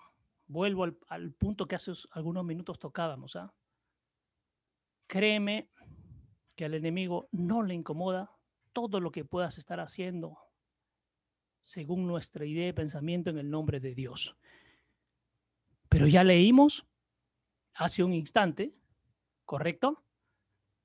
vuelvo 0.47 0.85
al, 1.09 1.33
punto 1.33 1.67
que 1.67 1.77
hace 1.77 1.93
algunos 2.11 2.45
minutos 2.45 2.79
tocábamos. 2.79 3.37
¿ah? 3.37 3.55
Créeme 5.07 5.71
que 6.55 6.65
al 6.65 6.75
enemigo 6.75 7.29
no 7.33 7.63
le 7.63 7.75
incomoda 7.75 8.31
todo 8.73 9.01
lo 9.01 9.11
que 9.11 9.25
puedas 9.25 9.59
estar 9.59 9.81
haciendo 9.81 10.39
según 11.63 12.07
nuestra 12.07 12.45
idea 12.45 12.69
y 12.69 12.73
pensamiento 12.73 13.31
en 13.31 13.39
el 13.39 13.51
nombre 13.51 13.81
de 13.81 13.95
Dios. 13.95 14.37
Pero 15.89 16.07
ya 16.07 16.25
leímos 16.25 16.87
hace 17.75 18.03
un 18.03 18.13
instante, 18.13 18.75
¿correcto? 19.45 20.04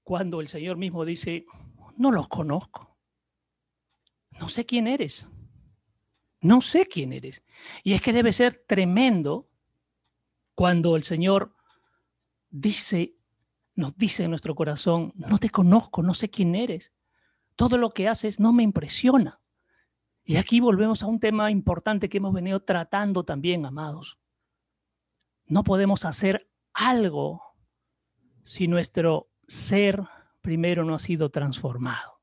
Cuando 0.03 0.41
el 0.41 0.47
Señor 0.47 0.77
mismo 0.77 1.05
dice, 1.05 1.45
no 1.97 2.11
los 2.11 2.27
conozco, 2.27 2.97
no 4.39 4.49
sé 4.49 4.65
quién 4.65 4.87
eres, 4.87 5.29
no 6.41 6.61
sé 6.61 6.85
quién 6.85 7.13
eres. 7.13 7.43
Y 7.83 7.93
es 7.93 8.01
que 8.01 8.13
debe 8.13 8.31
ser 8.31 8.63
tremendo 8.67 9.49
cuando 10.55 10.95
el 10.95 11.03
Señor 11.03 11.55
dice, 12.49 13.15
nos 13.75 13.95
dice 13.97 14.23
en 14.23 14.31
nuestro 14.31 14.55
corazón, 14.55 15.13
no 15.15 15.37
te 15.37 15.49
conozco, 15.49 16.03
no 16.03 16.13
sé 16.13 16.29
quién 16.29 16.55
eres, 16.55 16.91
todo 17.55 17.77
lo 17.77 17.91
que 17.91 18.07
haces 18.07 18.39
no 18.39 18.53
me 18.53 18.63
impresiona. 18.63 19.41
Y 20.23 20.37
aquí 20.37 20.59
volvemos 20.59 21.01
a 21.03 21.07
un 21.07 21.19
tema 21.19 21.49
importante 21.51 22.07
que 22.07 22.17
hemos 22.17 22.33
venido 22.33 22.61
tratando 22.61 23.23
también, 23.23 23.65
amados. 23.65 24.19
No 25.45 25.63
podemos 25.63 26.05
hacer 26.05 26.49
algo 26.73 27.41
si 28.45 28.67
nuestro 28.67 29.29
ser 29.49 30.03
primero 30.41 30.85
no 30.85 30.95
ha 30.95 30.99
sido 30.99 31.29
transformado. 31.29 32.21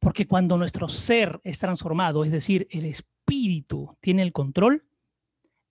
Porque 0.00 0.26
cuando 0.26 0.58
nuestro 0.58 0.88
ser 0.88 1.40
es 1.44 1.58
transformado, 1.58 2.24
es 2.24 2.30
decir, 2.30 2.66
el 2.70 2.84
espíritu 2.84 3.96
tiene 4.00 4.22
el 4.22 4.32
control, 4.32 4.84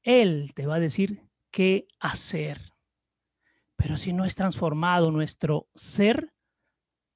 Él 0.01 0.53
te 0.55 0.65
va 0.65 0.75
a 0.75 0.79
decir 0.79 1.21
qué 1.51 1.87
hacer. 1.99 2.73
Pero 3.75 3.97
si 3.97 4.13
no 4.13 4.25
es 4.25 4.35
transformado 4.35 5.11
nuestro 5.11 5.67
ser, 5.75 6.33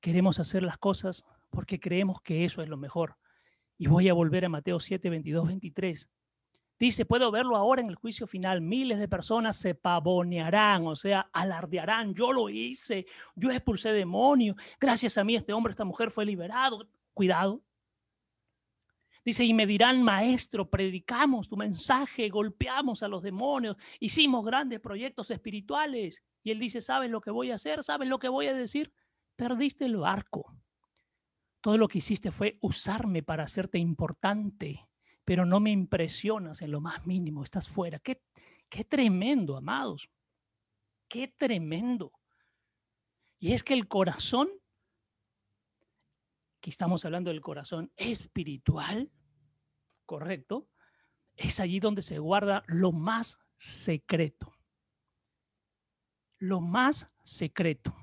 queremos 0.02 0.40
hacer 0.40 0.62
las 0.62 0.78
cosas 0.78 1.24
porque 1.50 1.80
creemos 1.80 2.22
que 2.22 2.46
eso 2.46 2.62
es 2.62 2.70
lo 2.70 2.78
mejor. 2.78 3.16
Y 3.78 3.88
voy 3.88 4.10
a 4.10 4.14
volver 4.14 4.46
a 4.46 4.50
Mateo 4.50 4.80
7, 4.80 5.10
22, 5.10 5.48
23. 5.48 6.10
Dice, 6.80 7.06
puedo 7.06 7.32
verlo 7.32 7.56
ahora 7.56 7.82
en 7.82 7.88
el 7.88 7.96
juicio 7.96 8.28
final. 8.28 8.62
Miles 8.62 9.00
de 9.00 9.08
personas 9.08 9.56
se 9.56 9.74
pavonearán, 9.74 10.86
o 10.86 10.96
sea, 10.96 11.30
alardearán. 11.34 12.14
Yo 12.14 12.32
lo 12.32 12.50
hice, 12.50 13.08
yo 13.36 13.52
expulsé 13.52 13.92
demonios. 13.92 14.56
Gracias 14.80 15.18
a 15.18 15.24
mí 15.24 15.36
este 15.36 15.54
hombre, 15.54 15.72
esta 15.72 15.86
mujer 15.86 16.12
fue 16.12 16.26
liberado. 16.26 16.88
Cuidado. 17.14 17.64
Dice, 19.26 19.44
y 19.44 19.54
me 19.54 19.66
dirán, 19.66 20.04
maestro, 20.04 20.70
predicamos 20.70 21.50
tu 21.50 21.58
mensaje, 21.58 22.30
golpeamos 22.30 23.04
a 23.04 23.10
los 23.10 23.22
demonios, 23.22 23.76
hicimos 24.00 24.46
grandes 24.46 24.80
proyectos 24.80 25.32
espirituales. 25.32 26.24
Y 26.44 26.52
él 26.52 26.60
dice, 26.60 26.80
¿sabes 26.80 27.12
lo 27.12 27.20
que 27.20 27.32
voy 27.32 27.52
a 27.52 27.56
hacer? 27.56 27.84
¿Sabes 27.84 28.08
lo 28.08 28.20
que 28.20 28.30
voy 28.30 28.48
a 28.48 28.54
decir? 28.54 28.94
Perdiste 29.36 29.84
el 29.84 29.98
barco. 29.98 30.56
Todo 31.60 31.78
lo 31.78 31.90
que 31.90 31.98
hiciste 31.98 32.32
fue 32.32 32.58
usarme 32.62 33.22
para 33.22 33.44
hacerte 33.44 33.80
importante, 33.80 34.87
pero 35.28 35.46
no 35.46 35.60
me 35.60 35.72
impresionas 35.72 36.62
en 36.62 36.72
lo 36.72 36.80
más 36.80 37.06
mínimo, 37.06 37.44
estás 37.44 37.68
fuera. 37.68 38.00
Qué, 38.00 38.24
qué 38.70 38.86
tremendo, 38.86 39.58
amados. 39.58 40.10
Qué 41.10 41.28
tremendo. 41.28 42.14
Y 43.38 43.52
es 43.52 43.62
que 43.62 43.74
el 43.74 43.90
corazón, 43.90 44.48
que 46.62 46.70
estamos 46.70 47.04
hablando 47.04 47.30
del 47.30 47.42
corazón 47.42 47.92
espiritual, 47.98 49.12
correcto, 50.06 50.70
es 51.36 51.60
allí 51.60 51.82
donde 51.82 52.04
se 52.04 52.20
guarda 52.20 52.64
lo 52.66 52.94
más 52.94 53.38
secreto. 53.58 54.54
Lo 56.38 56.62
más 56.62 57.12
secreto. 57.26 57.94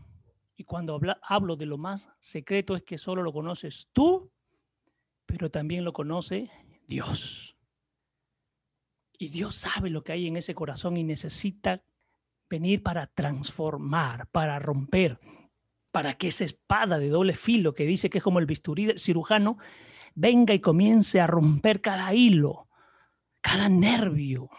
Y 0.56 0.64
cuando 0.64 1.00
hablo 1.22 1.56
de 1.56 1.64
lo 1.64 1.78
más 1.78 2.10
secreto 2.20 2.76
es 2.76 2.82
que 2.82 2.98
solo 2.98 3.22
lo 3.22 3.32
conoces 3.32 3.88
tú, 3.94 4.30
pero 5.24 5.50
también 5.50 5.84
lo 5.84 5.94
conoce 5.94 6.50
Dios. 6.86 7.56
Y 9.18 9.28
Dios 9.28 9.54
sabe 9.54 9.90
lo 9.90 10.02
que 10.04 10.12
hay 10.12 10.26
en 10.26 10.36
ese 10.36 10.54
corazón 10.54 10.96
y 10.96 11.04
necesita 11.04 11.82
venir 12.48 12.82
para 12.82 13.06
transformar, 13.06 14.28
para 14.28 14.58
romper, 14.58 15.18
para 15.90 16.14
que 16.14 16.28
esa 16.28 16.44
espada 16.44 16.98
de 16.98 17.08
doble 17.08 17.34
filo 17.34 17.74
que 17.74 17.86
dice 17.86 18.10
que 18.10 18.18
es 18.18 18.24
como 18.24 18.38
el 18.38 18.46
bisturí 18.46 18.86
del 18.86 18.98
cirujano, 18.98 19.58
venga 20.14 20.54
y 20.54 20.60
comience 20.60 21.20
a 21.20 21.26
romper 21.26 21.80
cada 21.80 22.12
hilo, 22.14 22.68
cada 23.40 23.68
nervio, 23.68 24.50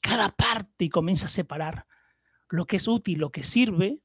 cada 0.00 0.30
parte 0.30 0.86
y 0.86 0.90
comience 0.90 1.26
a 1.26 1.28
separar 1.28 1.86
lo 2.48 2.66
que 2.66 2.76
es 2.76 2.88
útil, 2.88 3.18
lo 3.18 3.30
que 3.30 3.44
sirve, 3.44 4.02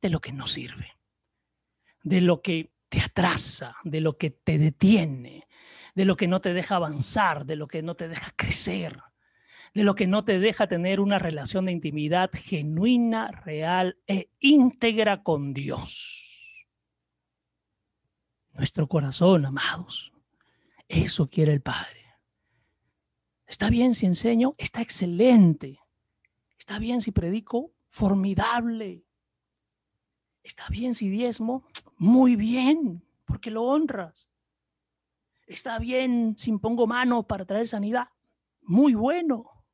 de 0.00 0.10
lo 0.10 0.20
que 0.20 0.32
no 0.32 0.46
sirve, 0.46 0.96
de 2.02 2.20
lo 2.20 2.42
que 2.42 2.72
te 2.88 3.00
atrasa, 3.00 3.76
de 3.84 4.00
lo 4.00 4.16
que 4.16 4.30
te 4.30 4.58
detiene, 4.58 5.46
de 5.98 6.04
lo 6.04 6.16
que 6.16 6.28
no 6.28 6.40
te 6.40 6.54
deja 6.54 6.76
avanzar, 6.76 7.44
de 7.44 7.56
lo 7.56 7.66
que 7.66 7.82
no 7.82 7.96
te 7.96 8.06
deja 8.06 8.32
crecer, 8.36 9.02
de 9.74 9.82
lo 9.82 9.96
que 9.96 10.06
no 10.06 10.24
te 10.24 10.38
deja 10.38 10.68
tener 10.68 11.00
una 11.00 11.18
relación 11.18 11.64
de 11.64 11.72
intimidad 11.72 12.30
genuina, 12.32 13.32
real 13.32 13.98
e 14.06 14.30
íntegra 14.38 15.24
con 15.24 15.52
Dios. 15.52 16.68
Nuestro 18.52 18.86
corazón, 18.86 19.44
amados, 19.44 20.12
eso 20.86 21.28
quiere 21.28 21.52
el 21.52 21.62
Padre. 21.62 22.14
Está 23.48 23.68
bien 23.68 23.96
si 23.96 24.06
enseño, 24.06 24.54
está 24.56 24.82
excelente. 24.82 25.80
Está 26.60 26.78
bien 26.78 27.00
si 27.00 27.10
predico, 27.10 27.72
formidable. 27.88 29.02
Está 30.44 30.68
bien 30.68 30.94
si 30.94 31.08
diezmo, 31.08 31.66
muy 31.96 32.36
bien, 32.36 33.04
porque 33.24 33.50
lo 33.50 33.64
honras. 33.64 34.27
Está 35.48 35.78
bien 35.78 36.36
si 36.36 36.52
pongo 36.58 36.86
mano 36.86 37.26
para 37.26 37.46
traer 37.46 37.66
sanidad, 37.66 38.08
muy 38.60 38.94
bueno. 38.94 39.64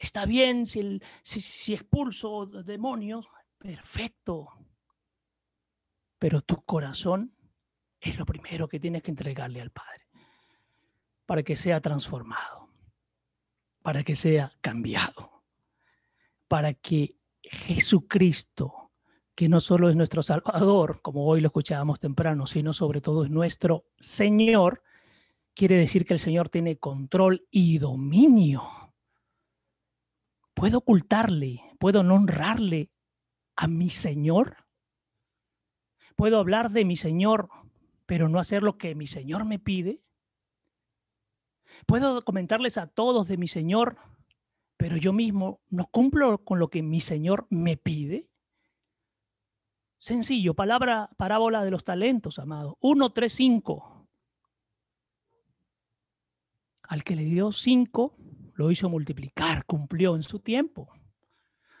Está 0.00 0.26
bien 0.26 0.66
si, 0.66 1.00
si 1.22 1.74
expulso 1.74 2.46
demonios, 2.46 3.28
perfecto. 3.56 4.48
Pero 6.18 6.42
tu 6.42 6.64
corazón 6.64 7.36
es 8.00 8.18
lo 8.18 8.26
primero 8.26 8.68
que 8.68 8.80
tienes 8.80 9.04
que 9.04 9.12
entregarle 9.12 9.60
al 9.60 9.70
Padre 9.70 10.08
para 11.24 11.44
que 11.44 11.56
sea 11.56 11.80
transformado, 11.80 12.68
para 13.80 14.02
que 14.02 14.16
sea 14.16 14.52
cambiado, 14.60 15.44
para 16.48 16.74
que 16.74 17.16
Jesucristo 17.42 18.83
que 19.34 19.48
no 19.48 19.60
solo 19.60 19.88
es 19.88 19.96
nuestro 19.96 20.22
Salvador, 20.22 21.00
como 21.02 21.26
hoy 21.26 21.40
lo 21.40 21.48
escuchábamos 21.48 21.98
temprano, 21.98 22.46
sino 22.46 22.72
sobre 22.72 23.00
todo 23.00 23.24
es 23.24 23.30
nuestro 23.30 23.86
Señor, 23.98 24.82
quiere 25.54 25.76
decir 25.76 26.06
que 26.06 26.14
el 26.14 26.20
Señor 26.20 26.48
tiene 26.48 26.78
control 26.78 27.46
y 27.50 27.78
dominio. 27.78 28.62
¿Puedo 30.54 30.78
ocultarle, 30.78 31.62
puedo 31.80 32.04
no 32.04 32.14
honrarle 32.14 32.90
a 33.56 33.66
mi 33.66 33.90
Señor? 33.90 34.56
¿Puedo 36.14 36.38
hablar 36.38 36.70
de 36.70 36.84
mi 36.84 36.94
Señor, 36.94 37.48
pero 38.06 38.28
no 38.28 38.38
hacer 38.38 38.62
lo 38.62 38.78
que 38.78 38.94
mi 38.94 39.08
Señor 39.08 39.44
me 39.44 39.58
pide? 39.58 40.00
¿Puedo 41.86 42.22
comentarles 42.22 42.78
a 42.78 42.86
todos 42.86 43.26
de 43.26 43.36
mi 43.36 43.48
Señor, 43.48 43.98
pero 44.76 44.96
yo 44.96 45.12
mismo 45.12 45.60
no 45.70 45.86
cumplo 45.86 46.44
con 46.44 46.60
lo 46.60 46.68
que 46.68 46.84
mi 46.84 47.00
Señor 47.00 47.48
me 47.50 47.76
pide? 47.76 48.28
Sencillo, 50.04 50.52
palabra, 50.52 51.08
parábola 51.16 51.64
de 51.64 51.70
los 51.70 51.82
talentos, 51.82 52.38
amado. 52.38 52.76
1, 52.82 53.14
3, 53.14 53.32
5. 53.32 54.06
Al 56.82 57.02
que 57.02 57.16
le 57.16 57.24
dio 57.24 57.50
5, 57.50 58.14
lo 58.52 58.70
hizo 58.70 58.90
multiplicar, 58.90 59.64
cumplió 59.64 60.14
en 60.14 60.22
su 60.22 60.40
tiempo. 60.40 60.92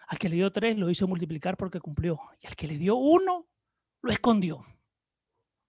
Al 0.08 0.18
que 0.18 0.30
le 0.30 0.36
dio 0.36 0.50
3, 0.50 0.78
lo 0.78 0.88
hizo 0.88 1.06
multiplicar 1.06 1.58
porque 1.58 1.80
cumplió. 1.80 2.18
Y 2.40 2.46
al 2.46 2.56
que 2.56 2.66
le 2.66 2.78
dio 2.78 2.96
1, 2.96 3.46
lo 4.00 4.10
escondió. 4.10 4.64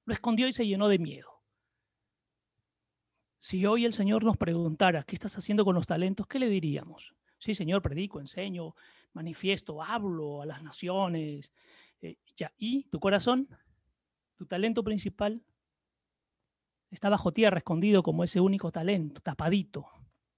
Lo 0.05 0.13
escondió 0.13 0.47
y 0.47 0.53
se 0.53 0.65
llenó 0.65 0.87
de 0.87 0.99
miedo. 0.99 1.41
Si 3.37 3.65
hoy 3.65 3.83
el 3.83 3.91
Señor 3.91 4.23
nos 4.23 4.37
preguntara, 4.37 5.03
¿qué 5.03 5.15
estás 5.15 5.37
haciendo 5.37 5.65
con 5.65 5.75
los 5.75 5.87
talentos? 5.87 6.25
¿Qué 6.25 6.39
le 6.39 6.47
diríamos? 6.47 7.15
Sí, 7.37 7.53
Señor, 7.53 7.81
predico, 7.81 8.21
enseño, 8.21 8.75
manifiesto, 9.11 9.83
hablo 9.83 10.41
a 10.41 10.45
las 10.45 10.63
naciones, 10.63 11.51
y 12.57 12.83
tu 12.89 12.99
corazón, 12.99 13.47
tu 14.35 14.45
talento 14.45 14.83
principal, 14.83 15.43
está 16.91 17.09
bajo 17.09 17.31
tierra, 17.31 17.57
escondido 17.57 18.03
como 18.03 18.23
ese 18.23 18.39
único 18.39 18.71
talento, 18.71 19.21
tapadito, 19.21 19.87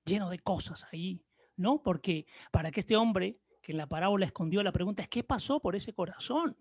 lleno 0.06 0.30
de 0.30 0.40
cosas 0.40 0.86
ahí, 0.92 1.24
¿no? 1.56 1.82
Porque 1.84 2.26
para 2.52 2.72
que 2.72 2.82
este 2.82 2.96
hombre 2.96 3.40
que 3.62 3.74
en 3.74 3.78
la 3.78 3.88
parábola 3.88 4.26
escondió 4.26 4.64
la 4.64 4.72
pregunta 4.72 5.04
es, 5.04 5.10
¿qué 5.10 5.24
pasó 5.24 5.60
por 5.60 5.76
ese 5.76 5.94
corazón? 5.94 6.58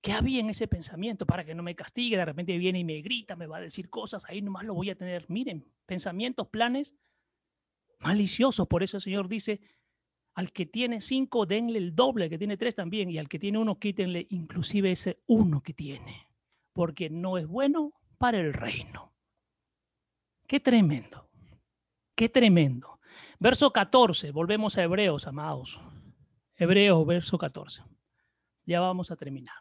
¿Qué 0.00 0.12
había 0.12 0.40
en 0.40 0.48
ese 0.48 0.66
pensamiento 0.66 1.26
para 1.26 1.44
que 1.44 1.54
no 1.54 1.62
me 1.62 1.76
castigue? 1.76 2.16
De 2.16 2.24
repente 2.24 2.56
viene 2.56 2.78
y 2.78 2.84
me 2.84 3.02
grita, 3.02 3.36
me 3.36 3.46
va 3.46 3.58
a 3.58 3.60
decir 3.60 3.90
cosas, 3.90 4.24
ahí 4.26 4.40
nomás 4.40 4.64
lo 4.64 4.72
voy 4.72 4.88
a 4.88 4.94
tener. 4.94 5.26
Miren, 5.28 5.70
pensamientos, 5.84 6.48
planes 6.48 6.96
maliciosos. 7.98 8.66
Por 8.66 8.82
eso 8.82 8.96
el 8.96 9.02
Señor 9.02 9.28
dice, 9.28 9.60
al 10.34 10.52
que 10.52 10.66
tiene 10.66 11.00
cinco, 11.00 11.46
denle 11.46 11.78
el 11.78 11.94
doble, 11.94 12.24
al 12.24 12.30
que 12.30 12.38
tiene 12.38 12.56
tres 12.56 12.74
también, 12.74 13.10
y 13.10 13.18
al 13.18 13.28
que 13.28 13.38
tiene 13.38 13.58
uno, 13.58 13.78
quítenle 13.78 14.26
inclusive 14.30 14.92
ese 14.92 15.16
uno 15.26 15.60
que 15.62 15.74
tiene, 15.74 16.28
porque 16.72 17.10
no 17.10 17.38
es 17.38 17.46
bueno 17.46 17.92
para 18.18 18.38
el 18.38 18.52
reino. 18.52 19.12
Qué 20.46 20.60
tremendo, 20.60 21.28
qué 22.14 22.28
tremendo. 22.28 23.00
Verso 23.38 23.72
14, 23.72 24.30
volvemos 24.30 24.76
a 24.78 24.82
Hebreos, 24.82 25.26
amados. 25.26 25.80
Hebreos, 26.56 27.06
verso 27.06 27.38
14. 27.38 27.82
Ya 28.66 28.80
vamos 28.80 29.10
a 29.10 29.16
terminar. 29.16 29.54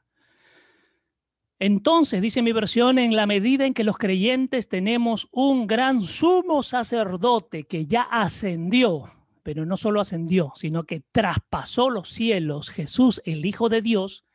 Entonces, 1.58 2.22
dice 2.22 2.42
mi 2.42 2.54
versión, 2.54 3.00
en 3.00 3.16
la 3.16 3.26
medida 3.26 3.66
en 3.66 3.74
que 3.74 3.84
los 3.84 3.98
creyentes 3.98 4.70
tenemos 4.70 5.28
un 5.32 5.68
gran 5.68 6.02
sumo 6.02 6.64
sacerdote 6.64 7.66
que 7.66 7.86
ya 7.86 8.04
ascendió 8.04 9.12
pero 9.44 9.66
no 9.66 9.78
solo 9.78 10.02
ascendió, 10.02 10.52
sino 10.56 10.84
que 10.84 11.02
traspasó 11.12 11.90
los 11.90 12.10
cielos, 12.10 12.70
Jesús, 12.70 13.22
el 13.26 13.46
Hijo 13.46 13.70
de 13.70 13.82
Dios, 13.82 14.26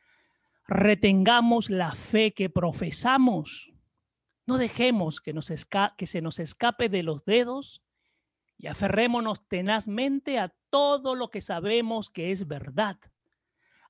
retengamos 0.67 1.69
la 1.69 1.91
fe 1.91 2.33
que 2.33 2.49
profesamos. 2.49 3.71
No 4.45 4.57
dejemos 4.57 5.21
que, 5.21 5.33
nos 5.33 5.51
que 5.97 6.07
se 6.07 6.21
nos 6.21 6.39
escape 6.39 6.89
de 6.89 7.03
los 7.03 7.25
dedos 7.25 7.81
y 8.57 8.67
aferrémonos 8.67 9.47
tenazmente 9.47 10.39
a 10.39 10.53
todo 10.69 11.15
lo 11.15 11.29
que 11.29 11.41
sabemos 11.41 12.09
que 12.09 12.31
es 12.31 12.47
verdad, 12.47 12.97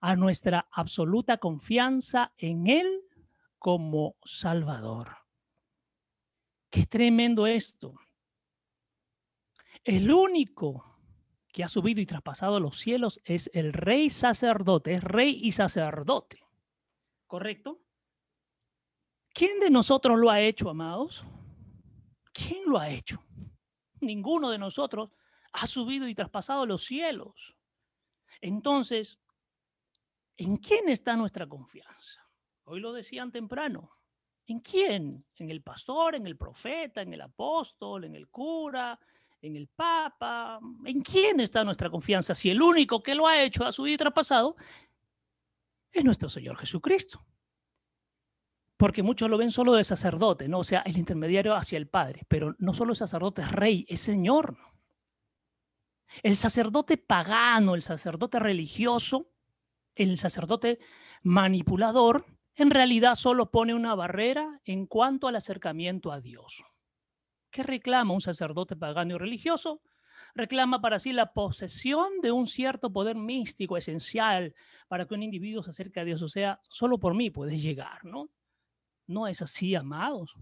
a 0.01 0.16
nuestra 0.16 0.68
absoluta 0.72 1.38
confianza 1.38 2.34
en 2.38 2.68
Él 2.68 3.01
como 3.59 4.16
Salvador. 4.24 5.18
Qué 6.70 6.86
tremendo 6.86 7.47
esto. 7.47 7.95
El 9.84 10.11
único 10.11 10.95
que 11.56 11.64
ha 11.64 11.70
subido 11.70 12.01
y 12.01 12.06
traspasado 12.06 12.60
los 12.60 12.78
cielos 12.78 13.22
es 13.24 13.49
el 13.53 13.72
rey 13.72 14.10
sacerdote, 14.10 14.95
es 14.95 15.01
rey 15.01 15.39
y 15.41 15.53
sacerdote. 15.53 16.45
¿Correcto? 17.28 17.82
¿Quién 19.34 19.62
de 19.62 19.70
nosotros 19.70 20.20
lo 20.20 20.30
ha 20.30 20.41
hecho, 20.41 20.70
amados? 20.70 21.24
¿Quién 22.34 22.64
lo 22.66 22.78
ha 22.78 22.89
hecho? 22.89 23.24
Ninguno 24.01 24.49
de 24.49 24.58
nosotros 24.58 25.12
ha 25.53 25.66
subido 25.66 26.10
y 26.10 26.14
traspasado 26.14 26.66
los 26.66 26.84
cielos. 26.84 27.56
Entonces, 28.41 29.22
¿en 30.36 30.58
quién 30.58 30.89
está 30.89 31.16
nuestra 31.16 31.47
confianza? 31.47 32.30
Hoy 32.66 32.82
lo 32.82 32.91
decían 32.91 33.32
temprano. 33.32 33.91
¿En 34.45 34.60
quién? 34.60 35.26
¿En 35.38 35.49
el 35.49 35.64
pastor, 35.64 36.16
en 36.16 36.28
el 36.28 36.36
profeta, 36.36 37.01
en 37.01 37.14
el 37.14 37.22
apóstol, 37.22 38.03
en 38.03 38.16
el 38.16 38.28
cura, 38.28 38.99
en 39.46 39.56
el 39.56 39.68
Papa. 39.68 40.60
¿En 40.86 41.02
quién 41.02 41.39
está 41.39 41.64
nuestra 41.64 41.89
confianza? 41.89 42.36
Si 42.36 42.50
el 42.50 42.62
único 42.62 43.02
que 43.04 43.16
lo 43.16 43.28
ha 43.28 43.41
hecho 43.41 43.66
a 43.66 43.72
su 43.72 43.84
vida 43.84 43.98
traspasado 43.98 44.56
es 45.91 46.04
nuestro 46.04 46.30
Señor 46.30 46.58
Jesucristo. 46.58 47.26
porque 48.78 49.04
muchos 49.04 49.30
lo 49.30 49.38
ven 49.38 49.52
solo 49.52 49.74
de 49.74 49.84
sacerdote, 49.84 50.48
¿no? 50.48 50.60
O 50.60 50.64
sea, 50.64 50.82
el 50.82 50.98
intermediario 50.98 51.56
hacia 51.56 51.78
el 51.78 51.88
Padre, 51.88 52.26
pero 52.28 52.56
no 52.60 52.74
solo 52.74 52.93
sacerdote 52.93 53.41
es 53.41 53.52
rey, 53.52 53.86
es 53.88 54.02
Señor. 54.02 54.58
El 56.24 56.36
sacerdote 56.36 56.98
pagano, 56.98 57.76
el 57.76 57.82
sacerdote 57.82 58.39
religioso, 58.39 59.32
el 59.96 60.18
sacerdote 60.18 60.80
manipulador, 61.24 62.26
en 62.56 62.70
realidad 62.70 63.16
solo 63.16 63.50
pone 63.52 63.74
una 63.74 63.96
barrera 63.96 64.62
en 64.66 64.88
cuanto 64.88 65.28
al 65.28 65.36
acercamiento 65.38 66.12
a 66.12 66.22
Dios. 66.22 66.64
¿Qué 67.56 67.64
reclama 67.64 68.14
un 68.14 68.20
sacerdote 68.20 68.76
pagano 68.76 69.16
y 69.16 69.18
religioso? 69.18 69.80
Reclama 70.34 70.82
para 70.82 70.99
sí 70.99 71.14
la 71.14 71.32
posesión 71.32 72.20
de 72.22 72.34
un 72.34 72.47
cierto 72.47 72.91
poder 72.91 73.16
místico 73.16 73.78
esencial 73.78 74.53
para 74.89 75.06
que 75.06 75.14
un 75.14 75.24
individuo 75.24 75.64
se 75.64 75.70
acerque 75.70 76.01
a 76.01 76.03
Dios. 76.03 76.22
O 76.22 76.28
sea, 76.28 76.60
solo 76.70 76.97
por 76.97 77.16
mí 77.16 77.30
puedes 77.30 77.64
llegar, 77.64 78.03
¿no? 78.03 78.30
No 79.08 79.26
es 79.26 79.41
así, 79.41 79.74
amados. 79.74 80.36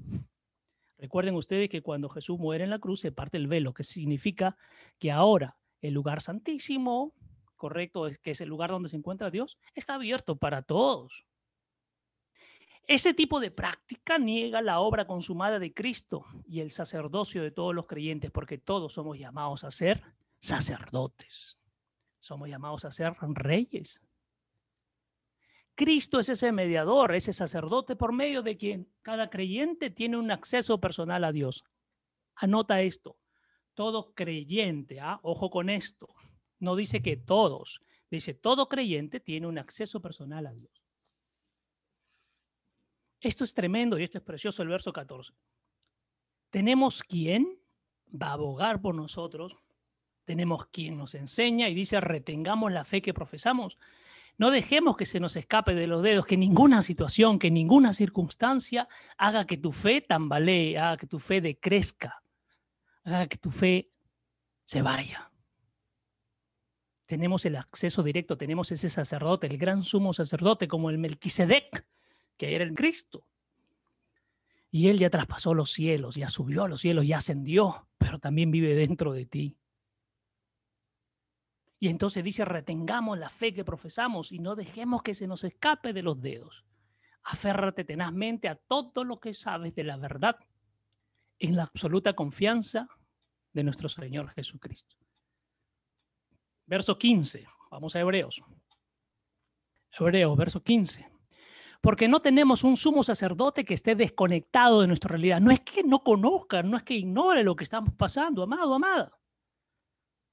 Recuerden 0.97 1.35
ustedes 1.35 1.69
que 1.69 1.83
cuando 1.83 2.09
Jesús 2.09 2.39
muere 2.39 2.63
en 2.63 2.71
la 2.71 2.79
cruz 2.79 3.01
se 3.01 3.11
parte 3.11 3.37
el 3.37 3.45
velo, 3.45 3.75
que 3.75 3.83
significa 3.83 4.57
que 4.97 5.11
ahora 5.11 5.55
el 5.81 5.93
lugar 5.93 6.19
santísimo, 6.19 7.13
correcto, 7.57 8.09
que 8.23 8.31
es 8.31 8.41
el 8.41 8.49
lugar 8.49 8.71
donde 8.71 8.89
se 8.89 8.97
encuentra 8.97 9.29
Dios, 9.29 9.59
está 9.75 9.93
abierto 9.93 10.37
para 10.37 10.63
todos. 10.63 11.25
Ese 12.87 13.13
tipo 13.13 13.39
de 13.39 13.49
práctica 13.49 14.17
niega 14.17 14.61
la 14.61 14.79
obra 14.79 15.07
consumada 15.07 15.57
de 15.57 15.73
Cristo 15.73 16.25
y 16.45 16.59
el 16.59 16.71
sacerdocio 16.71 17.41
de 17.41 17.51
todos 17.51 17.73
los 17.73 17.87
creyentes, 17.87 18.29
porque 18.31 18.57
todos 18.57 18.93
somos 18.93 19.17
llamados 19.17 19.63
a 19.63 19.71
ser 19.71 20.03
sacerdotes. 20.39 21.59
Somos 22.19 22.49
llamados 22.49 22.83
a 22.83 22.91
ser 22.91 23.15
reyes. 23.21 24.01
Cristo 25.75 26.19
es 26.19 26.29
ese 26.29 26.51
mediador, 26.51 27.15
ese 27.15 27.33
sacerdote 27.33 27.95
por 27.95 28.11
medio 28.11 28.43
de 28.43 28.57
quien 28.57 28.89
cada 29.01 29.29
creyente 29.29 29.89
tiene 29.89 30.17
un 30.17 30.29
acceso 30.29 30.79
personal 30.79 31.23
a 31.23 31.31
Dios. 31.31 31.63
Anota 32.35 32.81
esto, 32.81 33.17
todo 33.73 34.13
creyente, 34.13 34.99
¿ah? 34.99 35.19
ojo 35.23 35.49
con 35.49 35.69
esto, 35.69 36.13
no 36.59 36.75
dice 36.75 37.01
que 37.01 37.17
todos, 37.17 37.81
dice 38.11 38.33
todo 38.33 38.69
creyente 38.69 39.19
tiene 39.19 39.47
un 39.47 39.57
acceso 39.57 40.01
personal 40.01 40.45
a 40.45 40.53
Dios. 40.53 40.82
Esto 43.23 43.45
es 43.45 43.53
tremendo 43.53 43.97
y 43.97 44.03
esto 44.03 44.17
es 44.17 44.23
precioso 44.23 44.63
el 44.63 44.67
verso 44.67 44.91
14. 44.91 45.31
Tenemos 46.49 47.03
quien 47.03 47.57
va 48.13 48.27
a 48.27 48.33
abogar 48.33 48.81
por 48.81 48.95
nosotros, 48.95 49.55
tenemos 50.25 50.65
quien 50.67 50.97
nos 50.97 51.15
enseña 51.15 51.69
y 51.69 51.73
dice 51.73 52.01
retengamos 52.01 52.73
la 52.73 52.83
fe 52.83 53.01
que 53.01 53.13
profesamos. 53.13 53.77
No 54.37 54.51
dejemos 54.51 54.97
que 54.97 55.05
se 55.05 55.21
nos 55.21 55.37
escape 55.37 55.73
de 55.73 55.87
los 55.87 56.03
dedos, 56.03 56.25
que 56.25 56.35
ninguna 56.35 56.81
situación, 56.81 57.39
que 57.39 57.49
ninguna 57.49 57.93
circunstancia 57.93 58.89
haga 59.17 59.47
que 59.47 59.55
tu 59.55 59.71
fe 59.71 60.01
tambalee, 60.01 60.77
haga 60.77 60.97
que 60.97 61.07
tu 61.07 61.17
fe 61.17 61.39
decrezca, 61.39 62.21
haga 63.05 63.27
que 63.27 63.37
tu 63.37 63.51
fe 63.51 63.89
se 64.65 64.81
vaya. 64.81 65.31
Tenemos 67.05 67.45
el 67.45 67.55
acceso 67.55 68.03
directo, 68.03 68.37
tenemos 68.37 68.69
ese 68.73 68.89
sacerdote, 68.89 69.47
el 69.47 69.57
gran 69.57 69.85
sumo 69.85 70.11
sacerdote, 70.11 70.67
como 70.67 70.89
el 70.89 70.97
Melquisedec, 70.97 71.85
que 72.37 72.55
era 72.55 72.63
el 72.63 72.73
Cristo. 72.73 73.25
Y 74.71 74.89
él 74.89 74.97
ya 74.97 75.09
traspasó 75.09 75.53
los 75.53 75.71
cielos, 75.71 76.15
ya 76.15 76.29
subió 76.29 76.63
a 76.63 76.67
los 76.67 76.81
cielos, 76.81 77.05
ya 77.05 77.17
ascendió, 77.17 77.87
pero 77.97 78.19
también 78.19 78.49
vive 78.49 78.73
dentro 78.73 79.13
de 79.13 79.25
ti. 79.25 79.57
Y 81.79 81.89
entonces 81.89 82.23
dice, 82.23 82.45
retengamos 82.45 83.19
la 83.19 83.29
fe 83.29 83.53
que 83.53 83.65
profesamos 83.65 84.31
y 84.31 84.39
no 84.39 84.55
dejemos 84.55 85.03
que 85.03 85.13
se 85.13 85.27
nos 85.27 85.43
escape 85.43 85.93
de 85.93 86.01
los 86.01 86.21
dedos. 86.21 86.65
Aférrate 87.23 87.83
tenazmente 87.83 88.47
a 88.47 88.55
todo 88.55 89.03
lo 89.03 89.19
que 89.19 89.33
sabes 89.33 89.75
de 89.75 89.83
la 89.83 89.97
verdad 89.97 90.37
en 91.39 91.55
la 91.55 91.63
absoluta 91.63 92.13
confianza 92.13 92.87
de 93.51 93.63
nuestro 93.63 93.89
Señor 93.89 94.29
Jesucristo. 94.29 94.95
Verso 96.65 96.97
15, 96.97 97.45
vamos 97.69 97.95
a 97.95 97.99
Hebreos. 97.99 98.41
Hebreos, 99.91 100.37
verso 100.37 100.63
15. 100.63 101.12
Porque 101.83 102.07
no 102.07 102.21
tenemos 102.21 102.63
un 102.63 102.77
sumo 102.77 103.03
sacerdote 103.03 103.65
que 103.65 103.73
esté 103.73 103.93
desconectado 103.93 104.79
de 104.79 104.87
nuestra 104.87 105.09
realidad. 105.09 105.41
No 105.41 105.51
es 105.51 105.59
que 105.59 105.83
no 105.83 105.99
conozca, 105.99 106.63
no 106.63 106.77
es 106.77 106.83
que 106.83 106.93
ignore 106.93 107.43
lo 107.43 107.57
que 107.57 107.65
estamos 107.65 107.93
pasando, 107.95 108.41
amado, 108.41 108.73
amada. 108.73 109.19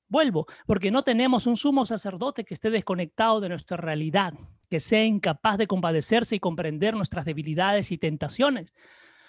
Vuelvo, 0.06 0.46
porque 0.64 0.92
no 0.92 1.02
tenemos 1.02 1.48
un 1.48 1.56
sumo 1.56 1.86
sacerdote 1.86 2.44
que 2.44 2.54
esté 2.54 2.70
desconectado 2.70 3.40
de 3.40 3.48
nuestra 3.48 3.76
realidad, 3.76 4.32
que 4.68 4.78
sea 4.78 5.04
incapaz 5.04 5.58
de 5.58 5.66
compadecerse 5.66 6.36
y 6.36 6.40
comprender 6.40 6.94
nuestras 6.94 7.24
debilidades 7.24 7.90
y 7.90 7.98
tentaciones, 7.98 8.72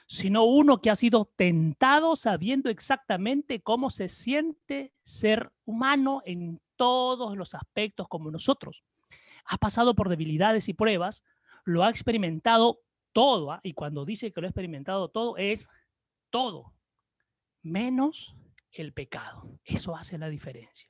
sino 0.06 0.44
uno 0.44 0.80
que 0.80 0.92
ha 0.92 0.96
sido 0.96 1.26
tentado 1.36 2.16
sabiendo 2.16 2.70
exactamente 2.70 3.62
cómo 3.62 3.90
se 3.90 4.10
siente 4.10 4.94
ser 5.02 5.52
humano 5.66 6.22
en 6.24 6.62
todos 6.76 7.36
los 7.36 7.56
aspectos 7.56 8.08
como 8.08 8.30
nosotros. 8.30 8.84
Ha 9.46 9.58
pasado 9.58 9.96
por 9.96 10.08
debilidades 10.08 10.70
y 10.70 10.76
pruebas, 10.76 11.24
lo 11.64 11.84
ha 11.84 11.90
experimentado 11.90 12.82
todo, 13.14 13.52
¿ah? 13.52 13.60
y 13.64 13.74
cuando 13.74 14.06
dice 14.06 14.32
que 14.32 14.42
lo 14.42 14.48
ha 14.48 14.50
experimentado 14.50 15.10
todo, 15.10 15.38
es 15.38 15.70
todo, 16.30 16.74
menos 17.62 18.36
el 18.72 18.94
pecado. 18.94 19.60
Eso 19.64 19.96
hace 19.96 20.18
la 20.18 20.30
diferencia. 20.30 20.90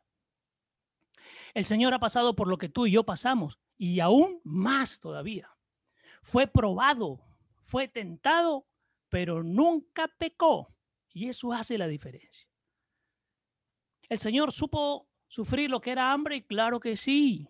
El 1.53 1.65
Señor 1.65 1.93
ha 1.93 1.99
pasado 1.99 2.35
por 2.35 2.47
lo 2.47 2.57
que 2.57 2.69
tú 2.69 2.85
y 2.85 2.91
yo 2.91 3.03
pasamos 3.03 3.59
y 3.77 3.99
aún 3.99 4.39
más 4.43 4.99
todavía. 4.99 5.49
Fue 6.21 6.47
probado, 6.47 7.19
fue 7.61 7.87
tentado, 7.87 8.65
pero 9.09 9.43
nunca 9.43 10.07
pecó. 10.07 10.73
Y 11.13 11.27
eso 11.27 11.51
hace 11.51 11.77
la 11.77 11.87
diferencia. 11.87 12.47
El 14.07 14.19
Señor 14.19 14.51
supo 14.51 15.09
sufrir 15.27 15.69
lo 15.69 15.81
que 15.81 15.91
era 15.91 16.11
hambre, 16.11 16.45
claro 16.45 16.79
que 16.79 16.95
sí. 16.95 17.49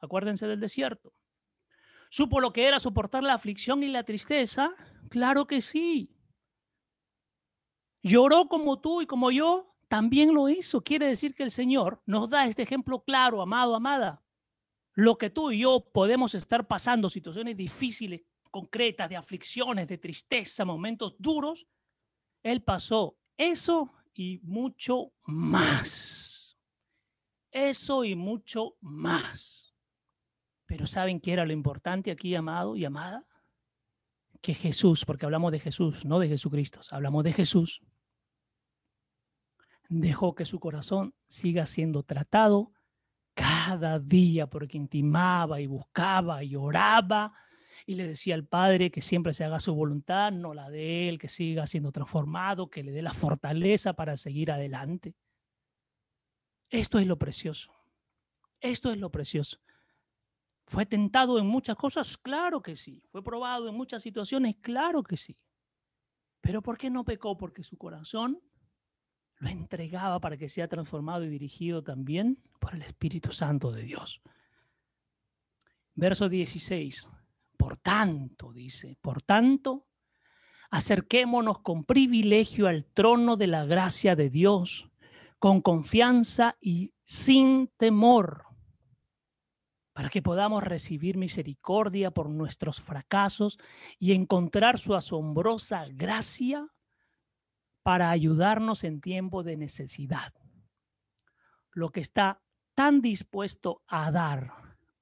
Acuérdense 0.00 0.46
del 0.46 0.60
desierto. 0.60 1.12
¿Supo 2.10 2.40
lo 2.40 2.52
que 2.52 2.66
era 2.66 2.80
soportar 2.80 3.22
la 3.22 3.34
aflicción 3.34 3.82
y 3.82 3.88
la 3.88 4.04
tristeza? 4.04 4.74
Claro 5.10 5.46
que 5.46 5.60
sí 5.60 6.14
lloró 8.02 8.48
como 8.48 8.80
tú 8.80 9.02
y 9.02 9.06
como 9.06 9.30
yo, 9.30 9.74
también 9.88 10.34
lo 10.34 10.48
hizo. 10.48 10.82
Quiere 10.82 11.06
decir 11.06 11.34
que 11.34 11.42
el 11.42 11.50
Señor 11.50 12.02
nos 12.06 12.28
da 12.28 12.46
este 12.46 12.62
ejemplo 12.62 13.02
claro, 13.02 13.40
amado, 13.40 13.74
amada. 13.74 14.22
Lo 14.94 15.16
que 15.16 15.30
tú 15.30 15.50
y 15.50 15.60
yo 15.60 15.80
podemos 15.92 16.34
estar 16.34 16.66
pasando, 16.66 17.08
situaciones 17.08 17.56
difíciles, 17.56 18.22
concretas, 18.50 19.08
de 19.08 19.16
aflicciones, 19.16 19.86
de 19.86 19.98
tristeza, 19.98 20.64
momentos 20.64 21.14
duros, 21.18 21.66
Él 22.42 22.62
pasó 22.62 23.16
eso 23.36 23.92
y 24.14 24.40
mucho 24.42 25.12
más. 25.22 26.58
Eso 27.50 28.04
y 28.04 28.14
mucho 28.14 28.76
más. 28.80 29.67
Pero 30.68 30.86
¿saben 30.86 31.18
qué 31.18 31.32
era 31.32 31.46
lo 31.46 31.52
importante 31.54 32.10
aquí, 32.10 32.34
amado 32.34 32.76
y 32.76 32.84
amada? 32.84 33.24
Que 34.42 34.52
Jesús, 34.52 35.06
porque 35.06 35.24
hablamos 35.24 35.50
de 35.50 35.60
Jesús, 35.60 36.04
no 36.04 36.18
de 36.18 36.28
Jesucristo, 36.28 36.80
hablamos 36.90 37.24
de 37.24 37.32
Jesús, 37.32 37.80
dejó 39.88 40.34
que 40.34 40.44
su 40.44 40.60
corazón 40.60 41.14
siga 41.26 41.64
siendo 41.64 42.02
tratado 42.02 42.72
cada 43.32 43.98
día 43.98 44.46
porque 44.46 44.76
intimaba 44.76 45.58
y 45.60 45.66
buscaba 45.66 46.44
y 46.44 46.54
oraba 46.54 47.32
y 47.86 47.94
le 47.94 48.06
decía 48.06 48.34
al 48.34 48.44
Padre 48.44 48.90
que 48.90 49.00
siempre 49.00 49.32
se 49.32 49.44
haga 49.44 49.60
su 49.60 49.74
voluntad, 49.74 50.32
no 50.32 50.52
la 50.52 50.68
de 50.68 51.08
él, 51.08 51.18
que 51.18 51.30
siga 51.30 51.66
siendo 51.66 51.92
transformado, 51.92 52.68
que 52.68 52.82
le 52.82 52.92
dé 52.92 53.00
la 53.00 53.14
fortaleza 53.14 53.94
para 53.94 54.18
seguir 54.18 54.52
adelante. 54.52 55.14
Esto 56.68 56.98
es 56.98 57.06
lo 57.06 57.16
precioso. 57.16 57.72
Esto 58.60 58.90
es 58.90 58.98
lo 58.98 59.10
precioso. 59.10 59.58
¿Fue 60.68 60.84
tentado 60.84 61.38
en 61.38 61.46
muchas 61.46 61.76
cosas? 61.76 62.18
Claro 62.18 62.60
que 62.60 62.76
sí. 62.76 63.02
¿Fue 63.10 63.24
probado 63.24 63.68
en 63.68 63.74
muchas 63.74 64.02
situaciones? 64.02 64.56
Claro 64.60 65.02
que 65.02 65.16
sí. 65.16 65.36
Pero 66.42 66.60
¿por 66.62 66.76
qué 66.76 66.90
no 66.90 67.04
pecó? 67.04 67.38
Porque 67.38 67.62
su 67.62 67.78
corazón 67.78 68.38
lo 69.38 69.48
entregaba 69.48 70.20
para 70.20 70.36
que 70.36 70.50
sea 70.50 70.68
transformado 70.68 71.24
y 71.24 71.30
dirigido 71.30 71.82
también 71.82 72.42
por 72.60 72.74
el 72.74 72.82
Espíritu 72.82 73.32
Santo 73.32 73.72
de 73.72 73.82
Dios. 73.82 74.20
Verso 75.94 76.28
16. 76.28 77.08
Por 77.56 77.78
tanto, 77.78 78.52
dice, 78.52 78.98
por 79.00 79.22
tanto, 79.22 79.86
acerquémonos 80.70 81.60
con 81.60 81.84
privilegio 81.84 82.68
al 82.68 82.84
trono 82.84 83.36
de 83.36 83.46
la 83.46 83.64
gracia 83.64 84.14
de 84.14 84.28
Dios, 84.28 84.90
con 85.38 85.62
confianza 85.62 86.58
y 86.60 86.92
sin 87.04 87.68
temor, 87.78 88.47
para 89.98 90.10
que 90.10 90.22
podamos 90.22 90.62
recibir 90.62 91.16
misericordia 91.16 92.12
por 92.12 92.30
nuestros 92.30 92.80
fracasos 92.80 93.58
y 93.98 94.12
encontrar 94.12 94.78
su 94.78 94.94
asombrosa 94.94 95.86
gracia 95.88 96.68
para 97.82 98.10
ayudarnos 98.10 98.84
en 98.84 99.00
tiempo 99.00 99.42
de 99.42 99.56
necesidad. 99.56 100.32
Lo 101.72 101.90
que 101.90 101.98
está 101.98 102.40
tan 102.76 103.00
dispuesto 103.00 103.82
a 103.88 104.12
dar 104.12 104.52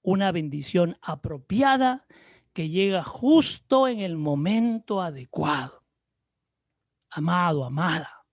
una 0.01 0.33
bendición 0.33 0.97
apropiada 1.03 2.07
que 2.55 2.71
llega 2.71 3.05
justo 3.05 3.89
en 3.89 4.01
el 4.01 4.17
momento 4.17 5.03
adecuado. 5.03 5.85
Amado, 7.11 7.67
amada. 7.67 8.25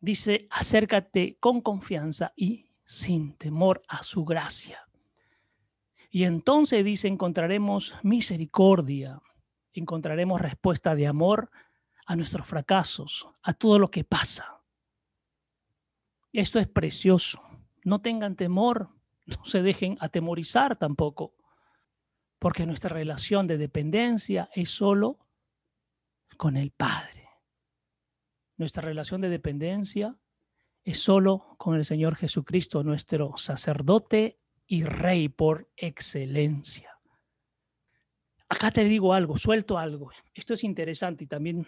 Dice, 0.00 0.48
acércate 0.50 1.38
con 1.40 1.62
confianza 1.62 2.34
y 2.36 2.74
sin 2.84 3.38
temor 3.38 3.82
a 3.88 4.02
su 4.02 4.26
gracia. 4.26 4.86
Y 6.10 6.24
entonces 6.24 6.84
dice, 6.84 7.06
encontraremos 7.06 7.96
misericordia, 8.02 9.22
encontraremos 9.72 10.40
respuesta 10.40 10.96
de 10.96 11.06
amor 11.06 11.50
a 12.04 12.16
nuestros 12.16 12.44
fracasos, 12.44 13.28
a 13.42 13.52
todo 13.52 13.78
lo 13.78 13.92
que 13.92 14.02
pasa. 14.02 14.60
Esto 16.32 16.58
es 16.58 16.66
precioso. 16.66 17.40
No 17.84 18.00
tengan 18.00 18.34
temor, 18.34 18.90
no 19.24 19.44
se 19.44 19.62
dejen 19.62 19.96
atemorizar 20.00 20.76
tampoco, 20.76 21.36
porque 22.40 22.66
nuestra 22.66 22.90
relación 22.90 23.46
de 23.46 23.58
dependencia 23.58 24.50
es 24.52 24.70
solo 24.70 25.18
con 26.36 26.56
el 26.56 26.72
Padre. 26.72 27.28
Nuestra 28.56 28.82
relación 28.82 29.20
de 29.20 29.28
dependencia 29.28 30.16
es 30.82 31.00
solo 31.00 31.54
con 31.58 31.76
el 31.76 31.84
Señor 31.84 32.16
Jesucristo, 32.16 32.82
nuestro 32.82 33.36
sacerdote 33.36 34.39
y 34.70 34.84
rey 34.84 35.28
por 35.28 35.68
excelencia. 35.76 36.96
Acá 38.48 38.70
te 38.70 38.84
digo 38.84 39.14
algo, 39.14 39.36
suelto 39.36 39.78
algo. 39.78 40.12
Esto 40.32 40.54
es 40.54 40.62
interesante 40.62 41.24
y 41.24 41.26
también 41.26 41.66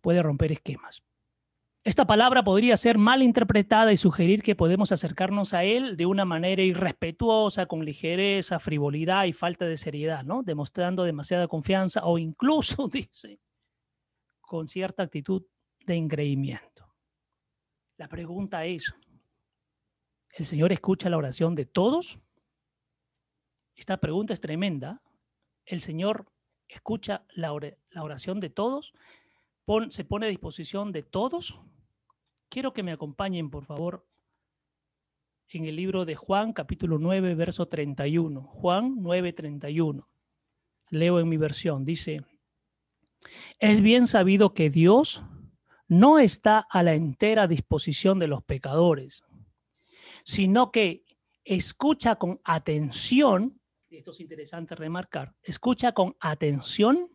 puede 0.00 0.20
romper 0.20 0.50
esquemas. 0.50 1.04
Esta 1.84 2.08
palabra 2.08 2.42
podría 2.42 2.76
ser 2.76 2.98
mal 2.98 3.22
interpretada 3.22 3.92
y 3.92 3.96
sugerir 3.96 4.42
que 4.42 4.56
podemos 4.56 4.90
acercarnos 4.90 5.54
a 5.54 5.62
Él 5.62 5.96
de 5.96 6.06
una 6.06 6.24
manera 6.24 6.64
irrespetuosa, 6.64 7.66
con 7.66 7.84
ligereza, 7.84 8.58
frivolidad 8.58 9.26
y 9.26 9.32
falta 9.32 9.66
de 9.66 9.76
seriedad, 9.76 10.24
¿no? 10.24 10.42
Demostrando 10.42 11.04
demasiada 11.04 11.46
confianza 11.46 12.04
o 12.04 12.18
incluso, 12.18 12.88
dice, 12.92 13.38
con 14.40 14.66
cierta 14.66 15.04
actitud 15.04 15.44
de 15.86 15.94
engreimiento. 15.94 16.96
La 17.96 18.08
pregunta 18.08 18.64
es, 18.64 18.92
¿el 20.30 20.46
Señor 20.46 20.72
escucha 20.72 21.08
la 21.08 21.16
oración 21.16 21.54
de 21.54 21.66
todos? 21.66 22.18
Esta 23.74 23.96
pregunta 23.98 24.32
es 24.32 24.40
tremenda. 24.40 25.02
¿El 25.64 25.80
Señor 25.80 26.26
escucha 26.68 27.24
la 27.34 27.52
oración 27.52 28.40
de 28.40 28.50
todos? 28.50 28.92
¿Se 29.90 30.04
pone 30.04 30.26
a 30.26 30.28
disposición 30.28 30.92
de 30.92 31.02
todos? 31.02 31.60
Quiero 32.48 32.72
que 32.72 32.82
me 32.82 32.92
acompañen, 32.92 33.50
por 33.50 33.64
favor, 33.64 34.06
en 35.48 35.64
el 35.64 35.76
libro 35.76 36.04
de 36.04 36.16
Juan, 36.16 36.52
capítulo 36.52 36.98
9, 36.98 37.34
verso 37.34 37.66
31. 37.66 38.42
Juan 38.42 38.96
9, 38.98 39.32
31. 39.32 40.08
Leo 40.90 41.20
en 41.20 41.28
mi 41.28 41.36
versión. 41.36 41.84
Dice, 41.84 42.24
es 43.58 43.80
bien 43.80 44.06
sabido 44.06 44.54
que 44.54 44.70
Dios 44.70 45.22
no 45.88 46.18
está 46.18 46.66
a 46.70 46.82
la 46.82 46.94
entera 46.94 47.46
disposición 47.46 48.18
de 48.18 48.28
los 48.28 48.42
pecadores, 48.42 49.22
sino 50.24 50.70
que 50.70 51.04
escucha 51.44 52.16
con 52.16 52.40
atención, 52.44 53.60
esto 53.98 54.10
es 54.10 54.20
interesante 54.20 54.74
remarcar, 54.74 55.34
escucha 55.42 55.92
con 55.92 56.16
atención 56.20 57.10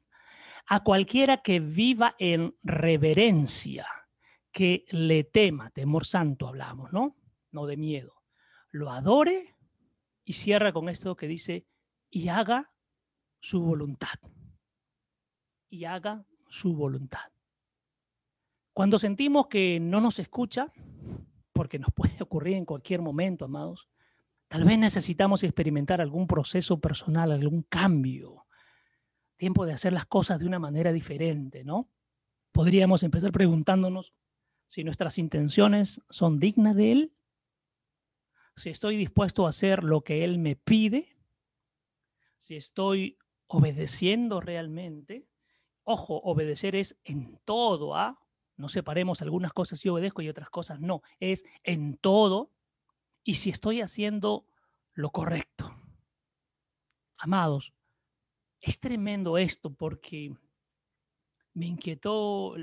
a 0.67 0.83
cualquiera 0.83 1.41
que 1.41 1.59
viva 1.59 2.15
en 2.19 2.55
reverencia 2.63 3.87
que 4.51 4.85
le 4.89 5.23
tema, 5.23 5.69
temor 5.71 6.05
santo 6.05 6.47
hablamos, 6.47 6.91
¿no? 6.91 7.15
No 7.51 7.65
de 7.65 7.77
miedo. 7.77 8.13
Lo 8.71 8.91
adore 8.91 9.55
y 10.23 10.33
cierra 10.33 10.73
con 10.73 10.89
esto 10.89 11.15
que 11.15 11.27
dice, 11.27 11.65
y 12.09 12.29
haga 12.29 12.71
su 13.39 13.61
voluntad. 13.61 14.15
Y 15.67 15.85
haga 15.85 16.25
su 16.49 16.75
voluntad. 16.75 17.31
Cuando 18.73 18.97
sentimos 18.97 19.47
que 19.47 19.79
no 19.79 20.01
nos 20.01 20.19
escucha, 20.19 20.71
porque 21.51 21.79
nos 21.79 21.91
puede 21.93 22.21
ocurrir 22.21 22.55
en 22.55 22.65
cualquier 22.65 23.01
momento, 23.01 23.45
amados, 23.45 23.89
tal 24.49 24.65
vez 24.65 24.77
necesitamos 24.77 25.43
experimentar 25.43 26.01
algún 26.01 26.27
proceso 26.27 26.79
personal, 26.79 27.31
algún 27.31 27.63
cambio, 27.63 28.45
tiempo 29.37 29.65
de 29.65 29.73
hacer 29.73 29.93
las 29.93 30.05
cosas 30.05 30.39
de 30.39 30.47
una 30.47 30.59
manera 30.59 30.91
diferente, 30.91 31.63
¿no? 31.63 31.89
Podríamos 32.51 33.03
empezar 33.03 33.31
preguntándonos, 33.31 34.13
si 34.67 34.83
nuestras 34.83 35.17
intenciones 35.17 36.01
son 36.09 36.39
dignas 36.39 36.75
de 36.75 36.91
Él, 36.91 37.13
si 38.55 38.69
estoy 38.69 38.97
dispuesto 38.97 39.45
a 39.45 39.49
hacer 39.49 39.83
lo 39.83 40.01
que 40.01 40.23
Él 40.23 40.39
me 40.39 40.55
pide, 40.55 41.15
si 42.37 42.55
estoy 42.55 43.17
obedeciendo 43.47 44.41
realmente. 44.41 45.27
Ojo, 45.83 46.17
obedecer 46.23 46.75
es 46.75 46.97
en 47.03 47.39
todo, 47.45 47.95
¿ah? 47.95 48.19
No 48.57 48.67
separemos 48.67 49.21
algunas 49.21 49.53
cosas 49.53 49.79
si 49.79 49.89
obedezco 49.89 50.21
y 50.21 50.29
otras 50.29 50.49
cosas 50.49 50.79
no, 50.81 51.01
es 51.19 51.45
en 51.63 51.95
todo 51.95 52.51
y 53.23 53.35
si 53.35 53.49
estoy 53.49 53.81
haciendo 53.81 54.45
lo 54.93 55.11
correcto. 55.11 55.75
Amados, 57.17 57.73
es 58.61 58.79
tremendo 58.79 59.37
esto 59.37 59.73
porque 59.73 60.33
me 61.53 61.65
inquietó, 61.67 62.55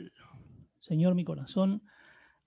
Señor, 0.80 1.14
mi 1.14 1.24
corazón 1.24 1.82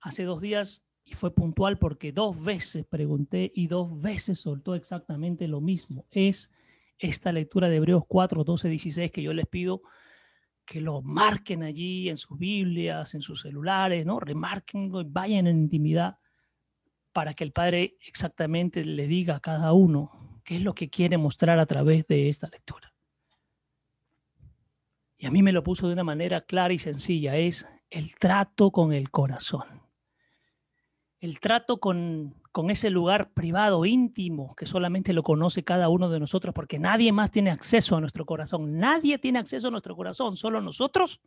hace 0.00 0.24
dos 0.24 0.40
días 0.40 0.84
y 1.04 1.14
fue 1.14 1.34
puntual 1.34 1.78
porque 1.78 2.12
dos 2.12 2.42
veces 2.42 2.84
pregunté 2.86 3.52
y 3.54 3.66
dos 3.66 4.00
veces 4.00 4.40
soltó 4.40 4.74
exactamente 4.74 5.48
lo 5.48 5.60
mismo. 5.60 6.06
Es 6.10 6.52
esta 6.98 7.32
lectura 7.32 7.68
de 7.68 7.76
Hebreos 7.76 8.04
4, 8.06 8.44
12, 8.44 8.68
16 8.68 9.10
que 9.10 9.22
yo 9.22 9.32
les 9.32 9.46
pido 9.46 9.82
que 10.64 10.80
lo 10.80 11.02
marquen 11.02 11.64
allí 11.64 12.08
en 12.08 12.16
sus 12.16 12.38
Biblias, 12.38 13.14
en 13.14 13.22
sus 13.22 13.40
celulares, 13.40 14.06
¿no? 14.06 14.20
Remarquenlo 14.20 15.00
y 15.00 15.04
vayan 15.04 15.48
en 15.48 15.58
intimidad 15.58 16.18
para 17.12 17.34
que 17.34 17.44
el 17.44 17.52
Padre 17.52 17.96
exactamente 18.06 18.84
le 18.84 19.06
diga 19.06 19.36
a 19.36 19.40
cada 19.40 19.72
uno 19.72 20.40
qué 20.44 20.56
es 20.56 20.62
lo 20.62 20.74
que 20.74 20.88
quiere 20.88 21.18
mostrar 21.18 21.58
a 21.58 21.66
través 21.66 22.06
de 22.06 22.28
esta 22.28 22.48
lectura. 22.48 22.92
Y 25.16 25.26
a 25.26 25.30
mí 25.30 25.42
me 25.42 25.52
lo 25.52 25.62
puso 25.62 25.86
de 25.86 25.92
una 25.92 26.04
manera 26.04 26.40
clara 26.40 26.72
y 26.72 26.78
sencilla, 26.78 27.36
es 27.36 27.66
el 27.90 28.14
trato 28.14 28.70
con 28.70 28.92
el 28.92 29.10
corazón 29.10 29.80
el 31.20 31.38
trato 31.38 31.80
con, 31.80 32.34
ese 32.70 32.90
lugar 32.90 33.32
privado, 33.32 33.84
íntimo, 33.84 34.54
que 34.56 34.66
solamente 34.66 35.12
lo 35.12 35.22
conoce 35.22 35.62
cada 35.62 35.88
uno 35.88 36.08
de 36.08 36.18
nosotros, 36.18 36.54
porque 36.54 36.78
nadie 36.78 37.12
más 37.12 37.30
tiene 37.30 37.50
acceso 37.50 37.94
a 37.96 38.00
nuestro 38.00 38.24
corazón. 38.24 38.78
Nadie 38.78 39.18
tiene 39.18 39.38
acceso 39.38 39.68
a 39.68 39.70
nuestro 39.70 39.94
corazón, 39.94 40.36
solo 40.36 40.60
nosotros 40.60 41.20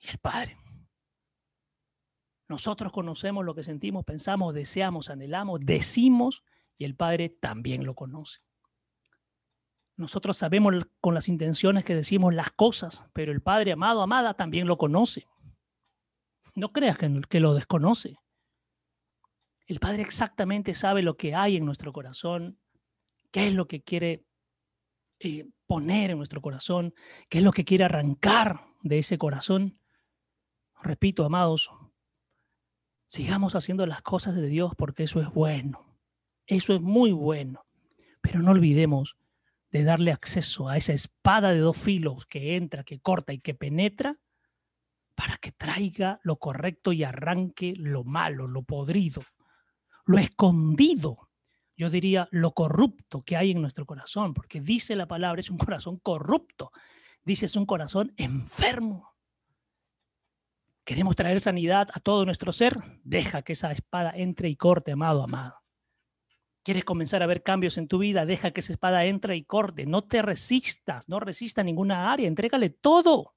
y 0.00 0.08
el 0.08 0.18
Padre. 0.18 0.56
Nosotros 2.54 2.92
conocemos 2.92 3.44
lo 3.44 3.52
que 3.56 3.64
sentimos, 3.64 4.04
pensamos, 4.04 4.54
deseamos, 4.54 5.10
anhelamos, 5.10 5.58
decimos, 5.64 6.44
y 6.78 6.84
el 6.84 6.94
Padre 6.94 7.28
también 7.28 7.84
lo 7.84 7.96
conoce. 7.96 8.42
Nosotros 9.96 10.36
sabemos 10.36 10.72
con 11.00 11.14
las 11.14 11.28
intenciones 11.28 11.84
que 11.84 11.96
decimos 11.96 12.32
las 12.32 12.52
cosas, 12.52 13.06
pero 13.12 13.32
el 13.32 13.42
Padre 13.42 13.72
amado, 13.72 14.02
amada, 14.02 14.34
también 14.34 14.68
lo 14.68 14.78
conoce. 14.78 15.26
No 16.54 16.72
creas 16.72 16.96
que, 16.96 17.40
lo 17.40 17.54
desconoce. 17.54 18.20
El 19.66 19.80
Padre 19.80 20.02
exactamente 20.02 20.76
sabe 20.76 21.02
lo 21.02 21.16
que 21.16 21.34
hay 21.34 21.56
en 21.56 21.66
nuestro 21.66 21.92
corazón, 21.92 22.60
qué 23.32 23.48
es 23.48 23.52
lo 23.52 23.66
que 23.66 23.82
quiere 23.82 24.24
eh, 25.18 25.48
poner 25.66 26.12
en 26.12 26.18
nuestro 26.18 26.40
corazón, 26.40 26.94
qué 27.28 27.38
es 27.38 27.44
lo 27.44 27.50
que 27.50 27.64
quiere 27.64 27.82
arrancar 27.82 28.60
de 28.82 29.00
ese 29.00 29.18
corazón. 29.18 29.80
Repito, 30.84 31.24
amados, 31.24 31.68
sigamos 33.06 33.54
haciendo 33.54 33.86
las 33.86 34.02
cosas 34.02 34.34
de 34.34 34.46
Dios 34.46 34.72
porque 34.76 35.04
eso 35.04 35.20
es 35.20 35.30
bueno. 35.30 35.84
Eso 36.46 36.74
es 36.74 36.80
muy 36.80 37.12
bueno. 37.12 37.64
Pero 38.20 38.40
no 38.40 38.52
olvidemos 38.52 39.16
de 39.70 39.82
darle 39.82 40.12
acceso 40.12 40.68
a 40.68 40.76
esa 40.76 40.92
espada 40.92 41.52
de 41.52 41.58
dos 41.58 41.76
filos 41.76 42.26
que 42.26 42.56
entra, 42.56 42.84
que 42.84 43.00
corta 43.00 43.32
y 43.32 43.40
que 43.40 43.54
penetra 43.54 44.18
para 45.14 45.36
que 45.36 45.52
traiga 45.52 46.20
lo 46.22 46.36
correcto 46.36 46.92
y 46.92 47.04
arranque 47.04 47.74
lo 47.76 48.04
malo, 48.04 48.46
lo 48.46 48.62
podrido, 48.62 49.22
lo 50.06 50.18
escondido, 50.18 51.28
yo 51.76 51.90
diría 51.90 52.28
lo 52.30 52.52
corrupto 52.52 53.22
que 53.22 53.36
hay 53.36 53.50
en 53.50 53.60
nuestro 53.60 53.86
corazón, 53.86 54.34
porque 54.34 54.60
dice 54.60 54.96
la 54.96 55.06
palabra, 55.06 55.40
es 55.40 55.50
un 55.50 55.58
corazón 55.58 55.98
corrupto, 55.98 56.70
dice 57.24 57.46
es 57.46 57.56
un 57.56 57.66
corazón 57.66 58.12
enfermo. 58.16 59.13
Queremos 60.84 61.16
traer 61.16 61.40
sanidad 61.40 61.88
a 61.94 62.00
todo 62.00 62.26
nuestro 62.26 62.52
ser, 62.52 62.78
deja 63.04 63.42
que 63.42 63.54
esa 63.54 63.72
espada 63.72 64.12
entre 64.14 64.48
y 64.48 64.56
corte, 64.56 64.92
amado, 64.92 65.22
amado. 65.22 65.54
¿Quieres 66.62 66.84
comenzar 66.84 67.22
a 67.22 67.26
ver 67.26 67.42
cambios 67.42 67.78
en 67.78 67.88
tu 67.88 67.98
vida? 67.98 68.26
Deja 68.26 68.50
que 68.50 68.60
esa 68.60 68.72
espada 68.74 69.04
entre 69.04 69.36
y 69.36 69.44
corte. 69.44 69.86
No 69.86 70.04
te 70.04 70.22
resistas, 70.22 71.08
no 71.08 71.20
resista 71.20 71.62
ninguna 71.62 72.12
área, 72.12 72.26
entrégale 72.26 72.70
todo. 72.70 73.34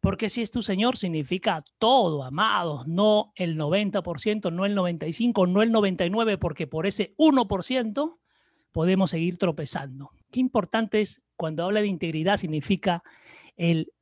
Porque 0.00 0.28
si 0.28 0.42
es 0.42 0.50
tu 0.50 0.62
Señor 0.62 0.96
significa 0.96 1.64
todo, 1.78 2.24
amados, 2.24 2.88
no 2.88 3.32
el 3.36 3.56
90%, 3.56 4.52
no 4.52 4.66
el 4.66 4.76
95%, 4.76 5.48
no 5.48 5.62
el 5.62 5.72
99%, 5.72 6.38
porque 6.38 6.66
por 6.66 6.86
ese 6.86 7.14
1% 7.18 8.18
podemos 8.72 9.10
seguir 9.12 9.38
tropezando. 9.38 10.10
Qué 10.32 10.40
importante 10.40 11.00
es 11.00 11.22
cuando 11.36 11.64
habla 11.64 11.82
de 11.82 11.86
integridad 11.86 12.36
significa 12.36 13.04
el 13.56 13.92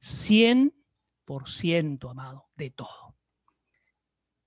100%, 1.38 2.10
amado, 2.10 2.48
de 2.56 2.70
todo. 2.70 3.16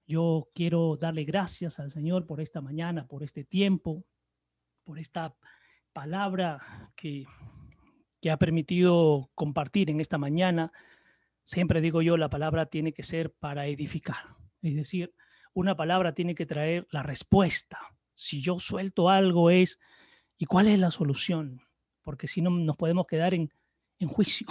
Yo 0.05 0.49
quiero 0.53 0.97
darle 0.97 1.23
gracias 1.23 1.79
al 1.79 1.91
Señor 1.91 2.25
por 2.25 2.41
esta 2.41 2.61
mañana, 2.61 3.07
por 3.07 3.23
este 3.23 3.45
tiempo, 3.45 4.05
por 4.83 4.99
esta 4.99 5.35
palabra 5.93 6.91
que, 6.95 7.25
que 8.21 8.31
ha 8.31 8.37
permitido 8.37 9.31
compartir 9.33 9.89
en 9.89 10.01
esta 10.01 10.17
mañana. 10.17 10.73
Siempre 11.43 11.79
digo 11.79 12.01
yo, 12.01 12.17
la 12.17 12.29
palabra 12.29 12.65
tiene 12.65 12.93
que 12.93 13.03
ser 13.03 13.31
para 13.31 13.67
edificar. 13.67 14.35
Es 14.61 14.75
decir, 14.75 15.13
una 15.53 15.75
palabra 15.75 16.13
tiene 16.13 16.35
que 16.35 16.45
traer 16.45 16.87
la 16.91 17.03
respuesta. 17.03 17.79
Si 18.13 18.41
yo 18.41 18.59
suelto 18.59 19.09
algo 19.09 19.49
es, 19.49 19.79
¿y 20.37 20.45
cuál 20.45 20.67
es 20.67 20.79
la 20.79 20.91
solución? 20.91 21.61
Porque 22.01 22.27
si 22.27 22.41
no, 22.41 22.49
nos 22.49 22.75
podemos 22.75 23.07
quedar 23.07 23.33
en, 23.33 23.53
en 23.99 24.09
juicio. 24.09 24.47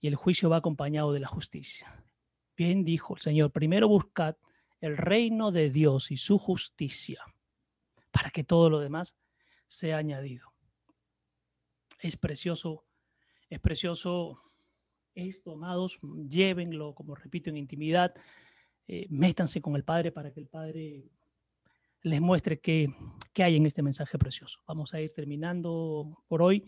Y 0.00 0.08
el 0.08 0.14
juicio 0.14 0.48
va 0.48 0.56
acompañado 0.56 1.12
de 1.12 1.20
la 1.20 1.28
justicia. 1.28 2.04
Bien 2.56 2.84
dijo 2.84 3.14
el 3.14 3.20
Señor, 3.20 3.52
primero 3.52 3.88
buscad 3.88 4.36
el 4.80 4.96
reino 4.96 5.52
de 5.52 5.70
Dios 5.70 6.10
y 6.10 6.16
su 6.16 6.38
justicia, 6.38 7.22
para 8.10 8.30
que 8.30 8.44
todo 8.44 8.70
lo 8.70 8.80
demás 8.80 9.16
sea 9.68 9.98
añadido. 9.98 10.52
Es 12.00 12.16
precioso, 12.16 12.84
es 13.50 13.60
precioso 13.60 14.40
esto, 15.14 15.52
amados, 15.52 15.98
llévenlo, 16.28 16.94
como 16.94 17.14
repito, 17.14 17.50
en 17.50 17.56
intimidad, 17.56 18.14
eh, 18.88 19.06
métanse 19.10 19.60
con 19.60 19.76
el 19.76 19.84
Padre 19.84 20.12
para 20.12 20.32
que 20.32 20.40
el 20.40 20.46
Padre 20.46 21.04
les 22.02 22.20
muestre 22.20 22.60
qué, 22.60 22.94
qué 23.32 23.42
hay 23.42 23.56
en 23.56 23.66
este 23.66 23.82
mensaje 23.82 24.18
precioso. 24.18 24.60
Vamos 24.66 24.94
a 24.94 25.00
ir 25.00 25.12
terminando 25.12 26.24
por 26.28 26.42
hoy. 26.42 26.64